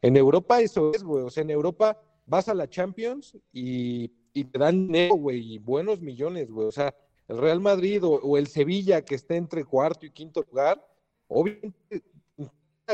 en 0.03 0.16
Europa 0.16 0.61
eso 0.61 0.92
es, 0.94 1.03
güey, 1.03 1.24
o 1.24 1.30
sea, 1.30 1.44
en 1.44 1.51
Europa 1.51 1.98
vas 2.26 2.48
a 2.48 2.55
la 2.55 2.68
Champions 2.68 3.38
y, 3.53 4.09
te 4.32 4.59
dan 4.59 4.86
dinero, 4.86 5.14
güey, 5.14 5.55
y 5.55 5.59
buenos 5.59 6.01
millones, 6.01 6.51
güey, 6.51 6.66
o 6.66 6.72
sea, 6.72 6.94
el 7.28 7.38
Real 7.38 7.61
Madrid 7.61 8.05
o, 8.05 8.16
o 8.16 8.36
el 8.36 8.48
Sevilla 8.48 9.03
que 9.03 9.14
está 9.14 9.36
entre 9.36 9.64
cuarto 9.64 10.05
y 10.05 10.11
quinto 10.11 10.44
lugar, 10.51 10.84
obviamente 11.28 12.03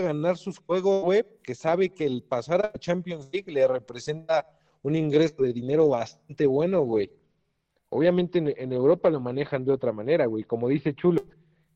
ganar 0.01 0.37
sus 0.37 0.59
juegos, 0.59 1.05
güey, 1.05 1.25
que 1.43 1.55
sabe 1.55 1.91
que 1.91 2.05
el 2.05 2.23
pasar 2.23 2.67
a 2.67 2.79
Champions 2.79 3.29
League 3.33 3.51
le 3.51 3.67
representa 3.67 4.47
un 4.83 4.95
ingreso 4.97 5.43
de 5.43 5.53
dinero 5.53 5.89
bastante 5.89 6.47
bueno, 6.47 6.83
güey. 6.83 7.11
Obviamente 7.89 8.39
en, 8.39 8.73
Europa 8.73 9.11
lo 9.11 9.21
manejan 9.21 9.65
de 9.65 9.73
otra 9.73 9.93
manera, 9.93 10.27
güey. 10.27 10.45
Como 10.45 10.69
dice 10.69 10.95
Chulo, 10.95 11.23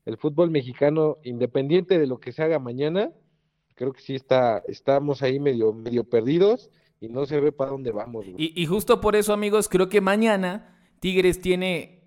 el 0.05 0.17
fútbol 0.17 0.51
mexicano, 0.51 1.17
independiente 1.23 1.99
de 1.99 2.07
lo 2.07 2.19
que 2.19 2.31
se 2.31 2.43
haga 2.43 2.59
mañana, 2.59 3.11
creo 3.75 3.93
que 3.93 4.01
sí 4.01 4.15
está, 4.15 4.63
estamos 4.67 5.23
ahí 5.23 5.39
medio, 5.39 5.73
medio 5.73 6.03
perdidos 6.03 6.69
y 6.99 7.09
no 7.09 7.25
se 7.25 7.39
ve 7.39 7.51
para 7.51 7.71
dónde 7.71 7.91
vamos. 7.91 8.25
Y, 8.37 8.61
y 8.61 8.65
justo 8.65 9.01
por 9.01 9.15
eso, 9.15 9.33
amigos, 9.33 9.67
creo 9.69 9.89
que 9.89 10.01
mañana 10.01 10.77
Tigres 10.99 11.41
tiene 11.41 12.01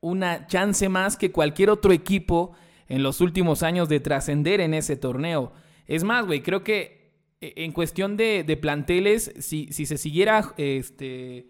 una 0.00 0.46
chance 0.46 0.88
más 0.88 1.16
que 1.16 1.32
cualquier 1.32 1.70
otro 1.70 1.92
equipo 1.92 2.52
en 2.88 3.02
los 3.02 3.20
últimos 3.20 3.62
años 3.62 3.88
de 3.88 4.00
trascender 4.00 4.60
en 4.60 4.74
ese 4.74 4.96
torneo. 4.96 5.52
Es 5.86 6.04
más, 6.04 6.26
güey, 6.26 6.42
creo 6.42 6.64
que 6.64 7.12
eh, 7.40 7.52
en 7.56 7.72
cuestión 7.72 8.16
de, 8.16 8.58
planteles, 8.60 9.32
si, 9.38 9.72
se 9.72 9.98
siguiera 9.98 10.54
este, 10.56 11.48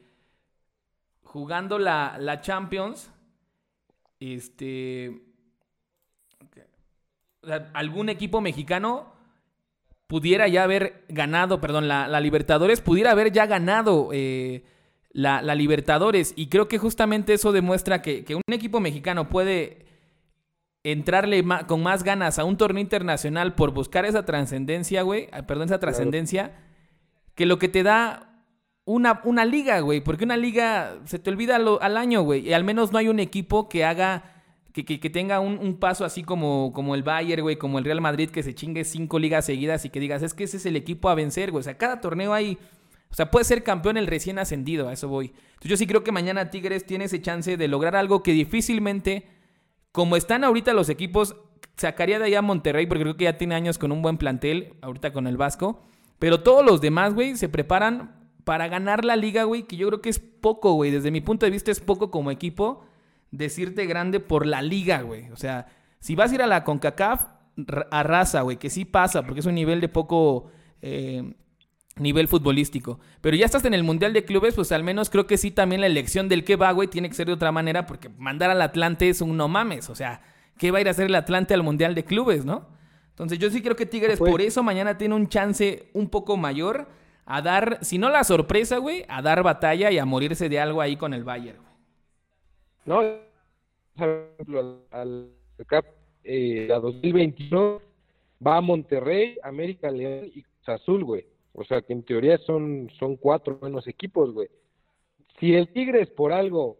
jugando 1.22 1.78
la, 1.78 2.41
Champions, 2.43 3.11
este, 4.20 5.22
algún 7.72 8.09
equipo 8.09 8.41
mexicano 8.41 9.12
pudiera 10.09 10.49
ya 10.49 10.64
haber 10.64 11.05
ganado, 11.09 11.61
perdón, 11.61 11.86
la, 11.86 12.20
Libertadores, 12.20 12.80
pudiera 12.80 13.12
haber 13.12 13.30
ya 13.30 13.47
ganado 13.47 14.11
eh, 14.12 14.64
la, 15.12 15.43
Libertadores. 15.55 16.32
Y 16.34 16.49
creo 16.49 16.66
que 16.66 16.78
justamente 16.78 17.34
eso 17.34 17.53
demuestra 17.53 18.03
que 18.03 18.34
un 18.34 18.55
equipo 18.55 18.80
mexicano 18.80 19.28
puede 19.28 19.88
entrarle 20.93 21.45
con 21.66 21.82
más 21.82 22.03
ganas 22.03 22.39
a 22.39 22.45
un 22.45 22.57
torneo 22.57 22.80
internacional 22.80 23.55
por 23.55 23.72
buscar 23.72 24.05
esa 24.05 24.24
trascendencia, 24.24 25.03
güey, 25.03 25.28
ah, 25.32 25.43
perdón, 25.43 25.66
esa 25.66 25.80
trascendencia, 25.80 26.53
que 27.34 27.47
lo 27.47 27.59
que 27.59 27.68
te 27.68 27.82
da 27.82 28.28
una, 28.84 29.20
una 29.24 29.45
liga, 29.45 29.80
güey, 29.80 30.01
porque 30.01 30.24
una 30.24 30.36
liga 30.36 30.99
se 31.05 31.18
te 31.18 31.30
olvida 31.30 31.57
al 31.57 31.97
año, 31.97 32.22
güey, 32.22 32.49
y 32.49 32.53
al 32.53 32.64
menos 32.64 32.91
no 32.91 32.99
hay 32.99 33.09
un 33.09 33.20
equipo 33.20 33.68
que 33.68 33.84
haga, 33.84 34.24
que, 34.72 34.84
que, 34.84 35.11
tenga 35.11 35.41
un, 35.41 35.76
paso 35.78 36.05
así 36.05 36.22
como, 36.22 36.72
como 36.72 36.95
el 36.95 37.03
Bayern, 37.03 37.43
güey, 37.43 37.57
como 37.57 37.78
el 37.78 37.84
Real 37.84 38.01
Madrid, 38.01 38.30
que 38.30 38.43
se 38.43 38.55
chingue 38.55 38.84
cinco 38.84 39.18
ligas 39.18 39.45
seguidas 39.45 39.84
y 39.84 39.91
que 39.91 40.01
digas, 40.01 40.22
es 40.22 40.32
que 40.32 40.45
ese 40.45 40.57
es 40.57 40.66
el 40.66 40.76
equipo 40.76 41.11
a 41.11 41.14
vencer, 41.14 41.51
güey, 41.51 41.61
o 41.61 41.64
sea, 41.64 41.76
cada 41.76 42.01
torneo 42.01 42.32
hay 42.32 42.57
O 43.11 43.14
sea, 43.14 43.30
puede 43.30 43.45
ser 43.45 43.62
campeón 43.62 43.97
el 43.97 44.07
recién 44.07 44.39
ascendido, 44.39 44.89
a 44.89 44.93
eso 44.93 45.09
voy. 45.09 45.26
Entonces 45.26 45.70
yo 45.70 45.76
sí 45.76 45.86
creo 45.86 46.03
que 46.03 46.12
mañana 46.12 46.51
Tigres 46.51 46.86
tiene 46.86 47.07
ese 47.07 47.20
chance 47.20 47.57
de 47.57 47.68
lograr 47.68 47.97
algo 47.97 48.22
que 48.22 48.32
difícilmente, 48.32 49.26
como 49.99 50.14
están 50.14 50.44
ahorita 50.44 50.74
los 50.74 50.90
equipos, 50.90 51.34
sacaría 51.74 52.20
de 52.20 52.26
allá 52.26 52.38
a 52.38 52.42
Monterrey, 52.42 52.86
porque 52.86 53.03
creo 53.03 53.16
que 53.16 53.24
ya 53.24 53.36
tiene 53.36 53.57
años 53.57 53.78
con 53.78 53.90
un 53.90 54.01
buen 54.01 54.16
plantel, 54.16 54.76
ahorita 54.80 55.12
con 55.12 55.26
el 55.26 55.36
Vasco. 55.36 55.82
Pero 56.20 56.44
todos 56.44 56.64
los 56.64 56.80
demás, 56.80 57.14
güey, 57.14 57.36
se 57.36 57.49
preparan 57.49 58.14
para 58.44 58.68
ganar 58.68 59.05
la 59.05 59.16
liga, 59.16 59.42
güey, 59.42 59.64
que 59.64 59.76
yo 59.76 59.88
creo 59.88 60.01
que 60.01 60.11
es 60.11 60.20
poco, 60.20 60.74
güey. 60.74 60.92
Desde 60.92 61.11
mi 61.11 61.20
punto 61.20 61.46
de 61.46 61.51
vista 61.51 61.72
es 61.72 61.80
poco 61.80 62.12
como 62.12 62.30
equipo 62.30 62.84
decirte 63.32 63.86
grande 63.86 64.20
por 64.20 64.46
la 64.46 64.62
liga, 64.62 65.03
güey. 65.03 65.32
O 65.32 65.36
sea, 65.36 65.66
si 65.99 66.14
vas 66.14 66.30
a 66.30 66.36
ir 66.36 66.42
a 66.42 66.46
la 66.46 66.62
CONCACAF, 66.62 67.26
arrasa, 67.90 68.42
güey, 68.42 68.57
que 68.57 68.70
sí 68.70 68.84
pasa, 68.84 69.24
porque 69.24 69.40
es 69.40 69.46
un 69.46 69.57
nivel 69.57 69.80
de 69.80 69.88
poco 69.88 70.46
eh, 70.80 71.34
nivel 71.99 72.28
futbolístico. 72.28 73.01
Pero 73.20 73.36
ya 73.36 73.46
estás 73.46 73.64
en 73.64 73.74
el 73.74 73.84
Mundial 73.84 74.12
de 74.12 74.24
Clubes, 74.24 74.55
pues 74.55 74.72
al 74.72 74.84
menos 74.84 75.11
creo 75.11 75.26
que 75.26 75.38
sí 75.38 75.51
también 75.51 75.80
la 75.80 75.86
elección 75.86 76.28
del 76.28 76.44
que 76.44 76.57
va, 76.57 76.72
güey, 76.72 76.88
tiene 76.88 77.09
que 77.09 77.14
ser 77.14 77.26
de 77.26 77.32
otra 77.32 77.53
manera, 77.53 77.86
porque 77.86 78.09
mandar 78.09 78.51
al 78.51 78.62
Atlante 78.62 79.09
es 79.09 79.20
un 79.20 79.36
no 79.36 79.49
mames, 79.49 79.90
o 79.90 79.94
sea, 79.94 80.20
¿qué 80.59 80.70
va 80.70 80.78
a 80.78 80.80
ir 80.80 80.88
a 80.88 80.92
hacer 80.92 81.07
el 81.07 81.14
Atlante 81.14 81.55
al 81.55 81.62
Mundial 81.62 81.94
de 81.94 82.05
Clubes, 82.05 82.44
no? 82.44 82.66
Entonces 83.11 83.38
yo 83.38 83.51
sí 83.51 83.62
creo 83.62 83.74
que 83.74 83.86
Tigres 83.86 84.18
pues 84.18 84.30
por 84.30 84.40
eso 84.40 84.62
mañana 84.62 84.96
tiene 84.96 85.14
un 85.14 85.28
chance 85.28 85.90
un 85.92 86.09
poco 86.09 86.36
mayor 86.36 86.86
a 87.26 87.42
dar, 87.42 87.78
si 87.82 87.99
no 87.99 88.11
la 88.11 88.24
sorpresa, 88.24 88.78
güey, 88.78 89.05
a 89.09 89.20
dar 89.22 89.42
batalla 89.42 89.90
y 89.90 89.99
a 89.99 90.05
morirse 90.05 90.49
de 90.49 90.61
algo 90.61 90.80
ahí 90.80 90.96
con 90.96 91.12
el 91.12 91.24
Bayern. 91.24 91.59
No, 92.86 93.03
por 93.96 94.09
ejemplo, 94.34 94.86
al, 94.90 95.30
CAP, 95.66 95.84
eh, 96.24 96.70
a 96.72 96.78
2021 96.78 97.82
va 98.44 98.57
a 98.57 98.61
Monterrey, 98.61 99.36
América 99.42 99.90
León 99.90 100.30
y 100.32 100.42
Cruz 100.42 100.68
Azul, 100.68 101.05
güey. 101.05 101.26
O 101.59 101.65
sea 101.65 101.83
que 101.83 101.93
en 101.93 102.05
teoría 102.05 102.39
son, 102.39 102.89
son 103.01 103.17
cuatro 103.17 103.59
buenos 103.59 103.89
equipos, 103.89 104.33
güey. 104.33 104.47
Si 105.41 105.55
el 105.55 105.73
Tigres 105.73 106.09
por 106.09 106.33
algo 106.33 106.79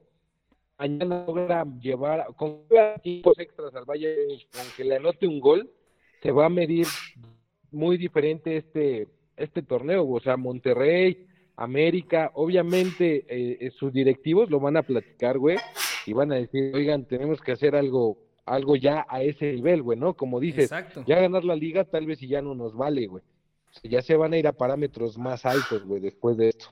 mañana 0.79 1.25
logra 1.27 1.67
llevar 1.81 2.27
con 2.37 2.61
equipos 2.95 3.37
extras 3.41 3.75
al 3.75 3.85
Valle, 3.85 4.15
aunque 4.57 4.85
le 4.85 4.95
anote 4.95 5.27
un 5.27 5.41
gol, 5.41 5.69
se 6.23 6.31
va 6.31 6.47
a 6.47 6.49
medir 6.49 6.87
muy 7.73 7.97
diferente 7.97 8.57
este, 8.57 9.09
este 9.37 9.63
torneo. 9.63 10.09
O 10.09 10.21
sea, 10.21 10.37
Monterrey, 10.37 11.27
América, 11.57 12.31
obviamente 12.35 13.27
eh, 13.29 13.59
eh, 13.61 13.71
sus 13.73 13.93
directivos 13.93 14.49
lo 14.49 14.61
van 14.61 14.77
a 14.77 14.85
platicar, 14.85 15.39
güey, 15.39 15.57
y 16.07 16.13
van 16.13 16.31
a 16.31 16.37
decir, 16.37 16.73
oigan, 16.73 17.05
tenemos 17.05 17.41
que 17.41 17.51
hacer 17.51 17.75
algo 17.75 18.17
algo 18.47 18.77
ya 18.77 19.05
a 19.09 19.23
ese 19.23 19.55
nivel, 19.55 19.83
güey, 19.83 19.99
¿no? 19.99 20.15
Como 20.15 20.39
dices, 20.39 20.71
ya 21.05 21.21
ganar 21.21 21.45
la 21.45 21.57
liga 21.57 21.85
tal 21.85 22.07
vez 22.07 22.23
y 22.23 22.29
ya 22.29 22.41
no 22.41 22.55
nos 22.55 22.77
vale, 22.77 23.09
güey. 23.09 23.25
Ya 23.83 24.03
se 24.03 24.17
van 24.17 24.33
a 24.33 24.39
ir 24.39 24.47
a 24.47 24.53
parámetros 24.53 25.19
más 25.19 25.45
altos, 25.45 25.85
güey, 25.85 26.01
después 26.01 26.37
de 26.37 26.51
esto. 26.51 26.67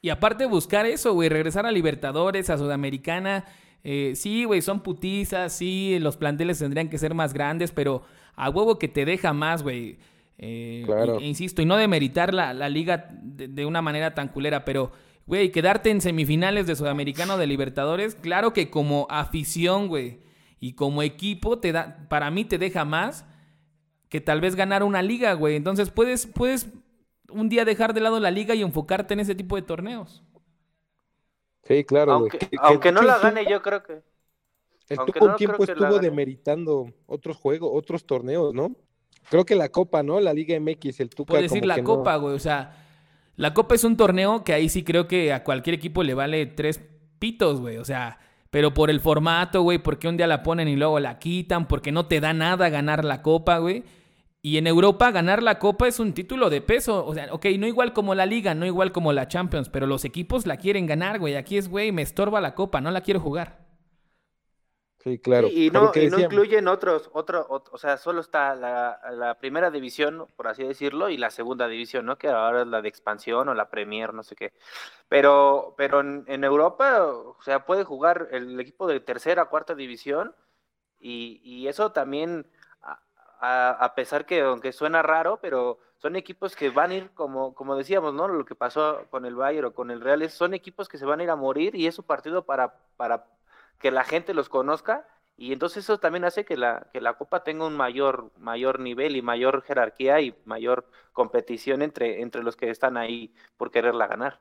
Y 0.00 0.10
aparte 0.10 0.46
buscar 0.46 0.86
eso, 0.86 1.12
güey, 1.12 1.28
regresar 1.28 1.66
a 1.66 1.72
Libertadores, 1.72 2.50
a 2.50 2.58
Sudamericana. 2.58 3.44
Eh, 3.84 4.12
sí, 4.14 4.44
güey, 4.44 4.62
son 4.62 4.80
putizas, 4.80 5.52
sí, 5.52 5.98
los 6.00 6.16
planteles 6.16 6.58
tendrían 6.58 6.88
que 6.88 6.98
ser 6.98 7.14
más 7.14 7.32
grandes, 7.34 7.72
pero 7.72 8.02
a 8.36 8.48
huevo 8.50 8.78
que 8.78 8.88
te 8.88 9.04
deja 9.04 9.32
más, 9.32 9.62
güey. 9.62 9.98
Eh, 10.40 10.84
claro. 10.86 11.20
insisto, 11.20 11.62
y 11.62 11.64
no 11.64 11.76
demeritar 11.76 12.32
la, 12.32 12.54
la 12.54 12.68
liga 12.68 13.08
de, 13.10 13.48
de, 13.48 13.66
una 13.66 13.82
manera 13.82 14.14
tan 14.14 14.28
culera, 14.28 14.64
pero 14.64 14.92
Güey, 15.28 15.52
quedarte 15.52 15.90
en 15.90 16.00
semifinales 16.00 16.66
de 16.66 16.74
Sudamericano 16.74 17.36
de 17.36 17.46
Libertadores, 17.46 18.14
claro 18.14 18.54
que 18.54 18.70
como 18.70 19.06
afición, 19.10 19.88
güey, 19.88 20.20
y 20.58 20.72
como 20.72 21.02
equipo, 21.02 21.58
te 21.58 21.70
da, 21.70 22.06
para 22.08 22.30
mí 22.30 22.46
te 22.46 22.56
deja 22.56 22.86
más 22.86 23.26
que 24.08 24.20
tal 24.20 24.40
vez 24.40 24.54
ganar 24.54 24.82
una 24.82 25.02
liga, 25.02 25.32
güey. 25.34 25.56
Entonces 25.56 25.90
puedes, 25.90 26.26
puedes 26.26 26.68
un 27.30 27.48
día 27.48 27.64
dejar 27.64 27.94
de 27.94 28.00
lado 28.00 28.18
la 28.20 28.30
liga 28.30 28.54
y 28.54 28.62
enfocarte 28.62 29.14
en 29.14 29.20
ese 29.20 29.34
tipo 29.34 29.56
de 29.56 29.62
torneos. 29.62 30.22
Sí, 31.64 31.84
claro. 31.84 32.12
Aunque, 32.12 32.48
aunque 32.60 32.92
no 32.92 33.02
la 33.02 33.18
gane, 33.18 33.44
yo 33.48 33.60
creo 33.62 33.82
que. 33.82 34.02
El 34.88 34.98
tuvo 34.98 35.26
un 35.26 35.36
tiempo 35.36 35.62
estuvo 35.62 35.98
demeritando 35.98 36.90
otros 37.06 37.36
juegos, 37.36 37.70
otros 37.74 38.06
torneos, 38.06 38.54
¿no? 38.54 38.74
Creo 39.28 39.44
que 39.44 39.54
la 39.54 39.68
Copa, 39.68 40.02
¿no? 40.02 40.18
La 40.18 40.32
Liga 40.32 40.58
MX, 40.58 41.00
el 41.00 41.10
Tuca. 41.10 41.32
Puedo 41.32 41.42
decir 41.42 41.66
la 41.66 41.82
Copa, 41.82 42.16
güey. 42.16 42.34
O 42.34 42.38
sea, 42.38 42.86
la 43.36 43.52
Copa 43.52 43.74
es 43.74 43.84
un 43.84 43.98
torneo 43.98 44.44
que 44.44 44.54
ahí 44.54 44.70
sí 44.70 44.82
creo 44.82 45.06
que 45.06 45.34
a 45.34 45.44
cualquier 45.44 45.74
equipo 45.74 46.02
le 46.02 46.14
vale 46.14 46.46
tres 46.46 46.80
pitos, 47.18 47.60
güey. 47.60 47.76
O 47.76 47.84
sea, 47.84 48.18
pero 48.50 48.72
por 48.74 48.90
el 48.90 49.00
formato, 49.00 49.62
güey, 49.62 49.78
porque 49.78 50.08
un 50.08 50.16
día 50.16 50.26
la 50.26 50.42
ponen 50.42 50.68
y 50.68 50.76
luego 50.76 51.00
la 51.00 51.18
quitan, 51.18 51.68
porque 51.68 51.92
no 51.92 52.06
te 52.06 52.20
da 52.20 52.32
nada 52.32 52.68
ganar 52.68 53.04
la 53.04 53.22
Copa, 53.22 53.58
güey. 53.58 53.84
Y 54.40 54.56
en 54.56 54.66
Europa 54.66 55.10
ganar 55.10 55.42
la 55.42 55.58
Copa 55.58 55.88
es 55.88 56.00
un 56.00 56.14
título 56.14 56.48
de 56.48 56.60
peso. 56.60 57.04
O 57.04 57.12
sea, 57.14 57.28
ok, 57.32 57.46
no 57.58 57.66
igual 57.66 57.92
como 57.92 58.14
la 58.14 58.24
Liga, 58.24 58.54
no 58.54 58.64
igual 58.66 58.92
como 58.92 59.12
la 59.12 59.28
Champions, 59.28 59.68
pero 59.68 59.86
los 59.86 60.04
equipos 60.04 60.46
la 60.46 60.56
quieren 60.56 60.86
ganar, 60.86 61.18
güey. 61.18 61.36
Aquí 61.36 61.58
es, 61.58 61.68
güey, 61.68 61.92
me 61.92 62.02
estorba 62.02 62.40
la 62.40 62.54
Copa, 62.54 62.80
no 62.80 62.90
la 62.90 63.02
quiero 63.02 63.20
jugar. 63.20 63.67
Sí, 65.00 65.20
claro. 65.20 65.46
y, 65.48 65.70
no, 65.70 65.92
incluyen 65.94 66.66
otros, 66.66 67.08
otro, 67.12 67.46
o 67.48 67.78
sea, 67.78 67.98
solo 67.98 68.20
está 68.20 68.56
la, 68.56 69.36
primera 69.40 69.70
división, 69.70 70.26
por 70.34 70.48
así 70.48 70.64
decirlo, 70.64 71.08
y 71.08 71.16
la 71.16 71.30
segunda 71.30 71.68
división, 71.68 72.04
¿no? 72.04 72.18
Que 72.18 72.28
ahora 72.28 72.62
es 72.62 72.66
la 72.66 72.82
de 72.82 72.88
expansión 72.88 73.48
o 73.48 73.54
la 73.54 73.70
Premier, 73.70 74.12
no 74.12 74.24
sé 74.24 74.34
qué. 74.34 74.52
Pero, 75.08 75.74
pero 75.76 76.00
en, 76.00 76.42
Europa, 76.44 77.04
o 77.06 77.40
sea, 77.42 77.64
puede 77.64 77.84
jugar 77.84 78.28
el 78.32 78.58
equipo 78.58 78.88
de 78.88 78.98
tercera, 78.98 79.44
cuarta 79.44 79.76
división, 79.76 80.34
y, 81.00 81.68
eso 81.68 81.92
también, 81.92 82.46
a, 83.40 83.92
pesar 83.94 84.26
que, 84.26 84.40
aunque 84.40 84.72
suena 84.72 85.00
raro, 85.02 85.38
pero 85.40 85.78
son 85.98 86.16
equipos 86.16 86.56
que 86.56 86.70
van 86.70 86.90
a 86.90 86.94
ir, 86.94 87.10
como, 87.14 87.54
como 87.54 87.76
decíamos, 87.76 88.14
¿no? 88.14 88.26
Lo 88.26 88.44
que 88.44 88.56
pasó 88.56 89.06
con 89.10 89.26
el 89.26 89.36
Bayern 89.36 89.66
o 89.68 89.74
con 89.74 89.92
el 89.92 90.00
Real, 90.00 90.28
son 90.28 90.54
equipos 90.54 90.88
que 90.88 90.98
se 90.98 91.06
van 91.06 91.20
a 91.20 91.22
ir 91.22 91.30
a 91.30 91.36
morir 91.36 91.76
y 91.76 91.86
es 91.86 91.94
su 91.94 92.02
partido 92.02 92.44
para, 92.44 92.74
para 92.96 93.37
que 93.78 93.90
la 93.90 94.04
gente 94.04 94.34
los 94.34 94.48
conozca 94.48 95.06
y 95.36 95.52
entonces 95.52 95.84
eso 95.84 95.98
también 95.98 96.24
hace 96.24 96.44
que 96.44 96.56
la, 96.56 96.88
que 96.92 97.00
la 97.00 97.14
Copa 97.14 97.44
tenga 97.44 97.64
un 97.64 97.76
mayor, 97.76 98.32
mayor 98.38 98.80
nivel 98.80 99.14
y 99.14 99.22
mayor 99.22 99.62
jerarquía 99.62 100.20
y 100.20 100.34
mayor 100.44 100.90
competición 101.12 101.80
entre, 101.82 102.20
entre 102.22 102.42
los 102.42 102.56
que 102.56 102.70
están 102.70 102.96
ahí 102.96 103.32
por 103.56 103.70
quererla 103.70 104.08
ganar. 104.08 104.40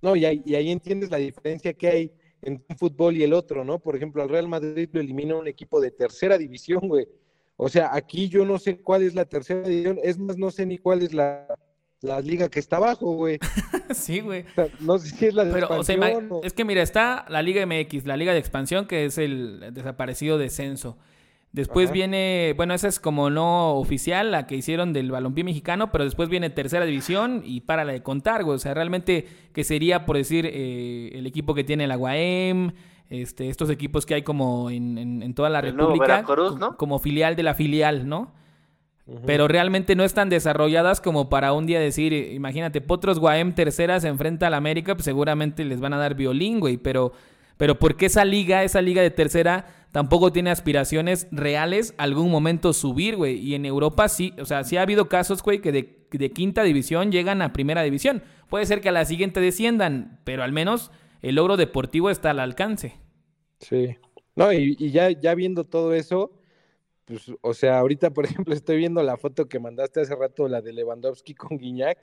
No, 0.00 0.16
y 0.16 0.24
ahí, 0.24 0.42
y 0.46 0.54
ahí 0.54 0.70
entiendes 0.70 1.10
la 1.10 1.18
diferencia 1.18 1.74
que 1.74 1.88
hay 1.88 2.12
entre 2.40 2.64
un 2.70 2.76
fútbol 2.78 3.16
y 3.16 3.22
el 3.22 3.34
otro, 3.34 3.64
¿no? 3.64 3.78
Por 3.78 3.96
ejemplo, 3.96 4.22
al 4.22 4.30
Real 4.30 4.48
Madrid 4.48 4.88
lo 4.92 5.00
elimina 5.00 5.36
un 5.36 5.46
equipo 5.46 5.78
de 5.78 5.90
tercera 5.90 6.38
división, 6.38 6.88
güey. 6.88 7.06
O 7.56 7.68
sea, 7.68 7.94
aquí 7.94 8.28
yo 8.30 8.46
no 8.46 8.58
sé 8.58 8.80
cuál 8.80 9.02
es 9.02 9.14
la 9.14 9.26
tercera 9.26 9.68
división, 9.68 9.98
es 10.02 10.18
más, 10.18 10.38
no 10.38 10.50
sé 10.50 10.64
ni 10.64 10.78
cuál 10.78 11.02
es 11.02 11.12
la, 11.12 11.46
la 12.04 12.20
liga 12.20 12.48
que 12.48 12.60
está 12.60 12.76
abajo, 12.76 13.12
güey. 13.12 13.38
sí, 13.94 14.20
güey. 14.20 14.44
no 14.80 14.98
sé 14.98 15.08
si 15.10 15.26
es 15.26 15.34
la 15.34 15.44
de 15.44 15.58
expansión. 15.58 16.30
Es 16.42 16.52
que 16.52 16.64
mira, 16.64 16.82
está 16.82 17.24
la 17.28 17.42
Liga 17.42 17.64
MX, 17.66 18.06
la 18.06 18.16
Liga 18.16 18.32
de 18.32 18.38
Expansión, 18.38 18.86
que 18.86 19.06
es 19.06 19.18
el 19.18 19.70
desaparecido 19.72 20.38
descenso. 20.38 20.96
Después 21.52 21.92
viene, 21.92 22.52
bueno, 22.56 22.74
esa 22.74 22.88
es 22.88 22.98
como 22.98 23.30
no 23.30 23.74
oficial, 23.76 24.32
la 24.32 24.44
que 24.48 24.56
hicieron 24.56 24.92
del 24.92 25.12
balompié 25.12 25.44
mexicano, 25.44 25.92
pero 25.92 26.02
después 26.02 26.28
viene 26.28 26.50
tercera 26.50 26.84
división 26.84 27.42
y 27.44 27.60
para 27.60 27.84
la 27.84 27.92
de 27.92 28.02
contar, 28.02 28.42
güey. 28.42 28.56
O 28.56 28.58
sea, 28.58 28.74
realmente 28.74 29.28
que 29.52 29.62
sería, 29.62 30.04
por 30.04 30.16
decir, 30.16 30.46
eh, 30.52 31.10
el 31.14 31.28
equipo 31.28 31.54
que 31.54 31.62
tiene 31.62 31.86
la 31.86 31.96
UAM, 31.96 32.72
este, 33.08 33.48
estos 33.48 33.70
equipos 33.70 34.04
que 34.04 34.14
hay 34.14 34.22
como 34.22 34.68
en, 34.68 35.32
toda 35.34 35.48
la 35.48 35.60
República, 35.60 36.24
como 36.76 36.98
filial 36.98 37.36
de 37.36 37.44
la 37.44 37.54
filial, 37.54 38.08
¿no? 38.08 38.32
Pero 39.26 39.48
realmente 39.48 39.96
no 39.96 40.04
están 40.04 40.30
desarrolladas 40.30 41.02
como 41.02 41.28
para 41.28 41.52
un 41.52 41.66
día 41.66 41.78
decir, 41.78 42.14
imagínate, 42.14 42.80
Potros 42.80 43.18
Guaem 43.18 43.54
tercera 43.54 44.00
se 44.00 44.08
enfrenta 44.08 44.46
al 44.46 44.54
América, 44.54 44.94
pues 44.94 45.04
seguramente 45.04 45.64
les 45.64 45.78
van 45.78 45.92
a 45.92 45.98
dar 45.98 46.14
violín, 46.14 46.58
güey. 46.58 46.78
Pero, 46.78 47.12
pero 47.58 47.78
porque 47.78 48.06
esa 48.06 48.24
liga, 48.24 48.64
esa 48.64 48.80
liga 48.80 49.02
de 49.02 49.10
tercera, 49.10 49.66
tampoco 49.92 50.32
tiene 50.32 50.50
aspiraciones 50.50 51.28
reales 51.30 51.94
algún 51.98 52.30
momento 52.30 52.72
subir, 52.72 53.16
güey. 53.16 53.36
Y 53.36 53.54
en 53.54 53.66
Europa 53.66 54.08
sí, 54.08 54.32
o 54.40 54.46
sea, 54.46 54.64
sí 54.64 54.78
ha 54.78 54.82
habido 54.82 55.06
casos, 55.10 55.42
güey, 55.42 55.60
que 55.60 55.70
de, 55.70 56.06
de 56.10 56.32
quinta 56.32 56.62
división 56.62 57.12
llegan 57.12 57.42
a 57.42 57.52
primera 57.52 57.82
división. 57.82 58.22
Puede 58.48 58.64
ser 58.64 58.80
que 58.80 58.88
a 58.88 58.92
la 58.92 59.04
siguiente 59.04 59.38
desciendan, 59.40 60.20
pero 60.24 60.42
al 60.42 60.52
menos 60.52 60.90
el 61.20 61.34
logro 61.34 61.58
deportivo 61.58 62.08
está 62.08 62.30
al 62.30 62.40
alcance. 62.40 62.94
Sí. 63.60 63.96
No, 64.34 64.50
y, 64.50 64.76
y 64.78 64.90
ya, 64.92 65.10
ya 65.10 65.34
viendo 65.34 65.64
todo 65.64 65.92
eso 65.92 66.32
pues, 67.04 67.30
o 67.40 67.54
sea, 67.54 67.78
ahorita, 67.78 68.10
por 68.10 68.24
ejemplo, 68.44 68.54
estoy 68.54 68.76
viendo 68.76 69.02
la 69.02 69.16
foto 69.16 69.48
que 69.48 69.58
mandaste 69.58 70.00
hace 70.00 70.14
rato, 70.14 70.48
la 70.48 70.60
de 70.60 70.72
Lewandowski 70.72 71.34
con 71.34 71.58
Guiñac, 71.58 71.98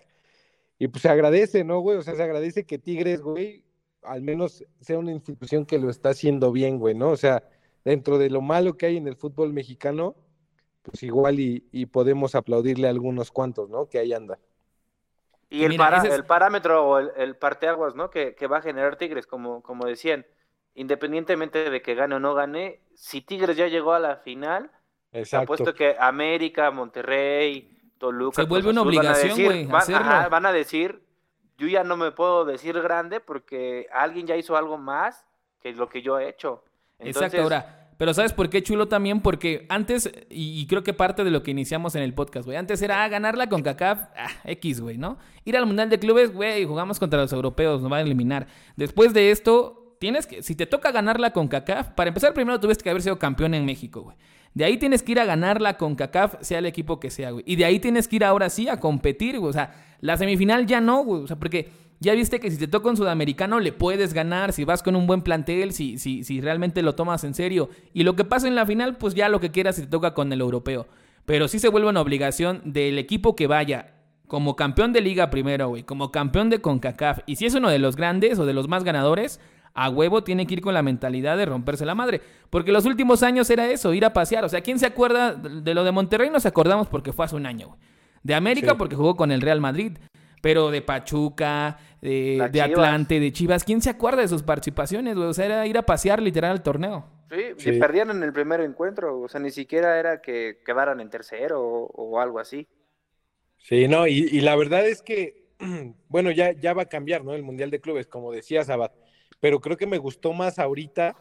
y 0.79 0.87
pues 0.87 1.03
se 1.03 1.09
agradece, 1.09 1.63
¿no, 1.63 1.79
güey? 1.79 1.97
O 1.97 2.01
sea, 2.01 2.15
se 2.15 2.23
agradece 2.23 2.65
que 2.65 2.79
Tigres, 2.79 3.21
güey, 3.21 3.63
al 4.01 4.23
menos 4.23 4.65
sea 4.79 4.97
una 4.97 5.11
institución 5.11 5.65
que 5.65 5.77
lo 5.77 5.91
está 5.91 6.09
haciendo 6.09 6.51
bien, 6.51 6.79
güey, 6.79 6.95
¿no? 6.95 7.11
O 7.11 7.17
sea, 7.17 7.43
dentro 7.85 8.17
de 8.17 8.31
lo 8.31 8.41
malo 8.41 8.77
que 8.77 8.87
hay 8.87 8.97
en 8.97 9.07
el 9.07 9.15
fútbol 9.15 9.53
mexicano, 9.53 10.15
pues 10.81 11.03
igual 11.03 11.39
y, 11.39 11.85
podemos 11.85 12.33
aplaudirle 12.33 12.87
a 12.87 12.89
algunos 12.89 13.29
cuantos, 13.31 13.69
¿no? 13.69 13.87
Que 13.89 13.99
ahí 13.99 14.13
anda. 14.13 14.39
Y 15.51 15.65
el, 15.65 15.73
el 15.73 16.25
parámetro 16.25 16.87
o 16.87 16.97
el, 16.97 17.11
el 17.15 17.35
parteaguas, 17.35 17.93
¿no? 17.93 18.09
Que, 18.09 18.33
que, 18.33 18.47
va 18.47 18.57
a 18.57 18.61
generar 18.61 18.95
Tigres, 18.95 19.27
como, 19.27 19.61
como 19.61 19.85
decían, 19.85 20.25
independientemente 20.73 21.69
de 21.69 21.81
que 21.83 21.93
gane 21.93 22.15
o 22.15 22.19
no 22.19 22.33
gane, 22.33 22.79
si 22.95 23.21
Tigres 23.21 23.57
ya 23.57 23.67
llegó 23.67 23.93
a 23.93 23.99
la 23.99 24.15
final, 24.15 24.71
Exacto. 25.11 25.53
Apuesto 25.53 25.73
que 25.73 25.95
América, 25.99 26.71
Monterrey, 26.71 27.69
Toluca. 27.97 28.41
Se 28.41 28.47
vuelve 28.47 28.69
una 28.69 28.81
obligación, 28.81 29.43
güey. 29.43 29.65
Van, 29.65 30.29
van, 30.29 30.45
a 30.45 30.51
decir, 30.51 31.01
yo 31.57 31.67
ya 31.67 31.83
no 31.83 31.97
me 31.97 32.11
puedo 32.11 32.45
decir 32.45 32.79
grande 32.81 33.19
porque 33.19 33.87
alguien 33.93 34.25
ya 34.27 34.35
hizo 34.35 34.55
algo 34.55 34.77
más 34.77 35.25
que 35.61 35.73
lo 35.73 35.89
que 35.89 36.01
yo 36.01 36.19
he 36.19 36.29
hecho. 36.29 36.63
Exacto, 36.99 37.41
ahora. 37.41 37.77
Pero 38.01 38.15
¿sabes 38.15 38.33
por 38.33 38.49
qué 38.49 38.63
chulo 38.63 38.87
también? 38.87 39.21
Porque 39.21 39.67
antes, 39.69 40.11
y, 40.27 40.65
creo 40.65 40.81
que 40.81 40.91
parte 40.91 41.23
de 41.23 41.29
lo 41.29 41.43
que 41.43 41.51
iniciamos 41.51 41.93
en 41.93 42.01
el 42.01 42.15
podcast, 42.15 42.47
güey, 42.47 42.57
antes 42.57 42.81
era 42.81 43.03
ah, 43.03 43.07
ganarla 43.09 43.47
con 43.47 43.61
CACAF, 43.61 43.99
ah, 44.17 44.27
X, 44.45 44.81
güey, 44.81 44.97
¿no? 44.97 45.19
Ir 45.45 45.55
al 45.55 45.67
Mundial 45.67 45.87
de 45.91 45.99
Clubes, 45.99 46.33
güey, 46.33 46.65
jugamos 46.65 46.97
contra 46.97 47.21
los 47.21 47.31
europeos, 47.31 47.79
nos 47.79 47.91
van 47.91 47.99
a 47.99 48.01
eliminar. 48.01 48.47
Después 48.75 49.13
de 49.13 49.29
esto, 49.29 49.97
tienes 49.99 50.25
que, 50.25 50.41
si 50.41 50.55
te 50.55 50.65
toca 50.65 50.91
ganarla 50.91 51.31
con 51.31 51.47
CACAF, 51.47 51.89
para 51.89 52.07
empezar 52.07 52.33
primero 52.33 52.59
tuviste 52.59 52.83
que 52.83 52.89
haber 52.89 53.03
sido 53.03 53.19
campeón 53.19 53.53
en 53.53 53.65
México, 53.65 54.01
güey. 54.01 54.17
De 54.53 54.65
ahí 54.65 54.77
tienes 54.77 55.01
que 55.03 55.13
ir 55.13 55.19
a 55.19 55.25
ganarla 55.25 55.77
con 55.77 55.95
CACAF, 55.95 56.35
sea 56.41 56.59
el 56.59 56.65
equipo 56.65 56.99
que 56.99 57.09
sea, 57.09 57.31
güey. 57.31 57.43
Y 57.47 57.55
de 57.55 57.65
ahí 57.65 57.79
tienes 57.79 58.07
que 58.07 58.17
ir 58.17 58.25
ahora 58.25 58.49
sí 58.49 58.67
a 58.67 58.79
competir, 58.79 59.39
güey. 59.39 59.49
O 59.49 59.53
sea, 59.53 59.73
la 60.01 60.17
semifinal 60.17 60.65
ya 60.65 60.81
no, 60.81 61.03
güey. 61.03 61.23
O 61.23 61.27
sea, 61.27 61.37
porque 61.37 61.69
ya 62.01 62.13
viste 62.13 62.39
que 62.39 62.51
si 62.51 62.57
te 62.57 62.67
toca 62.67 62.89
un 62.89 62.97
sudamericano 62.97 63.59
le 63.59 63.71
puedes 63.71 64.13
ganar, 64.13 64.51
si 64.51 64.65
vas 64.65 64.83
con 64.83 64.95
un 64.95 65.07
buen 65.07 65.21
plantel, 65.21 65.71
si, 65.71 65.97
si, 65.97 66.23
si 66.23 66.41
realmente 66.41 66.81
lo 66.81 66.95
tomas 66.95 67.23
en 67.23 67.33
serio. 67.33 67.69
Y 67.93 68.03
lo 68.03 68.15
que 68.15 68.25
pasa 68.25 68.47
en 68.47 68.55
la 68.55 68.65
final, 68.65 68.97
pues 68.97 69.13
ya 69.13 69.29
lo 69.29 69.39
que 69.39 69.51
quieras 69.51 69.75
si 69.75 69.83
te 69.83 69.87
toca 69.87 70.13
con 70.13 70.33
el 70.33 70.41
europeo. 70.41 70.87
Pero 71.25 71.47
sí 71.47 71.59
se 71.59 71.69
vuelve 71.69 71.89
una 71.89 72.01
obligación 72.01 72.61
del 72.65 72.97
equipo 72.97 73.35
que 73.35 73.47
vaya 73.47 73.93
como 74.27 74.55
campeón 74.55 74.93
de 74.93 75.01
liga 75.01 75.29
primero, 75.29 75.67
güey, 75.69 75.83
como 75.83 76.11
campeón 76.11 76.49
de 76.49 76.59
CONCACAF. 76.59 77.19
Y 77.25 77.35
si 77.35 77.45
es 77.45 77.53
uno 77.53 77.69
de 77.69 77.79
los 77.79 77.95
grandes 77.95 78.39
o 78.39 78.45
de 78.45 78.53
los 78.53 78.67
más 78.67 78.83
ganadores, 78.83 79.39
a 79.73 79.89
huevo 79.89 80.23
tiene 80.23 80.45
que 80.45 80.55
ir 80.55 80.61
con 80.61 80.73
la 80.73 80.81
mentalidad 80.81 81.37
de 81.37 81.45
romperse 81.45 81.85
la 81.85 81.95
madre. 81.95 82.21
Porque 82.49 82.71
los 82.71 82.85
últimos 82.85 83.23
años 83.23 83.49
era 83.49 83.69
eso, 83.69 83.93
ir 83.93 84.05
a 84.05 84.13
pasear. 84.13 84.43
O 84.43 84.49
sea, 84.49 84.61
¿quién 84.61 84.79
se 84.79 84.85
acuerda 84.85 85.33
de 85.33 85.73
lo 85.73 85.83
de 85.83 85.91
Monterrey? 85.91 86.29
Nos 86.29 86.45
acordamos 86.45 86.87
porque 86.87 87.13
fue 87.13 87.25
hace 87.25 87.35
un 87.35 87.45
año, 87.45 87.67
güey. 87.67 87.79
De 88.23 88.35
América 88.35 88.75
porque 88.77 88.95
jugó 88.95 89.15
con 89.15 89.31
el 89.31 89.41
Real 89.41 89.61
Madrid. 89.61 89.97
Pero 90.41 90.71
de 90.71 90.81
Pachuca, 90.81 91.77
de, 92.01 92.41
Atlante, 92.63 93.19
de 93.19 93.31
Chivas, 93.31 93.63
¿quién 93.63 93.79
se 93.79 93.91
acuerda 93.91 94.21
de 94.21 94.27
sus 94.27 94.41
participaciones, 94.41 95.15
güey? 95.15 95.27
O 95.27 95.33
sea, 95.35 95.45
era 95.45 95.67
ir 95.67 95.77
a 95.77 95.83
pasear 95.83 96.19
literal 96.19 96.51
al 96.51 96.63
torneo. 96.63 97.05
Sí, 97.29 97.43
sí. 97.57 97.71
perdían 97.73 98.09
en 98.09 98.23
el 98.23 98.33
primer 98.33 98.59
encuentro. 98.61 99.21
O 99.21 99.29
sea, 99.29 99.39
ni 99.39 99.51
siquiera 99.51 99.99
era 99.99 100.19
que 100.19 100.57
quedaran 100.65 100.99
en 100.99 101.11
tercero 101.11 101.61
o, 101.61 102.19
algo 102.19 102.39
así. 102.39 102.67
Sí, 103.59 103.87
no, 103.87 104.07
y, 104.07 104.41
la 104.41 104.55
verdad 104.55 104.87
es 104.87 105.03
que, 105.03 105.45
bueno, 106.09 106.31
ya, 106.31 106.53
ya 106.53 106.73
va 106.73 106.83
a 106.83 106.89
cambiar, 106.89 107.23
¿no? 107.23 107.35
El 107.35 107.43
Mundial 107.43 107.69
de 107.69 107.79
Clubes, 107.79 108.07
como 108.07 108.31
decía 108.31 108.63
Sabat 108.63 108.93
pero 109.41 109.59
creo 109.59 109.75
que 109.75 109.87
me 109.87 109.97
gustó 109.97 110.31
más 110.31 110.59
ahorita 110.59 111.15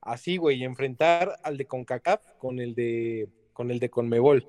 así, 0.00 0.38
güey, 0.38 0.64
enfrentar 0.64 1.38
al 1.42 1.58
de 1.58 1.66
CONCACAF 1.66 2.22
con 2.38 2.60
el 2.60 2.74
de 2.74 3.28
con 3.52 3.70
el 3.70 3.78
de 3.78 3.90
CONMEBOL. 3.90 4.46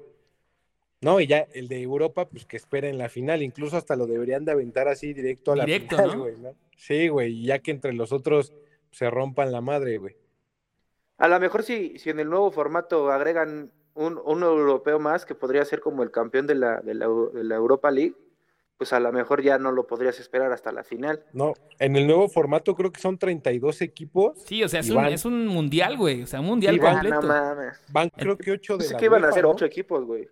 ¿No? 1.01 1.19
Y 1.19 1.27
ya 1.27 1.45
el 1.53 1.67
de 1.67 1.81
Europa, 1.81 2.27
pues 2.29 2.45
que 2.45 2.57
espera 2.57 2.87
en 2.87 2.97
la 2.97 3.09
final, 3.09 3.43
incluso 3.43 3.77
hasta 3.77 3.95
lo 3.95 4.07
deberían 4.07 4.45
de 4.45 4.53
aventar 4.53 4.87
así 4.87 5.13
directo 5.13 5.51
a 5.51 5.57
la 5.57 5.65
final, 5.65 6.17
güey, 6.17 6.37
¿no? 6.37 6.55
Sí, 6.77 7.09
güey, 7.09 7.43
ya 7.43 7.59
que 7.59 7.71
entre 7.71 7.93
los 7.93 8.11
otros 8.11 8.53
se 8.91 9.09
rompan 9.09 9.51
la 9.51 9.61
madre, 9.61 9.97
güey. 9.97 10.15
A 11.17 11.27
lo 11.27 11.39
mejor 11.39 11.63
si, 11.63 11.99
si 11.99 12.09
en 12.09 12.19
el 12.19 12.29
nuevo 12.29 12.49
formato 12.49 13.11
agregan 13.11 13.71
un, 13.93 14.19
un 14.23 14.43
europeo 14.43 14.97
más 14.99 15.25
que 15.25 15.35
podría 15.35 15.63
ser 15.65 15.79
como 15.79 16.01
el 16.01 16.11
campeón 16.11 16.47
de 16.47 16.55
la, 16.55 16.81
de 16.81 16.93
la, 16.95 17.07
de 17.07 17.43
la 17.43 17.55
Europa 17.55 17.91
League, 17.91 18.15
pues 18.77 18.91
a 18.91 18.99
lo 18.99 19.11
mejor 19.11 19.41
ya 19.41 19.57
no 19.57 19.71
lo 19.71 19.87
podrías 19.87 20.19
esperar 20.19 20.51
hasta 20.51 20.71
la 20.71 20.83
final. 20.83 21.23
No, 21.33 21.53
en 21.79 21.95
el 21.95 22.07
nuevo 22.07 22.27
formato 22.27 22.75
creo 22.75 22.91
que 22.91 22.99
son 22.99 23.17
32 23.17 23.81
equipos. 23.81 24.37
Sí, 24.45 24.63
o 24.63 24.69
sea, 24.69 24.81
es, 24.81 24.89
un, 24.89 25.05
es 25.05 25.25
un, 25.25 25.47
mundial, 25.47 25.97
güey, 25.97 26.23
o 26.23 26.27
sea, 26.27 26.41
un 26.41 26.47
mundial 26.47 26.79
completo. 26.79 27.21
van 27.91 28.09
creo 28.09 28.37
que 28.37 28.51
8 28.51 28.73
de 28.73 28.79
Pensé 28.79 28.97
que 28.97 29.05
iban 29.05 29.23
a 29.23 29.31
ser 29.31 29.45
8 29.45 29.65
equipos, 29.65 30.05
güey. 30.05 30.27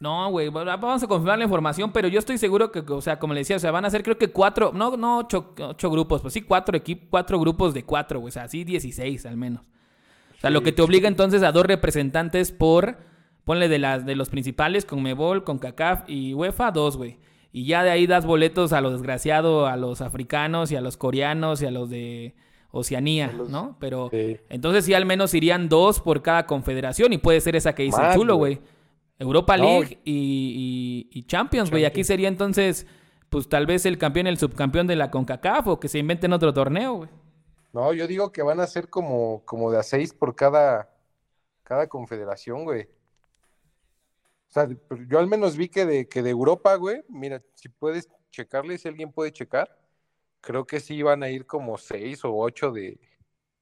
No, 0.00 0.28
güey, 0.30 0.50
vamos 0.50 1.02
a 1.02 1.06
confirmar 1.06 1.38
la 1.38 1.44
información, 1.44 1.92
pero 1.92 2.08
yo 2.08 2.18
estoy 2.18 2.36
seguro 2.36 2.70
que, 2.72 2.80
o 2.80 3.00
sea, 3.00 3.18
como 3.18 3.32
le 3.32 3.40
decía, 3.40 3.56
o 3.56 3.60
sea, 3.60 3.70
van 3.70 3.84
a 3.84 3.90
ser 3.90 4.02
creo 4.02 4.18
que 4.18 4.28
cuatro, 4.28 4.72
no, 4.74 4.96
no 4.96 5.18
ocho, 5.18 5.54
ocho 5.56 5.90
grupos, 5.90 6.20
pues 6.20 6.34
sí, 6.34 6.42
cuatro 6.42 6.76
equipos, 6.76 7.08
cuatro 7.10 7.38
grupos 7.38 7.72
de 7.72 7.84
cuatro, 7.84 8.18
güey, 8.18 8.28
o 8.28 8.32
sea, 8.32 8.48
sí 8.48 8.64
16 8.64 9.24
al 9.24 9.36
menos. 9.36 9.64
O 10.36 10.40
sea, 10.40 10.50
lo 10.50 10.62
que 10.62 10.72
te 10.72 10.82
obliga 10.82 11.08
entonces 11.08 11.42
a 11.42 11.52
dos 11.52 11.64
representantes 11.64 12.52
por, 12.52 12.98
ponle 13.44 13.68
de 13.68 13.78
las 13.78 14.04
de 14.04 14.14
los 14.14 14.28
principales, 14.28 14.84
con 14.84 15.02
Mebol, 15.02 15.42
con 15.42 15.58
CACAF 15.58 16.02
y 16.06 16.34
UEFA, 16.34 16.72
dos, 16.72 16.98
güey 16.98 17.18
y 17.56 17.66
ya 17.66 17.84
de 17.84 17.90
ahí 17.90 18.08
das 18.08 18.26
boletos 18.26 18.72
a 18.72 18.80
lo 18.80 18.90
desgraciado, 18.90 19.68
a 19.68 19.76
los 19.76 20.00
africanos 20.00 20.72
y 20.72 20.76
a 20.76 20.80
los 20.80 20.96
coreanos 20.96 21.62
y 21.62 21.66
a 21.66 21.70
los 21.70 21.88
de 21.88 22.34
Oceanía, 22.72 23.32
¿no? 23.48 23.76
Pero 23.78 24.10
entonces 24.12 24.84
sí 24.84 24.92
al 24.92 25.06
menos 25.06 25.34
irían 25.34 25.68
dos 25.68 26.00
por 26.00 26.20
cada 26.20 26.46
confederación 26.46 27.12
y 27.12 27.18
puede 27.18 27.40
ser 27.40 27.54
esa 27.54 27.72
que 27.72 27.84
dice 27.84 28.02
chulo, 28.12 28.34
güey. 28.34 28.58
Europa 29.20 29.56
League 29.56 30.00
y, 30.04 31.24
Champions, 31.28 31.70
güey. 31.70 31.84
Aquí 31.84 32.02
sería 32.02 32.26
entonces, 32.26 32.88
pues 33.30 33.48
tal 33.48 33.66
vez 33.66 33.86
el 33.86 33.98
campeón, 33.98 34.26
el 34.26 34.36
subcampeón 34.36 34.88
de 34.88 34.96
la 34.96 35.12
CONCACAF 35.12 35.68
o 35.68 35.78
que 35.78 35.86
se 35.86 36.00
inventen 36.00 36.32
otro 36.32 36.52
torneo, 36.52 36.94
güey. 36.94 37.10
No, 37.72 37.92
yo 37.92 38.08
digo 38.08 38.32
que 38.32 38.42
van 38.42 38.58
a 38.58 38.66
ser 38.66 38.88
como, 38.90 39.42
como 39.44 39.70
de 39.70 39.78
a 39.78 39.84
seis 39.84 40.12
por 40.12 40.34
cada, 40.34 40.90
cada 41.62 41.86
confederación, 41.86 42.64
güey. 42.64 42.88
Sea, 44.54 44.68
yo 45.08 45.18
al 45.18 45.26
menos 45.26 45.56
vi 45.56 45.68
que 45.68 45.84
de, 45.84 46.08
que 46.08 46.22
de 46.22 46.30
Europa, 46.30 46.76
güey, 46.76 47.02
mira, 47.08 47.42
si 47.54 47.68
puedes 47.68 48.08
checarle, 48.30 48.78
si 48.78 48.86
alguien 48.86 49.10
puede 49.10 49.32
checar, 49.32 49.68
creo 50.40 50.64
que 50.64 50.78
sí 50.78 51.02
van 51.02 51.24
a 51.24 51.28
ir 51.28 51.44
como 51.44 51.76
seis 51.76 52.24
o 52.24 52.32
ocho 52.32 52.70
de, 52.70 53.00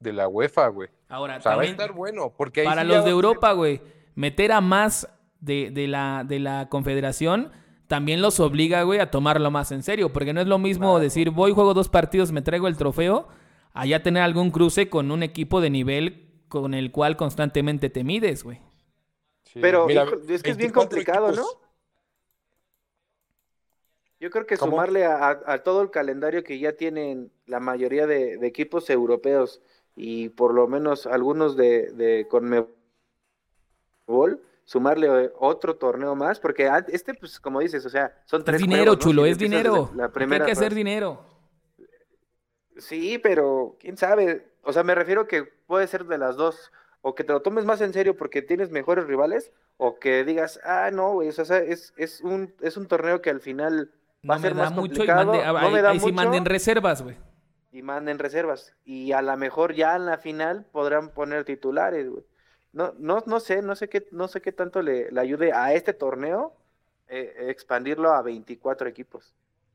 la 0.01 0.29
UEFA, 0.29 0.69
güey. 0.69 0.91
Ahora, 1.09 1.39
o 1.43 1.49
va 1.49 1.63
a 1.63 1.65
estar 1.65 1.93
bueno, 1.93 2.35
porque 2.37 2.65
para 2.65 2.85
los 2.85 3.07
de 3.07 3.11
Europa, 3.11 3.53
güey, 3.53 3.81
meter 4.15 4.53
a 4.53 4.61
más 4.61 5.09
de, 5.41 5.71
de, 5.71 5.89
la, 5.89 6.25
de 6.29 6.41
la 6.41 6.69
confederación 6.69 7.53
también 7.87 8.21
los 8.21 8.39
obliga, 8.39 8.83
güey, 8.83 9.01
a 9.01 9.11
tomarlo 9.11 9.51
más 9.51 9.73
en 9.73 9.83
serio, 9.83 10.13
porque 10.13 10.35
no 10.35 10.43
es 10.43 10.47
lo 10.47 10.59
mismo 10.59 11.01
decir, 11.01 11.31
voy, 11.31 11.53
juego 11.53 11.73
dos 11.73 11.89
partidos, 11.89 12.33
me 12.33 12.43
traigo 12.43 12.69
el 12.69 12.77
trofeo, 12.77 13.29
allá 13.73 14.03
tener 14.03 14.23
algún 14.23 14.51
cruce 14.51 14.91
con 14.91 15.11
un 15.11 15.23
equipo 15.23 15.63
de 15.63 15.71
nivel 15.71 16.29
con 16.49 16.75
el 16.75 16.93
cual 16.93 17.17
constantemente 17.17 17.89
te 17.89 18.05
mides, 18.05 18.45
güey. 18.45 18.61
Pero 19.61 19.89
es 19.89 20.43
que 20.43 20.51
es 20.51 20.57
bien 20.57 20.73
complicado, 20.73 21.33
¿no? 21.33 21.45
Yo 24.21 24.31
creo 24.31 24.47
que 24.47 24.57
sumarle 24.57 25.05
a, 25.05 25.63
todo 25.65 25.83
el 25.83 25.91
calendario 25.91 26.45
que 26.45 26.59
ya 26.61 26.73
tienen 26.73 27.33
la 27.47 27.59
mayoría 27.59 28.07
de, 28.07 28.35
equipos 28.47 28.89
europeos 28.89 29.61
y 29.97 30.29
por 30.29 30.55
lo 30.55 30.69
menos 30.69 31.07
algunos 31.07 31.57
de, 31.57 31.91
de 31.91 32.29
Conmebol, 32.29 32.71
sumarle 34.65 35.33
otro 35.39 35.77
torneo 35.77 36.15
más, 36.15 36.39
porque 36.39 36.71
este, 36.89 37.15
pues 37.15 37.41
como 37.41 37.61
dices, 37.61 37.85
o 37.85 37.91
sea, 37.91 38.17
son 38.25 38.45
tres. 38.45 38.61
Es 38.61 38.69
dinero, 38.69 38.95
chulo, 38.95 39.27
es 39.27 39.39
dinero. 39.39 39.91
La 39.97 40.11
primera 40.11 40.45
Hay 40.45 40.47
que 40.47 40.53
hacer 40.53 40.73
dinero. 40.73 41.21
Sí, 42.79 43.19
pero 43.19 43.77
quién 43.81 43.97
sabe. 43.97 44.53
O 44.63 44.73
sea, 44.73 44.83
me 44.85 44.95
refiero 44.95 45.27
que 45.27 45.43
puede 45.43 45.87
ser 45.87 46.05
de 46.07 46.19
las 46.19 46.37
dos 46.37 46.71
o 47.03 47.15
que 47.15 47.25
te 47.25 47.33
lo 47.33 47.43
tomes 47.43 47.65
más 47.65 47.81
en 47.81 47.93
serio 47.93 48.17
porque 48.17 48.43
tienes 48.43 48.71
mejores 48.71 49.07
rivales, 49.07 49.53
o 49.77 49.99
que 49.99 50.25
digas, 50.25 50.61
ah, 50.65 50.91
no, 50.93 51.13
güey, 51.13 51.29
o 51.29 51.33
sea, 51.33 51.59
es, 51.59 51.93
es, 51.97 52.21
un, 52.21 52.55
es 52.61 52.77
un 52.77 52.87
torneo 52.87 53.21
que 53.21 53.31
al 53.31 53.41
final 53.41 53.93
va 54.29 54.37
a 54.37 54.39
ser 54.39 54.55
más 54.55 54.73
complicado. 54.73 55.35
no 55.35 55.71
me 55.71 55.83
da 55.83 55.91
ahí 55.91 56.01
sí 56.01 56.13
manden 56.13 56.45
reservas, 56.45 57.03
güey. 57.03 57.17
Y 57.73 57.83
manden 57.83 58.19
reservas. 58.19 58.75
Y 58.85 59.13
a 59.13 59.23
lo 59.23 59.37
mejor 59.37 59.75
ya 59.75 59.97
en 59.97 60.07
la 60.07 60.19
final 60.19 60.67
podrán 60.71 61.11
poner 61.11 61.45
titulares, 61.45 62.09
güey. 62.09 62.25
No, 62.73 62.95
no, 62.99 63.23
no 63.27 63.41
sé, 63.41 63.61
no 63.63 63.75
sé 63.75 63.89
qué, 63.89 64.07
no 64.13 64.29
sé 64.29 64.41
qué 64.41 64.53
tanto 64.53 64.81
le, 64.81 65.09
ayude 65.19 65.53
a 65.53 65.75
este 65.75 65.93
torneo 65.93 66.55
eh, 67.09 67.49
expandirlo 67.49 68.13
a 68.13 68.23
24 68.23 68.89
equipos. 68.89 69.35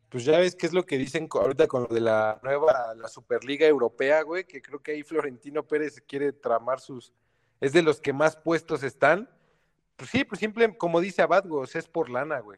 Pues 0.10 0.24
ya 0.24 0.39
ves 0.39 0.55
qué 0.55 0.68
es 0.68 0.74
lo 0.74 0.86
que 0.86 0.97
dicen 0.97 1.28
ahorita 1.30 1.68
con 1.68 1.84
lo 1.84 1.93
de 1.93 1.99
la 1.99 2.39
nueva, 2.41 2.95
la 2.95 3.10
Superliga 3.10 3.68
Europea, 3.68 4.22
güey, 4.22 4.45
que 4.45 4.62
creo 4.62 4.82
que 4.82 4.91
ahí 4.91 5.03
Florentino 5.03 5.64
Pérez 5.64 6.01
quiere 6.08 6.32
tramar 6.32 6.80
sus, 6.80 7.12
es 7.60 7.74
de 7.74 7.82
los 7.82 7.99
que 7.99 8.14
más 8.14 8.38
puestos 8.38 8.84
están. 8.84 9.30
Pues 9.97 10.10
sí, 10.10 10.24
pues 10.24 10.39
simple, 10.39 10.78
como 10.78 11.01
dice 11.01 11.22
Abad, 11.22 11.43
es 11.74 11.88
por 11.88 12.10
lana, 12.10 12.39
güey. 12.39 12.58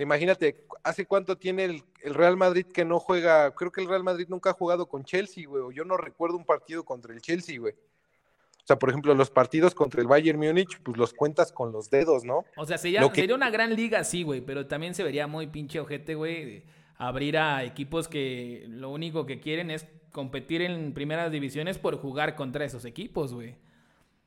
imagínate, 0.00 0.66
¿hace 0.82 1.06
cuánto 1.06 1.36
tiene 1.36 1.64
el, 1.66 1.84
Real 2.02 2.36
Madrid 2.36 2.66
que 2.66 2.84
no 2.84 2.98
juega? 2.98 3.54
Creo 3.54 3.70
que 3.70 3.80
el 3.80 3.88
Real 3.88 4.02
Madrid 4.02 4.26
nunca 4.28 4.50
ha 4.50 4.54
jugado 4.54 4.88
con 4.88 5.04
Chelsea, 5.04 5.46
güey, 5.46 5.62
o 5.62 5.70
yo 5.70 5.84
no 5.84 5.96
recuerdo 5.96 6.36
un 6.36 6.44
partido 6.44 6.84
contra 6.84 7.14
el 7.14 7.20
Chelsea, 7.20 7.60
güey. 7.60 7.74
O 7.74 8.66
sea, 8.68 8.78
por 8.78 8.90
ejemplo, 8.90 9.14
los 9.14 9.30
partidos 9.30 9.74
contra 9.74 10.00
el 10.00 10.08
Bayern 10.08 10.38
Múnich, 10.38 10.80
pues 10.82 10.96
los 10.96 11.14
cuentas 11.14 11.52
con 11.52 11.70
los 11.70 11.90
dedos, 11.90 12.24
¿no? 12.24 12.44
O 12.56 12.66
sea, 12.66 12.76
sería, 12.76 13.08
sería 13.14 13.34
una 13.34 13.50
gran 13.50 13.74
liga, 13.74 14.02
sí, 14.02 14.24
güey, 14.24 14.40
pero 14.40 14.66
también 14.66 14.94
se 14.94 15.04
vería 15.04 15.26
muy 15.26 15.46
pinche 15.46 15.78
ojete, 15.78 16.16
güey 16.16 16.64
abrir 16.98 17.38
a 17.38 17.64
equipos 17.64 18.08
que 18.08 18.66
lo 18.68 18.90
único 18.90 19.24
que 19.24 19.40
quieren 19.40 19.70
es 19.70 19.86
competir 20.12 20.62
en 20.62 20.92
primeras 20.92 21.30
divisiones 21.30 21.78
por 21.78 21.96
jugar 21.96 22.34
contra 22.34 22.64
esos 22.64 22.84
equipos, 22.84 23.32
güey. 23.32 23.56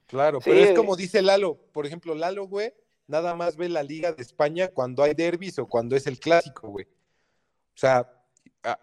Claro, 0.08 0.40
pero 0.44 0.60
es 0.60 0.76
como 0.76 0.96
dice 0.96 1.22
Lalo, 1.22 1.58
por 1.72 1.86
ejemplo, 1.86 2.16
Lalo, 2.16 2.48
güey, 2.48 2.74
nada 3.08 3.36
más 3.36 3.56
ve 3.56 3.70
la 3.70 3.84
Liga 3.84 4.12
de 4.12 4.22
España 4.22 4.70
cuando 4.70 5.04
hay 5.04 5.14
derbis 5.14 5.60
o 5.60 5.68
cuando 5.68 5.96
es 5.96 6.08
el 6.08 6.20
clásico, 6.20 6.70
güey. 6.70 6.86
O 6.86 7.78
sea, 7.78 8.10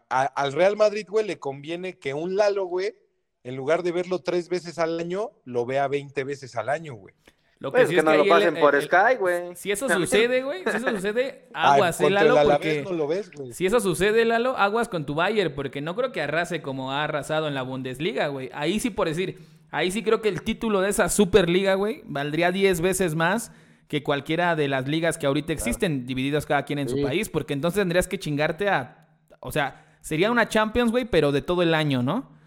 al 0.08 0.52
Real 0.52 0.76
Madrid, 0.76 1.06
güey, 1.08 1.26
le 1.26 1.38
conviene 1.38 1.98
que 1.98 2.14
un 2.14 2.36
Lalo, 2.36 2.66
güey, 2.66 2.94
en 3.42 3.56
lugar 3.56 3.82
de 3.82 3.92
verlo 3.92 4.20
tres 4.20 4.48
veces 4.48 4.78
al 4.78 4.98
año, 4.98 5.32
lo 5.44 5.64
vea 5.64 5.88
20 5.88 6.24
veces 6.24 6.56
al 6.56 6.68
año, 6.68 6.94
güey. 6.94 7.14
Lo 7.60 7.72
que, 7.72 7.78
pues 7.78 7.88
que 7.90 8.02
no 8.02 8.14
lo 8.14 8.24
pasen 8.26 8.54
por 8.54 8.80
Sky, 8.80 9.16
güey. 9.18 9.56
Si 9.56 9.72
eso 9.72 9.88
sucede, 9.92 10.42
güey, 10.42 10.62
si 10.62 10.76
eso 10.76 10.90
sucede, 10.90 11.48
aguas, 11.54 12.00
eh, 12.00 12.10
Lalo, 12.10 12.36
porque... 12.44 12.82
No 12.84 12.92
lo 12.92 13.08
ves, 13.08 13.30
si 13.52 13.66
eso 13.66 13.80
sucede, 13.80 14.24
Lalo, 14.24 14.56
aguas 14.56 14.88
con 14.88 15.04
tu 15.04 15.14
Bayern, 15.14 15.52
porque 15.54 15.80
no 15.80 15.96
creo 15.96 16.12
que 16.12 16.22
arrase 16.22 16.62
como 16.62 16.92
ha 16.92 17.04
arrasado 17.04 17.48
en 17.48 17.54
la 17.54 17.62
Bundesliga, 17.62 18.28
güey. 18.28 18.50
Ahí 18.54 18.78
sí, 18.78 18.90
por 18.90 19.08
decir, 19.08 19.40
ahí 19.70 19.90
sí 19.90 20.04
creo 20.04 20.22
que 20.22 20.28
el 20.28 20.42
título 20.42 20.80
de 20.80 20.90
esa 20.90 21.08
Superliga, 21.08 21.74
güey, 21.74 22.02
valdría 22.04 22.52
10 22.52 22.80
veces 22.80 23.16
más 23.16 23.50
que 23.88 24.04
cualquiera 24.04 24.54
de 24.54 24.68
las 24.68 24.86
ligas 24.86 25.18
que 25.18 25.26
ahorita 25.26 25.52
existen, 25.52 26.06
divididas 26.06 26.46
cada 26.46 26.64
quien 26.64 26.78
en 26.78 26.88
su 26.88 27.02
país, 27.02 27.28
porque 27.28 27.54
entonces 27.54 27.80
tendrías 27.80 28.06
que 28.06 28.18
chingarte 28.18 28.68
a... 28.68 29.08
O 29.40 29.50
sea, 29.50 29.96
sería 30.00 30.30
una 30.30 30.48
Champions, 30.48 30.92
güey, 30.92 31.06
pero 31.06 31.32
de 31.32 31.42
todo 31.42 31.62
el 31.62 31.74
año, 31.74 32.02
¿no? 32.02 32.37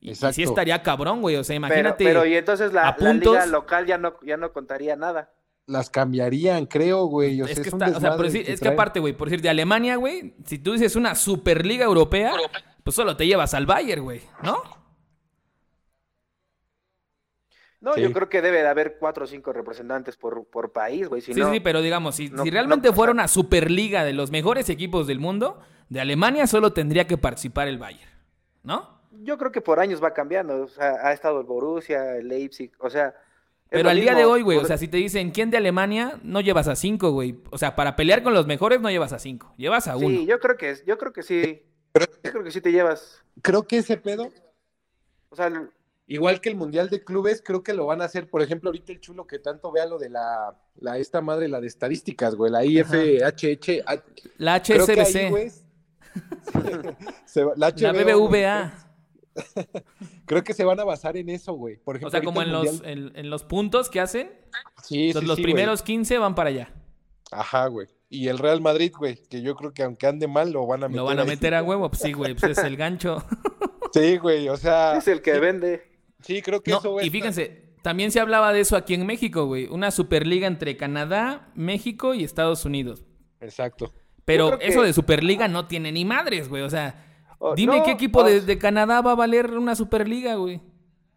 Y, 0.00 0.14
sí 0.14 0.42
estaría 0.42 0.82
cabrón, 0.82 1.20
güey. 1.20 1.36
O 1.36 1.44
sea, 1.44 1.56
imagínate. 1.56 2.04
Pero, 2.04 2.24
y 2.24 2.34
entonces 2.34 2.72
la, 2.72 2.96
liga 2.98 3.46
local 3.46 3.86
ya 3.86 3.98
no, 3.98 4.14
ya 4.22 4.36
no 4.36 4.52
contaría 4.52 4.96
nada. 4.96 5.30
Las 5.66 5.90
cambiarían, 5.90 6.66
creo, 6.66 7.04
güey. 7.04 7.40
O 7.42 7.46
es, 7.46 7.60
que 7.60 7.68
está, 7.68 7.90
o 7.90 8.00
sea, 8.00 8.16
es 8.16 8.60
que 8.60 8.68
aparte, 8.68 8.98
güey, 8.98 9.12
por 9.12 9.28
decir, 9.28 9.42
de 9.42 9.50
Alemania, 9.50 9.96
güey, 9.96 10.34
si 10.44 10.58
tú 10.58 10.72
dices 10.72 10.96
una 10.96 11.14
Superliga 11.14 11.84
Europea, 11.84 12.32
pues 12.82 12.96
solo 12.96 13.16
te 13.16 13.26
llevas 13.26 13.54
al 13.54 13.66
Bayern, 13.66 14.02
güey, 14.02 14.22
¿no? 14.42 14.62
No, 17.80 17.96
yo 17.96 18.12
creo 18.12 18.28
que 18.28 18.42
debe 18.42 18.58
de 18.58 18.68
haber 18.68 18.98
cuatro 18.98 19.24
o 19.24 19.26
cinco 19.26 19.54
representantes 19.54 20.16
por, 20.16 20.44
por 20.44 20.70
país, 20.72 21.08
güey. 21.08 21.22
sí, 21.22 21.32
sí, 21.32 21.60
pero 21.60 21.80
digamos, 21.80 22.14
si, 22.14 22.28
si 22.28 22.50
realmente 22.50 22.92
fuera 22.92 23.10
una 23.12 23.26
Superliga 23.26 24.04
de 24.04 24.12
los 24.12 24.30
mejores 24.30 24.68
equipos 24.68 25.06
del 25.06 25.18
mundo, 25.18 25.60
de 25.88 26.00
Alemania 26.00 26.46
solo 26.46 26.74
tendría 26.74 27.06
que 27.06 27.16
participar 27.16 27.68
el 27.68 27.78
Bayern, 27.78 28.10
¿no? 28.62 28.99
Yo 29.22 29.38
creo 29.38 29.52
que 29.52 29.60
por 29.60 29.80
años 29.80 30.02
va 30.02 30.12
cambiando. 30.12 30.62
O 30.62 30.68
sea, 30.68 30.96
ha 31.02 31.12
estado 31.12 31.40
el 31.40 31.46
Borussia, 31.46 32.16
el 32.16 32.28
Leipzig, 32.28 32.72
o 32.78 32.90
sea. 32.90 33.14
Pero 33.68 33.88
al 33.88 34.00
día 34.00 34.14
de 34.14 34.24
hoy, 34.24 34.42
güey, 34.42 34.58
o 34.58 34.64
sea, 34.64 34.76
si 34.76 34.88
te 34.88 34.96
dicen 34.96 35.30
quién 35.30 35.50
de 35.50 35.56
Alemania, 35.56 36.18
no 36.24 36.40
llevas 36.40 36.66
a 36.66 36.74
cinco, 36.74 37.12
güey. 37.12 37.38
O 37.50 37.58
sea, 37.58 37.76
para 37.76 37.94
pelear 37.94 38.22
con 38.22 38.34
los 38.34 38.46
mejores 38.46 38.80
no 38.80 38.90
llevas 38.90 39.12
a 39.12 39.20
cinco, 39.20 39.54
llevas 39.56 39.86
a 39.86 39.96
uno. 39.96 40.08
Sí, 40.08 40.26
yo 40.26 40.40
creo 40.40 40.56
que 40.56 40.74
yo 40.86 40.98
creo 40.98 41.12
que 41.12 41.22
sí. 41.22 41.62
Yo 41.94 42.32
creo 42.32 42.44
que 42.44 42.50
sí 42.50 42.60
te 42.60 42.72
llevas. 42.72 43.22
Creo 43.42 43.66
que 43.66 43.78
ese 43.78 43.96
pedo. 43.96 44.30
O 45.28 45.36
sea, 45.36 45.52
igual 46.06 46.40
que 46.40 46.48
el 46.48 46.56
Mundial 46.56 46.90
de 46.90 47.04
Clubes, 47.04 47.42
creo 47.44 47.62
que 47.62 47.72
lo 47.72 47.86
van 47.86 48.02
a 48.02 48.06
hacer, 48.06 48.28
por 48.28 48.42
ejemplo, 48.42 48.68
ahorita 48.68 48.92
el 48.92 49.00
chulo 49.00 49.26
que 49.26 49.38
tanto 49.38 49.70
vea 49.70 49.86
lo 49.86 49.98
de 49.98 50.10
la, 50.10 50.56
la 50.76 50.98
esta 50.98 51.20
madre, 51.20 51.48
la 51.48 51.60
de 51.60 51.68
estadísticas, 51.68 52.34
güey, 52.34 52.50
la 52.50 52.64
IFHH. 52.64 53.84
La 54.38 54.56
HSBC. 54.56 55.52
la, 57.56 57.72
la 57.76 57.92
BBVA. 57.92 58.89
Creo 60.26 60.44
que 60.44 60.54
se 60.54 60.64
van 60.64 60.80
a 60.80 60.84
basar 60.84 61.16
en 61.16 61.28
eso, 61.28 61.52
güey. 61.52 61.76
Por 61.76 61.96
ejemplo, 61.96 62.08
o 62.08 62.10
sea, 62.10 62.22
como 62.22 62.42
en 62.42 62.52
los, 62.52 62.82
en, 62.84 63.30
los 63.30 63.44
puntos 63.44 63.88
que 63.88 64.00
hacen. 64.00 64.30
Sí, 64.82 65.12
sí 65.12 65.20
Los 65.20 65.40
primeros 65.40 65.82
15 65.82 66.18
van 66.18 66.34
para 66.34 66.50
allá. 66.50 66.72
Ajá, 67.30 67.66
güey. 67.68 67.86
Y 68.08 68.26
el 68.26 68.38
Real 68.38 68.60
Madrid, 68.60 68.92
güey, 68.96 69.22
que 69.30 69.40
yo 69.40 69.54
creo 69.54 69.72
que 69.72 69.84
aunque 69.84 70.06
ande 70.06 70.26
mal, 70.26 70.50
lo 70.50 70.66
van 70.66 70.82
a 70.82 70.88
meter. 70.88 70.96
Lo 70.96 71.04
van 71.04 71.20
a 71.20 71.24
meter 71.24 71.54
a 71.54 71.62
huevo, 71.62 71.88
pues 71.88 72.02
sí, 72.02 72.12
güey, 72.12 72.34
pues 72.34 72.58
es 72.58 72.64
el 72.64 72.76
gancho. 72.76 73.24
sí, 73.94 74.18
güey, 74.18 74.48
o 74.48 74.56
sea. 74.56 74.96
Es 74.96 75.06
el 75.06 75.22
que 75.22 75.38
vende. 75.38 75.82
Sí, 76.20 76.42
creo 76.42 76.60
que 76.60 76.72
eso, 76.72 76.90
güey. 76.90 77.06
Y 77.06 77.10
fíjense, 77.10 77.70
también 77.82 78.10
se 78.10 78.18
hablaba 78.18 78.52
de 78.52 78.60
eso 78.60 78.76
aquí 78.76 78.94
en 78.94 79.06
México, 79.06 79.46
güey. 79.46 79.66
Una 79.68 79.92
Superliga 79.92 80.48
entre 80.48 80.76
Canadá, 80.76 81.52
México 81.54 82.14
y 82.14 82.24
Estados 82.24 82.64
Unidos. 82.64 83.04
Exacto. 83.40 83.92
Pero 84.24 84.60
eso 84.60 84.82
de 84.82 84.92
Superliga 84.92 85.48
no 85.48 85.66
tiene 85.66 85.92
ni 85.92 86.04
madres, 86.04 86.48
güey. 86.48 86.62
O 86.62 86.70
sea, 86.70 87.09
Oh, 87.42 87.54
Dime 87.54 87.82
qué 87.82 87.90
equipo 87.90 88.22
de, 88.22 88.58
Canadá 88.58 89.00
va 89.00 89.12
a 89.12 89.14
valer 89.14 89.52
una 89.52 89.74
Superliga, 89.74 90.34
güey. 90.34 90.60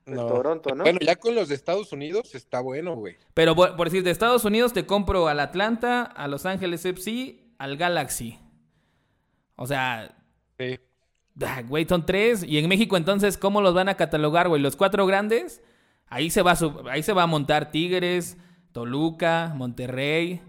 No. 0.06 0.26
Toronto, 0.26 0.74
¿no? 0.74 0.84
Bueno, 0.84 1.00
ya 1.02 1.18
con 1.18 1.36
los 1.36 1.50
de 1.50 1.56
Estados 1.56 1.92
Unidos 1.92 2.34
está 2.34 2.62
bueno, 2.62 2.96
güey. 2.96 3.18
Pero 3.34 3.56
por, 3.56 3.84
decir, 3.84 4.04
de 4.04 4.12
Estados 4.12 4.46
Unidos 4.46 4.72
te 4.72 4.86
compro 4.86 5.28
al 5.28 5.42
Atlanta, 5.42 6.04
a 6.04 6.30
Los 6.30 6.46
Ángeles 6.46 6.86
FC, 6.86 7.44
al 7.58 7.76
Galaxy. 7.76 8.40
O 9.58 9.68
sea. 9.68 10.16
Sí. 10.58 10.80
Güey, 11.68 11.86
son 11.90 12.06
tres. 12.06 12.42
Y 12.44 12.58
en 12.58 12.70
México, 12.70 12.96
entonces, 12.96 13.38
¿cómo 13.38 13.60
los 13.60 13.74
van 13.74 13.90
a 13.90 13.98
catalogar, 13.98 14.48
güey? 14.48 14.62
Los 14.62 14.78
cuatro 14.78 15.06
grandes. 15.06 15.62
Ahí 16.08 16.30
se 16.30 16.42
va 16.42 16.58
ahí 16.90 17.04
se 17.04 17.12
va 17.12 17.24
a 17.24 17.28
montar 17.28 17.70
Tigres, 17.70 18.38
Toluca, 18.72 19.52
Monterrey. 19.58 20.42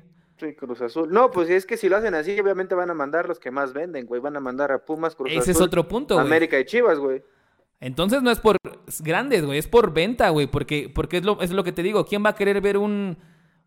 Cruz 0.56 0.80
Azul. 0.80 1.12
No, 1.12 1.30
pues 1.30 1.48
es 1.48 1.66
que 1.66 1.76
si 1.76 1.88
lo 1.88 1.96
hacen 1.96 2.14
así, 2.14 2.38
obviamente 2.38 2.74
van 2.74 2.90
a 2.90 2.94
mandar 2.94 3.28
los 3.28 3.38
que 3.38 3.50
más 3.50 3.72
venden, 3.72 4.06
güey. 4.06 4.20
Van 4.20 4.36
a 4.36 4.40
mandar 4.40 4.72
a 4.72 4.84
Pumas, 4.84 5.14
Cruz 5.14 5.30
Ese 5.32 5.52
es 5.52 5.60
otro 5.60 5.86
punto, 5.88 6.14
güey. 6.14 6.26
América 6.26 6.58
y 6.58 6.64
Chivas, 6.64 6.98
güey. 6.98 7.22
Entonces 7.80 8.22
no 8.22 8.30
es 8.30 8.40
por 8.40 8.56
grandes, 9.00 9.44
güey, 9.44 9.58
es 9.58 9.68
por 9.68 9.92
venta, 9.92 10.30
güey, 10.30 10.46
porque, 10.46 10.90
porque 10.94 11.18
es, 11.18 11.24
lo, 11.24 11.40
es 11.42 11.50
lo 11.50 11.64
que 11.64 11.72
te 11.72 11.82
digo. 11.82 12.06
¿Quién 12.06 12.24
va 12.24 12.30
a 12.30 12.34
querer 12.34 12.60
ver 12.60 12.78
un, 12.78 13.18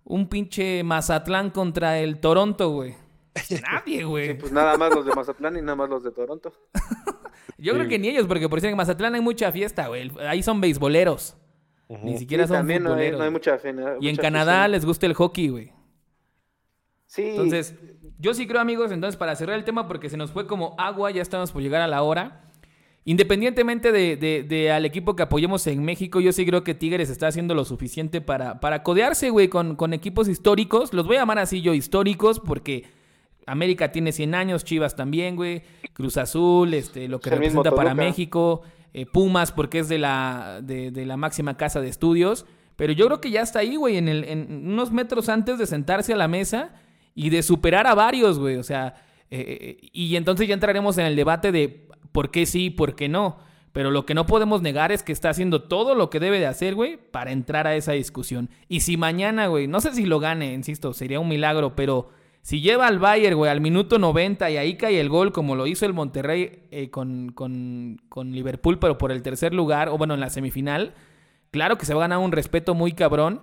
un 0.03 0.27
pinche 0.27 0.83
Mazatlán 0.83 1.51
contra 1.51 1.99
el 1.99 2.19
Toronto, 2.19 2.69
güey? 2.69 2.95
Nadie, 3.71 4.03
güey. 4.05 4.37
pues 4.37 4.51
nada 4.51 4.77
más 4.77 4.93
los 4.93 5.05
de 5.05 5.13
Mazatlán 5.13 5.57
y 5.57 5.61
nada 5.61 5.75
más 5.75 5.89
los 5.89 6.03
de 6.03 6.11
Toronto. 6.11 6.51
Yo 7.59 7.73
creo 7.73 7.87
que 7.87 7.97
ni 7.97 8.09
ellos, 8.09 8.27
porque 8.27 8.47
por 8.49 8.57
decir 8.57 8.69
en 8.69 8.77
Mazatlán 8.77 9.15
hay 9.15 9.21
mucha 9.21 9.51
fiesta, 9.51 9.87
güey. 9.87 10.11
Ahí 10.27 10.43
son 10.43 10.61
beisboleros. 10.61 11.35
Ni 11.89 12.17
siquiera 12.17 12.45
son 12.45 12.57
también 12.57 12.83
no 12.83 12.93
hay, 12.93 13.31
mucha 13.31 13.57
fe, 13.57 13.73
Y 14.01 14.09
en 14.09 14.17
Canadá 14.17 14.67
les 14.67 14.85
gusta 14.85 15.05
el 15.05 15.13
hockey, 15.13 15.47
güey. 15.47 15.76
Entonces, 17.15 17.75
yo 18.19 18.33
sí 18.33 18.47
creo, 18.47 18.59
amigos, 18.59 18.91
entonces 18.91 19.17
para 19.17 19.35
cerrar 19.35 19.57
el 19.57 19.63
tema, 19.63 19.87
porque 19.87 20.09
se 20.09 20.17
nos 20.17 20.31
fue 20.31 20.47
como 20.47 20.75
agua, 20.77 21.11
ya 21.11 21.21
estamos 21.21 21.51
por 21.51 21.61
llegar 21.61 21.81
a 21.81 21.87
la 21.87 22.03
hora. 22.03 22.43
Independientemente 23.05 23.93
de, 23.93 24.71
al 24.71 24.85
equipo 24.85 25.15
que 25.15 25.23
apoyemos 25.23 25.65
en 25.67 25.83
México, 25.85 26.19
yo 26.19 26.33
sí 26.33 26.45
creo 26.45 26.65
que 26.65 26.73
Tigres 26.73 27.09
está 27.09 27.27
haciendo 27.27 27.55
lo 27.55 27.63
suficiente 27.63 28.19
para, 28.19 28.59
para 28.59 28.83
codearse, 28.83 29.29
güey, 29.29 29.47
con, 29.47 29.77
con 29.77 29.93
equipos 29.93 30.27
históricos. 30.27 30.93
Los 30.93 31.07
voy 31.07 31.15
a 31.15 31.19
llamar 31.19 31.39
así 31.39 31.61
yo, 31.61 31.73
históricos, 31.73 32.41
porque 32.41 32.83
América 33.45 33.93
tiene 33.93 34.11
100 34.11 34.35
años, 34.35 34.65
Chivas 34.65 34.97
también, 34.97 35.37
güey. 35.37 35.61
Cruz 35.93 36.17
Azul, 36.17 36.73
este, 36.73 37.07
lo 37.07 37.21
que 37.21 37.29
representa 37.29 37.71
para 37.71 37.95
México. 37.95 38.63
Eh, 38.93 39.05
Pumas, 39.05 39.53
porque 39.53 39.79
es 39.79 39.87
de 39.87 39.99
la, 39.99 40.59
de, 40.61 40.91
de, 40.91 41.05
la 41.05 41.15
máxima 41.15 41.55
casa 41.55 41.79
de 41.79 41.87
estudios. 41.87 42.45
Pero 42.75 42.91
yo 42.91 43.05
creo 43.05 43.21
que 43.21 43.31
ya 43.31 43.41
está 43.41 43.59
ahí, 43.59 43.77
güey, 43.77 43.95
en, 43.95 44.09
el, 44.09 44.25
en 44.25 44.69
unos 44.69 44.91
metros 44.91 45.29
antes 45.29 45.57
de 45.57 45.65
sentarse 45.65 46.11
a 46.11 46.17
la 46.17 46.27
mesa 46.27 46.71
y 47.17 47.31
de 47.31 47.41
superar 47.41 47.87
a 47.87 47.95
varios, 47.95 48.37
güey. 48.37 48.57
O 48.57 48.63
sea, 48.63 48.93
eh, 49.31 49.79
eh, 49.81 49.89
y 49.91 50.15
entonces 50.17 50.47
ya 50.47 50.53
entraremos 50.53 50.99
en 50.99 51.07
el 51.07 51.15
debate 51.15 51.51
de 51.51 51.87
por 52.11 52.29
qué 52.29 52.45
sí, 52.45 52.69
por 52.69 52.95
qué 52.95 53.09
no. 53.09 53.39
Pero 53.73 53.89
lo 53.89 54.05
que 54.05 54.13
no 54.13 54.27
podemos 54.27 54.61
negar 54.61 54.91
es 54.91 55.01
que 55.01 55.13
está 55.13 55.31
haciendo 55.31 55.63
todo 55.63 55.95
lo 55.95 56.11
que 56.11 56.19
debe 56.19 56.37
de 56.37 56.45
hacer, 56.45 56.75
güey, 56.75 56.97
para 56.97 57.31
entrar 57.31 57.65
a 57.65 57.75
esa 57.75 57.93
discusión. 57.93 58.51
Y 58.69 58.81
si 58.81 58.97
mañana, 58.97 59.47
güey, 59.47 59.67
no 59.67 59.81
sé 59.81 59.95
si 59.95 60.05
lo 60.05 60.19
gane, 60.19 60.53
insisto, 60.53 60.93
sería 60.93 61.19
un 61.19 61.27
milagro, 61.27 61.75
pero 61.75 62.09
si 62.43 62.61
lleva 62.61 62.85
al 62.85 62.99
Bayern, 62.99 63.35
güey, 63.35 63.49
al 63.49 63.61
minuto 63.61 63.97
90 63.97 64.51
y 64.51 64.57
ahí 64.57 64.77
cae 64.77 64.99
el 64.99 65.09
gol, 65.09 65.31
como 65.31 65.55
lo 65.55 65.65
hizo 65.65 65.87
el 65.87 65.93
Monterrey 65.93 66.67
eh, 66.69 66.91
con, 66.91 67.31
con, 67.31 67.99
con 68.09 68.31
Liverpool, 68.31 68.77
pero 68.77 68.99
por 68.99 69.11
el 69.11 69.23
tercer 69.23 69.55
lugar, 69.55 69.89
o 69.89 69.97
bueno, 69.97 70.13
en 70.13 70.19
la 70.19 70.29
semifinal, 70.29 70.93
claro 71.49 71.79
que 71.79 71.87
se 71.87 71.95
va 71.95 72.01
a 72.01 72.07
ganar 72.07 72.19
un 72.19 72.31
respeto 72.31 72.75
muy 72.75 72.91
cabrón 72.91 73.41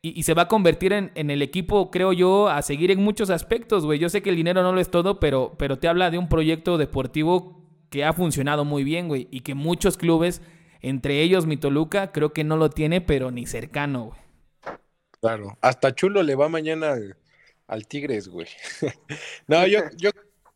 y, 0.00 0.22
se 0.22 0.34
va 0.34 0.42
a 0.42 0.48
convertir 0.48 0.92
en, 0.92 1.30
el 1.30 1.42
equipo, 1.42 1.90
creo 1.90 2.12
yo, 2.12 2.48
a 2.48 2.62
seguir 2.62 2.90
en 2.92 3.02
muchos 3.02 3.30
aspectos, 3.30 3.84
güey. 3.84 3.98
Yo 3.98 4.08
sé 4.08 4.22
que 4.22 4.30
el 4.30 4.36
dinero 4.36 4.62
no 4.62 4.72
lo 4.72 4.80
es 4.80 4.90
todo, 4.90 5.18
pero, 5.18 5.56
pero 5.58 5.78
te 5.78 5.88
habla 5.88 6.10
de 6.10 6.18
un 6.18 6.28
proyecto 6.28 6.78
deportivo 6.78 7.68
que 7.90 8.04
ha 8.04 8.12
funcionado 8.12 8.64
muy 8.64 8.84
bien, 8.84 9.08
güey. 9.08 9.26
Y 9.32 9.40
que 9.40 9.54
muchos 9.54 9.96
clubes, 9.96 10.40
entre 10.82 11.20
ellos 11.22 11.46
mi 11.46 11.56
Toluca, 11.56 12.12
creo 12.12 12.32
que 12.32 12.44
no 12.44 12.56
lo 12.56 12.70
tiene, 12.70 13.00
pero 13.00 13.32
ni 13.32 13.46
cercano, 13.46 14.04
güey. 14.06 14.20
Claro, 15.20 15.58
hasta 15.60 15.92
Chulo 15.92 16.22
le 16.22 16.36
va 16.36 16.48
mañana 16.48 16.94
al, 17.66 17.88
Tigres, 17.88 18.28
güey. 18.28 18.46
no, 19.48 19.66
yo, 19.66 19.80
yo 19.96 20.10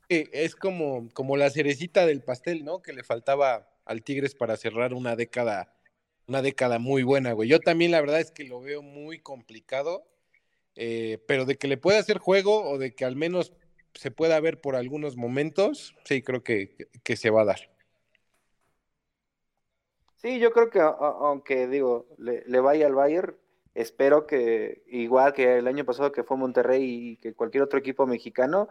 es 0.09 0.55
como, 0.55 1.09
como 1.15 1.37
la 1.37 1.51
cerecita 1.51 2.07
del 2.07 2.23
pastel, 2.23 2.65
¿no? 2.65 2.81
Que 2.81 2.93
le 2.93 3.03
faltaba 3.03 3.69
al 3.85 4.05
Tigres 4.05 4.37
para 4.37 4.57
cerrar 4.57 4.95
una 4.95 5.17
década 5.17 5.75
una 6.27 6.43
década 6.43 6.79
muy 6.79 7.03
buena, 7.03 7.33
güey. 7.33 7.49
Yo 7.49 7.61
también 7.61 7.91
la 7.91 8.01
verdad 8.01 8.21
es 8.21 8.31
que 8.31 8.45
lo 8.45 8.61
veo 8.61 8.83
muy 8.83 9.19
complicado, 9.19 10.05
eh, 10.77 11.23
pero 11.27 11.45
de 11.45 11.57
que 11.57 11.69
le 11.69 11.77
pueda 11.77 11.99
hacer 11.99 12.19
juego 12.19 12.65
o 12.65 12.79
de 12.79 12.95
que 12.95 13.05
al 13.05 13.17
menos 13.17 13.53
se 13.95 14.11
pueda 14.11 14.41
ver 14.41 14.61
por 14.61 14.77
algunos 14.77 15.17
momentos, 15.17 15.95
sí, 16.05 16.23
creo 16.23 16.43
que, 16.43 16.89
que 17.03 17.17
se 17.17 17.31
va 17.31 17.43
a 17.43 17.47
dar. 17.47 17.73
Sí, 20.17 20.39
yo 20.39 20.53
creo 20.53 20.71
que 20.71 20.81
aunque 20.81 21.67
digo, 21.67 22.07
le, 22.17 22.45
le, 22.47 22.61
vaya 22.61 22.87
al 22.87 22.95
Bayern, 22.95 23.37
espero 23.75 24.27
que 24.27 24.85
igual 24.87 25.33
que 25.33 25.59
el 25.59 25.67
año 25.67 25.85
pasado 25.85 26.13
que 26.13 26.23
fue 26.23 26.37
Monterrey 26.37 26.85
y 26.85 27.17
que 27.17 27.35
cualquier 27.35 27.65
otro 27.65 27.81
equipo 27.81 28.07
mexicano, 28.07 28.69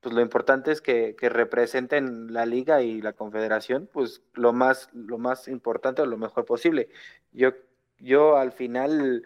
pues 0.00 0.14
lo 0.14 0.20
importante 0.20 0.70
es 0.72 0.80
que, 0.80 1.16
representen 1.20 2.32
la 2.32 2.46
liga 2.46 2.82
y 2.82 3.02
la 3.02 3.12
confederación, 3.14 3.88
pues 3.92 4.22
lo 4.34 4.52
más, 4.52 4.90
lo 4.92 5.18
más 5.18 5.48
importante 5.48 6.02
o 6.02 6.06
lo 6.06 6.16
mejor 6.16 6.44
posible. 6.44 6.88
Yo, 7.32 7.52
yo 7.98 8.36
al 8.36 8.52
final 8.52 9.24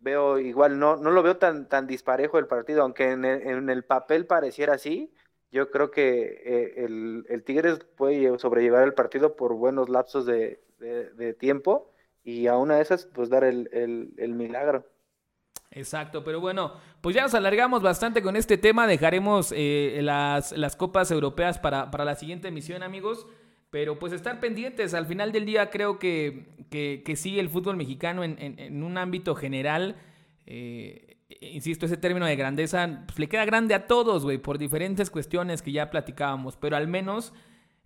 veo 0.00 0.38
igual, 0.38 0.78
no, 0.78 0.96
no 0.96 1.10
lo 1.10 1.22
veo 1.22 1.36
tan, 1.38 1.68
tan 1.68 1.86
disparejo 1.86 2.38
el 2.38 2.46
partido, 2.46 2.82
aunque 2.82 3.10
en 3.10 3.24
el, 3.24 3.84
papel 3.84 4.26
pareciera 4.26 4.74
así, 4.74 5.12
yo 5.52 5.70
creo 5.70 5.90
que 5.90 6.42
eh, 6.44 6.84
el, 6.84 7.24
el, 7.28 7.44
Tigres 7.44 7.78
puede 7.96 8.38
sobrellevar 8.38 8.84
el 8.84 8.94
partido 8.94 9.36
por 9.36 9.54
buenos 9.54 9.88
lapsos 9.88 10.26
de, 10.26 10.60
tiempo 11.38 11.92
y 12.24 12.48
a 12.48 12.56
una 12.56 12.76
de 12.76 12.82
esas, 12.82 13.06
pues 13.06 13.30
dar 13.30 13.44
el, 13.44 13.68
el 13.72 14.34
milagro. 14.34 14.84
Exacto, 15.70 16.24
pero 16.24 16.40
bueno, 16.40 16.72
pues 17.00 17.14
ya 17.14 17.22
nos 17.22 17.34
alargamos 17.34 17.82
bastante 17.82 18.22
con 18.22 18.36
este 18.36 18.56
tema, 18.56 18.86
dejaremos 18.86 19.52
eh, 19.54 20.00
las, 20.02 20.52
las, 20.52 20.76
copas 20.76 21.10
europeas 21.10 21.58
para, 21.58 21.90
para, 21.90 22.04
la 22.04 22.14
siguiente 22.14 22.48
emisión, 22.48 22.82
amigos, 22.82 23.26
pero 23.70 23.98
pues 23.98 24.12
estar 24.12 24.40
pendientes, 24.40 24.94
al 24.94 25.06
final 25.06 25.32
del 25.32 25.44
día 25.44 25.70
creo 25.70 25.98
que, 25.98 26.46
que, 26.70 27.16
sí, 27.16 27.38
el 27.38 27.50
fútbol 27.50 27.76
mexicano 27.76 28.24
en, 28.24 28.38
en, 28.38 28.58
en 28.58 28.82
un 28.82 28.96
ámbito 28.96 29.34
general, 29.34 29.96
eh, 30.46 31.18
insisto, 31.40 31.84
ese 31.86 31.96
término 31.96 32.26
de 32.26 32.36
grandeza, 32.36 33.02
pues 33.06 33.18
le 33.18 33.28
queda 33.28 33.44
grande 33.44 33.74
a 33.74 33.86
todos, 33.86 34.24
güey, 34.24 34.38
por 34.38 34.56
diferentes 34.56 35.10
cuestiones 35.10 35.62
que 35.62 35.72
ya 35.72 35.90
platicábamos, 35.90 36.56
pero 36.56 36.76
al 36.76 36.88
menos... 36.88 37.32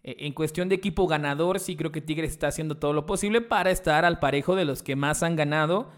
Eh, 0.03 0.17
en 0.21 0.33
cuestión 0.33 0.71
de 0.71 0.77
equipo 0.77 1.07
ganador, 1.07 1.61
sí 1.61 1.77
creo 1.77 1.93
que 1.93 2.01
Tigres 2.01 2.31
está 2.31 2.49
haciendo 2.49 2.79
todo 2.79 2.95
lo 2.95 3.05
posible 3.05 3.43
para 3.43 3.71
estar 3.71 4.07
al 4.07 4.19
parejo 4.19 4.57
de 4.57 4.65
los 4.65 4.83
que 4.83 4.97
más 4.97 5.23
han 5.23 5.37
ganado 5.37 5.91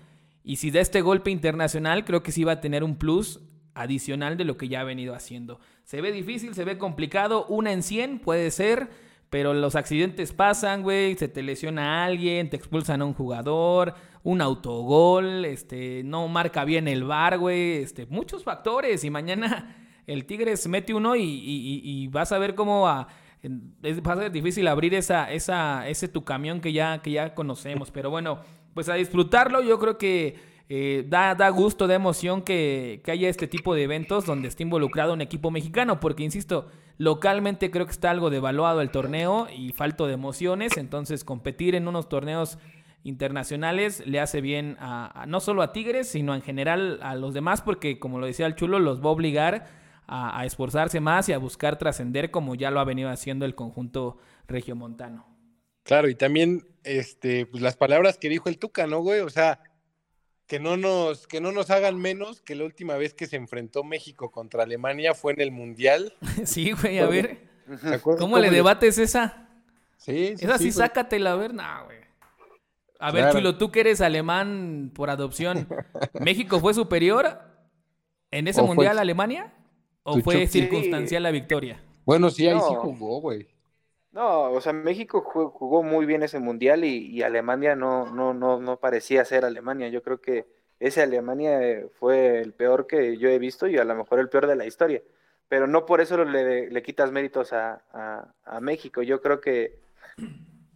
y 0.44 0.56
si 0.56 0.70
da 0.70 0.80
este 0.80 1.00
golpe 1.00 1.30
internacional, 1.30 2.04
creo 2.04 2.22
que 2.22 2.32
sí 2.32 2.44
va 2.44 2.52
a 2.52 2.60
tener 2.60 2.84
un 2.84 2.96
plus 2.96 3.40
adicional 3.74 4.36
de 4.36 4.44
lo 4.44 4.56
que 4.56 4.68
ya 4.68 4.80
ha 4.80 4.84
venido 4.84 5.14
haciendo. 5.14 5.60
Se 5.84 6.00
ve 6.00 6.12
difícil, 6.12 6.54
se 6.54 6.64
ve 6.64 6.78
complicado, 6.78 7.46
una 7.46 7.72
en 7.72 7.82
100 7.82 8.18
puede 8.18 8.50
ser, 8.50 8.90
pero 9.30 9.54
los 9.54 9.76
accidentes 9.76 10.32
pasan, 10.32 10.82
güey, 10.82 11.16
se 11.16 11.28
te 11.28 11.42
lesiona 11.42 12.02
a 12.02 12.04
alguien, 12.04 12.50
te 12.50 12.56
expulsan 12.56 13.00
a 13.00 13.04
un 13.04 13.14
jugador, 13.14 13.94
un 14.22 14.40
autogol, 14.42 15.44
este, 15.44 16.02
no 16.04 16.28
marca 16.28 16.64
bien 16.64 16.86
el 16.86 17.04
bar, 17.04 17.38
güey, 17.38 17.78
este, 17.78 18.06
muchos 18.06 18.44
factores 18.44 19.04
y 19.04 19.10
mañana 19.10 19.76
el 20.06 20.26
Tigres 20.26 20.66
mete 20.68 20.94
uno 20.94 21.14
y, 21.16 22.08
vas 22.08 22.32
a 22.32 22.38
ver 22.38 22.54
cómo 22.54 22.88
va 23.44 24.12
a 24.12 24.16
ser 24.16 24.32
difícil 24.32 24.68
abrir 24.68 24.94
esa, 24.94 25.32
esa, 25.32 25.88
ese 25.88 26.08
tu 26.08 26.24
camión 26.24 26.60
que 26.60 26.72
ya, 26.72 27.02
que 27.02 27.10
ya 27.10 27.34
conocemos, 27.34 27.90
pero 27.90 28.10
bueno, 28.10 28.40
pues 28.74 28.88
a 28.88 28.94
disfrutarlo. 28.94 29.62
Yo 29.62 29.78
creo 29.78 29.98
que 29.98 30.36
eh, 30.68 31.04
da, 31.08 31.34
da, 31.34 31.48
gusto, 31.50 31.86
da 31.86 31.94
emoción 31.94 32.42
que, 32.42 33.00
que, 33.04 33.10
haya 33.10 33.28
este 33.28 33.46
tipo 33.46 33.74
de 33.74 33.82
eventos 33.82 34.26
donde 34.26 34.48
esté 34.48 34.62
involucrado 34.62 35.12
un 35.12 35.20
equipo 35.20 35.50
mexicano, 35.50 36.00
porque 36.00 36.22
insisto, 36.22 36.68
localmente 36.98 37.70
creo 37.70 37.86
que 37.86 37.92
está 37.92 38.10
algo 38.10 38.30
devaluado 38.30 38.80
el 38.80 38.90
torneo 38.90 39.48
y 39.54 39.72
falto 39.72 40.06
de 40.06 40.14
emociones, 40.14 40.76
entonces 40.76 41.24
competir 41.24 41.74
en 41.74 41.88
unos 41.88 42.08
torneos 42.08 42.58
internacionales 43.04 44.06
le 44.06 44.20
hace 44.20 44.40
bien 44.40 44.76
a, 44.78 45.24
no 45.26 45.40
solo 45.40 45.62
a 45.62 45.72
Tigres, 45.72 46.08
sino 46.08 46.34
en 46.34 46.42
general 46.42 47.00
a 47.02 47.16
los 47.16 47.34
demás, 47.34 47.60
porque 47.60 47.98
como 47.98 48.20
lo 48.20 48.26
decía 48.26 48.46
el 48.46 48.54
chulo, 48.54 48.78
los 48.78 49.00
va 49.00 49.06
a 49.06 49.12
obligar 49.12 49.81
a, 50.06 50.40
a 50.40 50.44
esforzarse 50.44 51.00
más 51.00 51.28
y 51.28 51.32
a 51.32 51.38
buscar 51.38 51.78
trascender 51.78 52.30
como 52.30 52.54
ya 52.54 52.70
lo 52.70 52.80
ha 52.80 52.84
venido 52.84 53.10
haciendo 53.10 53.44
el 53.44 53.54
conjunto 53.54 54.18
regiomontano. 54.46 55.26
Claro, 55.84 56.08
y 56.08 56.14
también 56.14 56.64
este, 56.84 57.46
pues 57.46 57.62
las 57.62 57.76
palabras 57.76 58.18
que 58.18 58.28
dijo 58.28 58.48
el 58.48 58.58
Tuca, 58.58 58.86
¿no, 58.86 59.00
güey? 59.00 59.20
O 59.20 59.30
sea, 59.30 59.60
que 60.46 60.60
no 60.60 60.76
nos, 60.76 61.26
que 61.26 61.40
no 61.40 61.52
nos 61.52 61.70
hagan 61.70 61.98
menos 61.98 62.42
que 62.42 62.54
la 62.54 62.64
última 62.64 62.96
vez 62.96 63.14
que 63.14 63.26
se 63.26 63.36
enfrentó 63.36 63.84
México 63.84 64.30
contra 64.30 64.62
Alemania 64.62 65.14
fue 65.14 65.32
en 65.32 65.40
el 65.40 65.50
Mundial. 65.50 66.14
sí, 66.44 66.72
güey, 66.72 66.98
a 66.98 67.06
ver. 67.06 67.50
¿Cómo, 68.02 68.38
le 68.38 68.50
debates 68.50 68.98
esa? 68.98 69.48
Sí, 69.96 70.34
sí 70.36 70.44
Esa 70.44 70.58
sí, 70.58 70.72
sácatela, 70.72 71.32
a 71.32 71.36
ver, 71.36 71.54
nah, 71.54 71.84
güey. 71.84 71.98
A 72.98 73.10
ver, 73.10 73.32
Chulo, 73.32 73.56
tú 73.56 73.72
que 73.72 73.80
eres 73.80 74.00
alemán 74.00 74.92
por 74.94 75.10
adopción, 75.10 75.68
¿México 76.20 76.60
fue 76.60 76.74
superior 76.74 77.40
en 78.30 78.46
ese 78.46 78.62
mundial 78.62 78.98
a 78.98 79.00
Alemania? 79.00 79.52
¿O 80.04 80.18
fue 80.20 80.46
circunstancial 80.46 81.22
la 81.22 81.30
victoria? 81.30 81.82
Bueno, 82.04 82.30
sí, 82.30 82.48
ahí 82.48 82.58
sí 82.58 82.74
jugó, 82.76 83.20
güey. 83.20 83.46
No, 84.12 84.50
o 84.50 84.60
sea, 84.60 84.74
México 84.74 85.22
jugó 85.22 85.82
muy 85.82 86.04
bien 86.04 86.22
ese 86.22 86.38
mundial 86.38 86.84
y, 86.84 87.22
Alemania 87.22 87.74
no, 87.74 88.06
no, 88.12 88.34
no, 88.34 88.60
no 88.60 88.76
parecía 88.76 89.24
ser 89.24 89.44
Alemania. 89.44 89.88
Yo 89.88 90.02
creo 90.02 90.20
que 90.20 90.46
ese 90.80 91.02
Alemania 91.02 91.62
eh, 91.62 91.88
fue 91.98 92.40
el 92.40 92.52
peor 92.52 92.86
que 92.86 93.16
yo 93.16 93.30
he 93.30 93.38
visto 93.38 93.66
y 93.66 93.78
a 93.78 93.84
lo 93.84 93.94
mejor 93.94 94.18
el 94.18 94.28
peor 94.28 94.46
de 94.46 94.56
la 94.56 94.66
historia. 94.66 95.02
Pero 95.48 95.66
no 95.66 95.86
por 95.86 96.00
eso 96.02 96.22
le, 96.24 96.70
le 96.70 96.82
quitas 96.82 97.10
méritos 97.10 97.52
a, 97.54 97.82
a, 98.44 98.60
México. 98.60 99.02
Yo 99.02 99.22
creo 99.22 99.40
que 99.40 99.78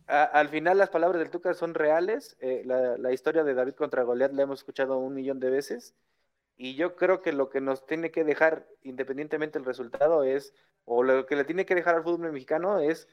al 0.07 0.49
final 0.49 0.79
las 0.79 0.91
palabras 0.91 1.19
del 1.19 1.31
Tuca 1.31 1.53
son 1.53 1.75
reales. 1.75 2.37
Eh, 2.41 2.63
la, 2.65 2.97
la, 2.97 3.13
historia 3.13 3.45
de 3.45 3.55
David 3.55 3.75
contra 3.75 4.03
Goliat 4.03 4.33
la 4.33 4.43
hemos 4.43 4.61
escuchado 4.61 4.99
un 4.99 5.15
millón 5.15 5.41
de 5.41 5.51
veces. 5.51 5.95
Y 6.57 6.75
yo 6.75 6.97
creo 6.97 7.21
que 7.21 7.33
lo 7.33 7.51
que 7.51 7.61
nos 7.61 7.87
tiene 7.87 8.11
que 8.11 8.25
dejar, 8.25 8.67
independientemente 8.83 9.59
del 9.59 9.67
resultado, 9.67 10.25
es, 10.25 10.55
o 10.85 11.03
lo 11.03 11.27
que 11.27 11.37
le 11.37 11.45
tiene 11.45 11.67
que 11.67 11.75
dejar 11.75 11.97
al 11.97 12.03
fútbol 12.03 12.33
mexicano 12.33 12.81
es 12.81 13.09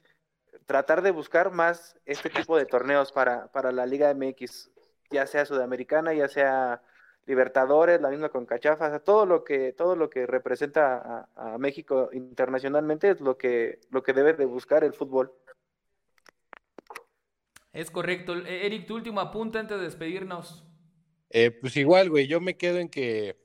tratar 0.65 1.01
de 1.01 1.11
buscar 1.11 1.51
más 1.51 1.99
este 2.05 2.29
tipo 2.29 2.57
de 2.57 2.65
torneos 2.65 3.11
para, 3.11 3.51
para 3.51 3.71
la 3.71 3.85
Liga 3.85 4.13
MX, 4.13 4.71
ya 5.09 5.27
sea 5.27 5.45
sudamericana, 5.45 6.13
ya 6.13 6.27
sea 6.27 6.81
Libertadores, 7.25 8.01
la 8.01 8.09
misma 8.09 8.29
con 8.29 8.45
Cachafas, 8.45 9.01
todo 9.03 9.25
lo 9.25 9.45
que, 9.45 9.71
todo 9.71 9.95
lo 9.95 10.09
que 10.09 10.27
representa 10.27 11.29
a, 11.35 11.57
México 11.57 12.09
internacionalmente 12.11 13.09
es 13.11 13.21
lo 13.21 13.37
que, 13.37 13.79
lo 13.91 14.03
que 14.03 14.11
debe 14.11 14.33
de 14.33 14.45
buscar 14.45 14.83
el 14.83 14.93
fútbol. 14.93 15.31
Es 17.71 17.89
correcto. 17.91 18.35
E, 18.35 18.65
Eric, 18.65 18.87
tu 18.87 18.95
último 18.95 19.21
apunte 19.21 19.57
antes 19.57 19.77
de 19.77 19.85
despedirnos. 19.85 20.65
Eh, 21.35 21.49
pues 21.49 21.75
igual, 21.77 22.11
güey, 22.11 22.27
yo 22.27 22.39
me 22.39 22.55
quedo 22.55 22.77
en 22.77 22.89
que 22.89 23.35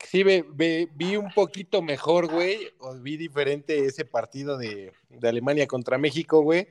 sí 0.00 0.24
vi 0.24 1.16
un 1.16 1.30
poquito 1.34 1.82
mejor, 1.82 2.32
güey, 2.32 2.70
o 2.78 2.94
vi 2.94 3.18
diferente 3.18 3.84
ese 3.84 4.06
partido 4.06 4.56
de, 4.56 4.90
Alemania 5.22 5.66
contra 5.66 5.98
México, 5.98 6.40
güey, 6.40 6.66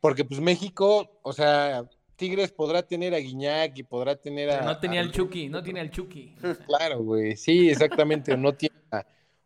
porque 0.00 0.24
pues 0.24 0.40
México, 0.40 1.18
o 1.22 1.32
sea, 1.32 1.84
Tigres 2.14 2.52
podrá 2.52 2.86
tener 2.86 3.14
a 3.14 3.18
Guiñac 3.18 3.76
y 3.76 3.82
podrá 3.82 4.14
tener 4.14 4.48
a... 4.50 4.62
no 4.62 4.78
tenía 4.78 5.00
el 5.00 5.10
Chucky, 5.10 5.48
no 5.48 5.60
tiene 5.60 5.80
al 5.80 5.90
Chucky. 5.90 6.36
Claro, 6.68 7.02
güey, 7.02 7.36
sí, 7.36 7.68
exactamente, 7.68 8.32
o 8.34 8.36
no 8.36 8.54
tiene 8.54 8.76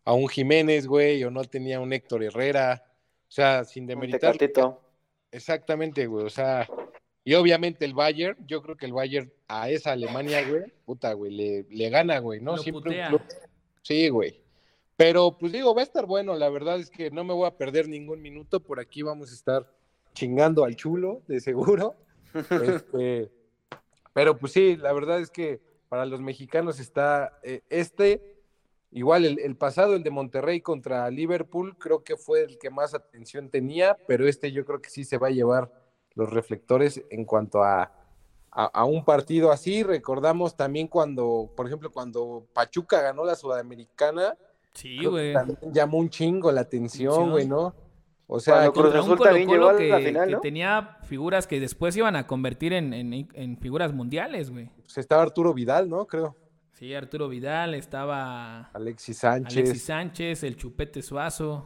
a, 0.05 0.13
un 0.13 0.27
Jiménez, 0.27 0.85
güey, 0.85 1.23
o 1.23 1.31
no 1.31 1.43
tenía 1.43 1.77
a 1.77 1.79
un 1.79 1.91
Héctor 1.91 2.23
Herrera, 2.23 2.83
o 3.27 3.31
sea, 3.31 3.63
sin 3.63 3.87
demeritar... 3.87 4.37
Exactamente, 5.29 6.05
güey, 6.05 6.25
o 6.25 6.29
sea, 6.29 6.67
y 7.27 7.33
obviamente 7.33 7.83
el 7.83 7.93
Bayern, 7.93 8.37
yo 8.47 8.61
creo 8.61 8.77
que 8.77 8.85
el 8.85 8.93
Bayern 8.93 9.33
a 9.49 9.69
esa 9.69 9.91
Alemania, 9.91 10.47
güey, 10.47 10.63
puta, 10.85 11.11
güey, 11.11 11.35
le, 11.35 11.65
le 11.69 11.89
gana, 11.89 12.19
güey, 12.19 12.39
¿no? 12.39 12.55
Siempre 12.55 13.05
Sí, 13.81 14.07
güey. 14.07 14.41
Pero 14.95 15.37
pues 15.37 15.51
digo, 15.51 15.75
va 15.75 15.81
a 15.81 15.83
estar 15.83 16.05
bueno, 16.05 16.35
la 16.35 16.47
verdad 16.47 16.79
es 16.79 16.89
que 16.89 17.11
no 17.11 17.25
me 17.25 17.33
voy 17.33 17.45
a 17.45 17.57
perder 17.57 17.89
ningún 17.89 18.21
minuto, 18.21 18.61
por 18.61 18.79
aquí 18.79 19.01
vamos 19.01 19.31
a 19.31 19.33
estar 19.33 19.69
chingando 20.13 20.63
al 20.63 20.77
chulo, 20.77 21.21
de 21.27 21.41
seguro. 21.41 21.95
Este, 22.33 23.29
pero 24.13 24.37
pues 24.37 24.53
sí, 24.53 24.77
la 24.77 24.93
verdad 24.93 25.19
es 25.19 25.29
que 25.29 25.59
para 25.89 26.05
los 26.05 26.21
mexicanos 26.21 26.79
está 26.79 27.39
eh, 27.43 27.59
este, 27.69 28.37
igual 28.89 29.25
el, 29.25 29.39
el, 29.39 29.57
pasado, 29.57 29.95
el 29.95 30.03
de 30.03 30.11
Monterrey 30.11 30.61
contra 30.61 31.09
Liverpool, 31.09 31.77
creo 31.77 32.05
que 32.05 32.15
fue 32.15 32.43
el 32.43 32.57
que 32.57 32.69
más 32.69 32.93
atención 32.93 33.49
tenía, 33.49 33.97
pero 34.07 34.25
este 34.29 34.53
yo 34.53 34.63
creo 34.63 34.81
que 34.81 34.89
sí 34.89 35.03
se 35.03 35.17
va 35.17 35.27
a 35.27 35.31
llevar 35.31 35.86
los 36.17 36.29
reflectores 36.31 37.01
en 37.09 37.23
cuanto 37.23 37.63
a, 37.63 37.91
a, 38.51 38.83
un 38.85 39.05
partido 39.05 39.51
así. 39.51 39.83
Recordamos 39.83 40.57
también 40.57 40.87
cuando, 40.87 41.49
por 41.55 41.67
ejemplo, 41.67 41.91
cuando 41.91 42.45
Pachuca 42.53 43.01
ganó 43.01 43.23
la 43.23 43.35
Sudamericana. 43.35 44.35
Sí, 44.73 45.05
güey. 45.05 45.33
Llamó 45.71 45.99
un 45.99 46.09
chingo 46.09 46.51
la 46.51 46.61
atención, 46.61 47.31
güey, 47.31 47.47
¿no? 47.47 47.73
O 48.29 48.39
sea, 48.41 48.69
Cruz 48.71 48.93
Azul 48.93 49.17
también 49.17 49.47
llegó 49.47 49.75
que, 49.77 49.87
la 49.87 49.99
final, 49.99 50.31
¿no? 50.31 50.37
que 50.37 50.41
tenía 50.41 50.97
figuras 51.03 51.47
que 51.47 51.61
después 51.61 51.95
iban 51.95 52.17
a 52.17 52.27
convertir 52.27 52.73
en, 52.73 52.93
en, 52.93 53.29
en 53.33 53.57
figuras 53.57 53.93
mundiales, 53.93 54.49
güey. 54.49 54.69
Pues 54.83 54.97
estaba 54.97 55.21
Arturo 55.21 55.53
Vidal, 55.53 55.87
¿no? 55.87 56.05
Creo. 56.05 56.35
Sí, 56.77 56.93
Arturo 56.93 57.27
Vidal, 57.27 57.73
estaba 57.73 58.69
Alexis 58.71 59.17
Sánchez. 59.17 59.57
Alexis 59.57 59.83
Sánchez, 59.83 60.43
el 60.43 60.57
Chupete 60.57 61.01
Suazo. 61.01 61.65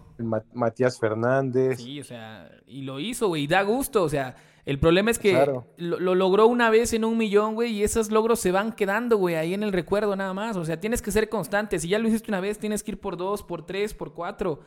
Matías 0.54 0.98
Fernández. 0.98 1.82
Sí, 1.82 2.00
o 2.00 2.04
sea, 2.06 2.50
y 2.66 2.84
lo 2.84 2.98
hizo, 2.98 3.28
güey, 3.28 3.44
y 3.44 3.48
da 3.48 3.62
gusto, 3.64 4.04
o 4.04 4.08
sea, 4.08 4.38
el 4.64 4.80
problema 4.80 5.12
es 5.12 5.20
que 5.20 5.34
lo, 5.76 6.00
lo, 6.00 6.16
logró 6.16 6.48
una 6.48 6.70
vez 6.70 6.94
en 6.94 7.04
un 7.04 7.18
millón, 7.18 7.56
güey, 7.56 7.74
y 7.74 7.84
esos 7.84 8.10
logros 8.10 8.40
se 8.40 8.54
van 8.54 8.72
quedando, 8.72 9.18
güey, 9.18 9.36
ahí 9.36 9.54
en 9.54 9.64
el 9.64 9.74
recuerdo 9.74 10.16
nada 10.16 10.34
más. 10.34 10.56
O 10.56 10.64
sea, 10.64 10.80
tienes 10.80 11.02
que 11.02 11.12
ser 11.12 11.28
constante. 11.28 11.78
Si 11.78 11.90
ya 11.90 12.00
lo 12.00 12.08
hiciste 12.08 12.32
una 12.32 12.40
vez, 12.40 12.58
tienes 12.58 12.82
que 12.82 12.92
ir 12.92 13.00
por 13.02 13.18
dos, 13.18 13.44
por 13.44 13.66
tres, 13.66 13.94
por 13.94 14.14
cuatro. 14.14 14.62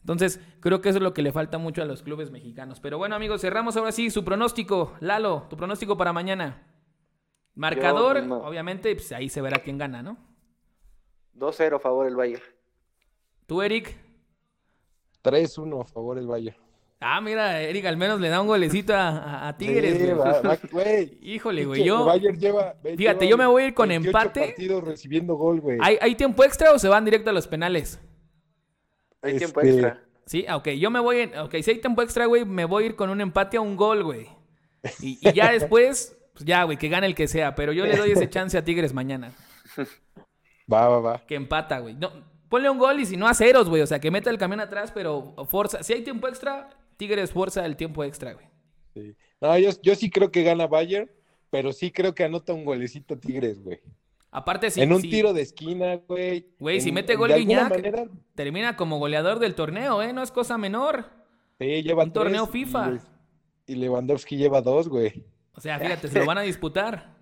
Entonces, 0.00 0.40
creo 0.58 0.80
que 0.80 0.88
eso 0.88 0.98
es 0.98 1.04
lo 1.04 1.14
que 1.14 1.22
le 1.22 1.30
falta 1.30 1.58
mucho 1.58 1.82
a 1.82 1.84
los 1.84 2.02
clubes 2.02 2.32
mexicanos. 2.32 2.80
Pero 2.80 2.98
bueno, 2.98 3.14
amigos, 3.14 3.42
cerramos 3.42 3.76
ahora 3.76 3.92
sí 3.92 4.10
su 4.10 4.24
pronóstico. 4.24 4.94
Lalo, 4.98 5.46
tu 5.48 5.56
pronóstico 5.56 5.96
para 5.96 6.12
mañana. 6.12 6.73
Marcador, 7.54 8.18
obviamente, 8.18 8.94
pues 8.94 9.12
ahí 9.12 9.28
se 9.28 9.40
verá 9.40 9.60
quién 9.60 9.78
gana, 9.78 10.02
¿no? 10.02 10.16
2-0 11.36 11.76
a 11.76 11.78
favor 11.78 12.06
el 12.06 12.16
Bayern. 12.16 12.42
¿Tú, 13.46 13.62
Eric? 13.62 13.96
3-1 15.22 15.82
a 15.82 15.84
favor 15.84 16.18
el 16.18 16.26
Bayern. 16.26 16.56
Ah, 17.00 17.20
mira, 17.20 17.60
Eric 17.60 17.84
al 17.84 17.96
menos 17.96 18.20
le 18.20 18.28
da 18.28 18.40
un 18.40 18.46
golecito 18.46 18.94
a, 18.96 19.54
Tigres, 19.58 20.16
güey. 20.70 21.18
Híjole, 21.22 21.66
güey, 21.66 21.84
yo... 21.84 22.12
Lleva, 22.16 22.74
fíjate, 22.96 23.28
yo 23.28 23.36
me 23.36 23.46
voy 23.46 23.64
a 23.64 23.66
ir 23.66 23.74
con 23.74 23.90
empate. 23.90 24.54
recibiendo 24.82 25.34
gol, 25.34 25.60
güey. 25.60 25.78
¿Hay, 25.80 26.14
tiempo 26.14 26.44
extra 26.44 26.72
o 26.72 26.78
se 26.78 26.88
van 26.88 27.04
directo 27.04 27.30
a 27.30 27.32
los 27.32 27.46
penales? 27.46 28.00
Hay 29.20 29.36
tiempo 29.36 29.60
este, 29.60 29.72
extra. 29.72 30.04
Sí, 30.24 30.46
ok, 30.50 30.68
yo 30.70 30.90
me 30.90 31.00
voy... 31.00 31.18
En, 31.18 31.38
ok, 31.38 31.56
si 31.62 31.72
hay 31.72 31.78
tiempo 31.78 32.00
extra, 32.00 32.26
güey, 32.26 32.46
me 32.46 32.64
voy 32.64 32.84
a 32.84 32.86
ir 32.86 32.96
con 32.96 33.10
un 33.10 33.20
empate 33.20 33.58
a 33.58 33.60
un 33.60 33.76
gol, 33.76 34.02
güey. 34.02 34.28
y 35.00 35.32
ya 35.32 35.52
después 35.52 36.16
pues 36.34 36.44
ya, 36.44 36.64
güey, 36.64 36.76
que 36.76 36.88
gane 36.88 37.06
el 37.06 37.14
que 37.14 37.26
sea, 37.28 37.54
pero 37.54 37.72
yo 37.72 37.86
le 37.86 37.96
doy 37.96 38.10
ese 38.10 38.28
chance 38.28 38.58
a 38.58 38.64
Tigres 38.64 38.92
mañana. 38.92 39.32
Va, 40.72 40.88
va, 40.88 40.98
va. 41.00 41.26
Que 41.26 41.34
empata, 41.34 41.78
güey. 41.80 41.94
No, 41.94 42.10
ponle 42.48 42.70
un 42.70 42.78
gol 42.78 42.98
y 42.98 43.04
si 43.04 43.18
no 43.18 43.26
a 43.28 43.34
ceros, 43.34 43.68
güey. 43.68 43.82
O 43.82 43.86
sea, 43.86 44.00
que 44.00 44.10
meta 44.10 44.30
el 44.30 44.38
camión 44.38 44.60
atrás, 44.60 44.92
pero 44.92 45.34
fuerza. 45.46 45.82
Si 45.82 45.92
hay 45.92 46.02
tiempo 46.02 46.26
extra, 46.26 46.70
Tigres 46.96 47.32
fuerza 47.32 47.66
el 47.66 47.76
tiempo 47.76 48.02
extra, 48.02 48.32
güey. 48.32 48.46
Sí. 48.94 49.14
No, 49.42 49.58
yo, 49.58 49.70
yo 49.82 49.94
sí 49.94 50.08
creo 50.08 50.30
que 50.30 50.42
gana 50.42 50.66
Bayern, 50.66 51.10
pero 51.50 51.70
sí 51.72 51.90
creo 51.90 52.14
que 52.14 52.24
anota 52.24 52.54
un 52.54 52.64
golecito 52.64 53.18
Tigres, 53.18 53.62
güey. 53.62 53.80
Aparte, 54.30 54.70
si. 54.70 54.80
en 54.80 54.92
un 54.94 55.02
si- 55.02 55.10
tiro 55.10 55.34
de 55.34 55.42
esquina, 55.42 55.96
güey. 55.96 56.48
Güey, 56.58 56.80
si 56.80 56.92
mete 56.92 57.14
gol 57.14 57.34
Guiñac, 57.34 57.68
manera, 57.68 58.06
termina 58.34 58.74
como 58.74 58.98
goleador 58.98 59.40
del 59.40 59.54
torneo, 59.54 60.00
¿eh? 60.02 60.14
No 60.14 60.22
es 60.22 60.30
cosa 60.30 60.56
menor. 60.56 61.04
sí, 61.58 61.82
lleva 61.82 62.04
un 62.04 62.12
torneo 62.12 62.46
FIFA. 62.46 63.00
Y, 63.66 63.72
y 63.72 63.76
Lewandowski 63.76 64.36
lleva 64.38 64.62
dos, 64.62 64.88
güey. 64.88 65.26
O 65.56 65.60
sea, 65.60 65.78
fíjate, 65.78 66.08
se 66.08 66.18
lo 66.18 66.26
van 66.26 66.38
a 66.38 66.42
disputar. 66.42 67.14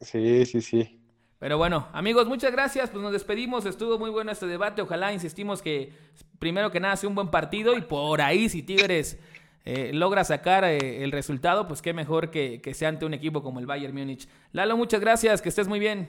Sí, 0.00 0.44
sí, 0.46 0.60
sí. 0.60 1.00
Pero 1.38 1.56
bueno, 1.58 1.88
amigos, 1.92 2.26
muchas 2.26 2.50
gracias. 2.52 2.90
Pues 2.90 3.02
nos 3.02 3.12
despedimos. 3.12 3.64
Estuvo 3.64 3.98
muy 3.98 4.10
bueno 4.10 4.32
este 4.32 4.46
debate. 4.46 4.82
Ojalá, 4.82 5.12
insistimos, 5.12 5.62
que 5.62 5.92
primero 6.38 6.70
que 6.70 6.80
nada 6.80 6.96
sea 6.96 7.08
un 7.08 7.14
buen 7.14 7.30
partido 7.30 7.76
y 7.76 7.82
por 7.82 8.20
ahí, 8.20 8.48
si 8.48 8.62
Tigres 8.62 9.18
eh, 9.64 9.92
logra 9.92 10.24
sacar 10.24 10.64
eh, 10.64 11.04
el 11.04 11.12
resultado, 11.12 11.68
pues 11.68 11.80
qué 11.82 11.92
mejor 11.92 12.30
que, 12.30 12.60
que 12.60 12.74
sea 12.74 12.88
ante 12.88 13.04
un 13.06 13.14
equipo 13.14 13.42
como 13.42 13.60
el 13.60 13.66
Bayern 13.66 13.94
Múnich. 13.94 14.28
Lalo, 14.52 14.76
muchas 14.76 15.00
gracias. 15.00 15.40
Que 15.40 15.48
estés 15.48 15.68
muy 15.68 15.78
bien. 15.78 16.08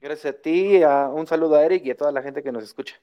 Gracias 0.00 0.34
a 0.34 0.38
ti, 0.40 0.82
a- 0.82 1.08
un 1.08 1.26
saludo 1.26 1.56
a 1.56 1.64
Eric 1.64 1.84
y 1.86 1.90
a 1.90 1.96
toda 1.96 2.12
la 2.12 2.22
gente 2.22 2.42
que 2.42 2.52
nos 2.52 2.62
escucha. 2.64 2.94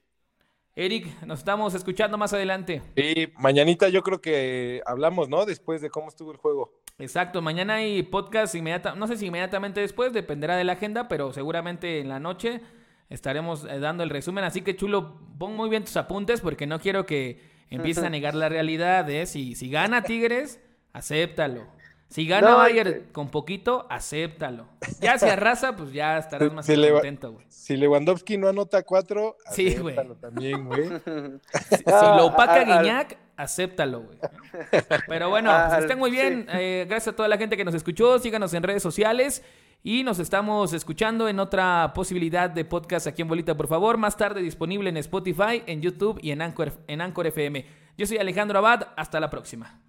Eric, 0.76 1.22
nos 1.24 1.40
estamos 1.40 1.74
escuchando 1.74 2.16
más 2.16 2.32
adelante. 2.32 2.80
Y 2.96 3.26
mañanita 3.38 3.88
yo 3.88 4.02
creo 4.02 4.20
que 4.20 4.82
hablamos, 4.86 5.28
¿no? 5.28 5.44
Después 5.44 5.80
de 5.82 5.90
cómo 5.90 6.08
estuvo 6.08 6.30
el 6.30 6.38
juego. 6.38 6.72
Exacto, 7.00 7.40
mañana 7.42 7.74
hay 7.74 8.02
podcast 8.02 8.54
inmediata, 8.54 8.94
no 8.94 9.06
sé 9.06 9.16
si 9.16 9.26
inmediatamente 9.26 9.80
después, 9.80 10.12
dependerá 10.12 10.56
de 10.56 10.64
la 10.64 10.72
agenda, 10.74 11.08
pero 11.08 11.32
seguramente 11.32 12.00
en 12.00 12.08
la 12.08 12.20
noche 12.20 12.60
estaremos 13.08 13.64
eh, 13.64 13.78
dando 13.80 14.02
el 14.02 14.10
resumen. 14.10 14.44
Así 14.44 14.62
que 14.62 14.76
chulo, 14.76 15.18
pon 15.38 15.56
muy 15.56 15.68
bien 15.70 15.84
tus 15.84 15.96
apuntes 15.96 16.40
porque 16.40 16.66
no 16.66 16.78
quiero 16.80 17.06
que 17.06 17.40
empieces 17.70 18.04
a 18.04 18.10
negar 18.10 18.34
la 18.34 18.48
realidad. 18.48 19.08
¿eh? 19.10 19.26
Si, 19.26 19.54
si 19.54 19.70
gana 19.70 20.02
Tigres, 20.02 20.60
acéptalo. 20.92 21.66
Si 22.08 22.26
gana 22.26 22.50
No, 22.50 22.56
Bayern 22.58 22.88
este- 22.90 23.12
con 23.12 23.28
poquito, 23.30 23.86
acéptalo. 23.88 24.66
Ya 25.00 25.16
si 25.16 25.26
arrasa, 25.28 25.76
pues 25.76 25.92
ya 25.92 26.18
estarás 26.18 26.52
más 26.52 26.68
va- 26.68 26.90
contento, 26.92 27.32
güey. 27.32 27.46
Si 27.48 27.76
Lewandowski 27.76 28.36
no 28.36 28.48
anota 28.48 28.82
cuatro, 28.82 29.36
Sí, 29.52 29.76
güey. 29.76 29.94
acéptalo 29.94 30.16
también, 30.16 30.64
güey. 30.66 30.88
Si, 31.68 31.76
si 31.76 31.84
lo 31.86 32.26
opaca 32.26 32.64
Guiñac, 32.64 33.16
acéptalo, 33.42 34.00
güey. 34.02 34.18
Pero 35.08 35.28
bueno, 35.30 35.50
Ah, 35.50 35.64
pues 35.66 35.74
al- 35.78 35.82
estén 35.84 35.98
muy 35.98 36.10
bien. 36.10 36.46
Eh, 36.52 36.86
gracias 36.88 37.12
a 37.14 37.16
toda 37.16 37.28
la 37.28 37.36
gente 37.38 37.56
que 37.56 37.64
nos 37.64 37.74
escuchó. 37.74 38.18
Síganos 38.18 38.52
en 38.54 38.62
redes 38.62 38.82
sociales. 38.82 39.42
Y 39.82 40.04
nos 40.04 40.18
estamos 40.18 40.74
escuchando 40.74 41.26
en 41.26 41.40
otra 41.40 41.92
posibilidad 41.94 42.50
de 42.50 42.66
podcast 42.66 43.06
aquí 43.06 43.22
en 43.22 43.28
Bolita, 43.28 43.56
por 43.56 43.66
favor. 43.66 43.96
Más 43.96 44.14
tarde 44.16 44.42
disponible 44.42 44.90
en 44.90 44.98
Spotify, 44.98 45.62
en 45.66 45.80
YouTube 45.80 46.18
y 46.22 46.32
en 46.32 46.42
Anchor, 46.42 46.72
en 46.86 47.00
Anchor 47.00 47.26
FM. 47.28 47.64
Yo 47.96 48.06
soy 48.06 48.18
Alejandro 48.18 48.58
Abad. 48.58 48.88
Hasta 48.96 49.18
la 49.20 49.30
próxima. 49.30 49.80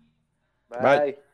Bye. 0.70 0.80
Bye. 1.00 1.31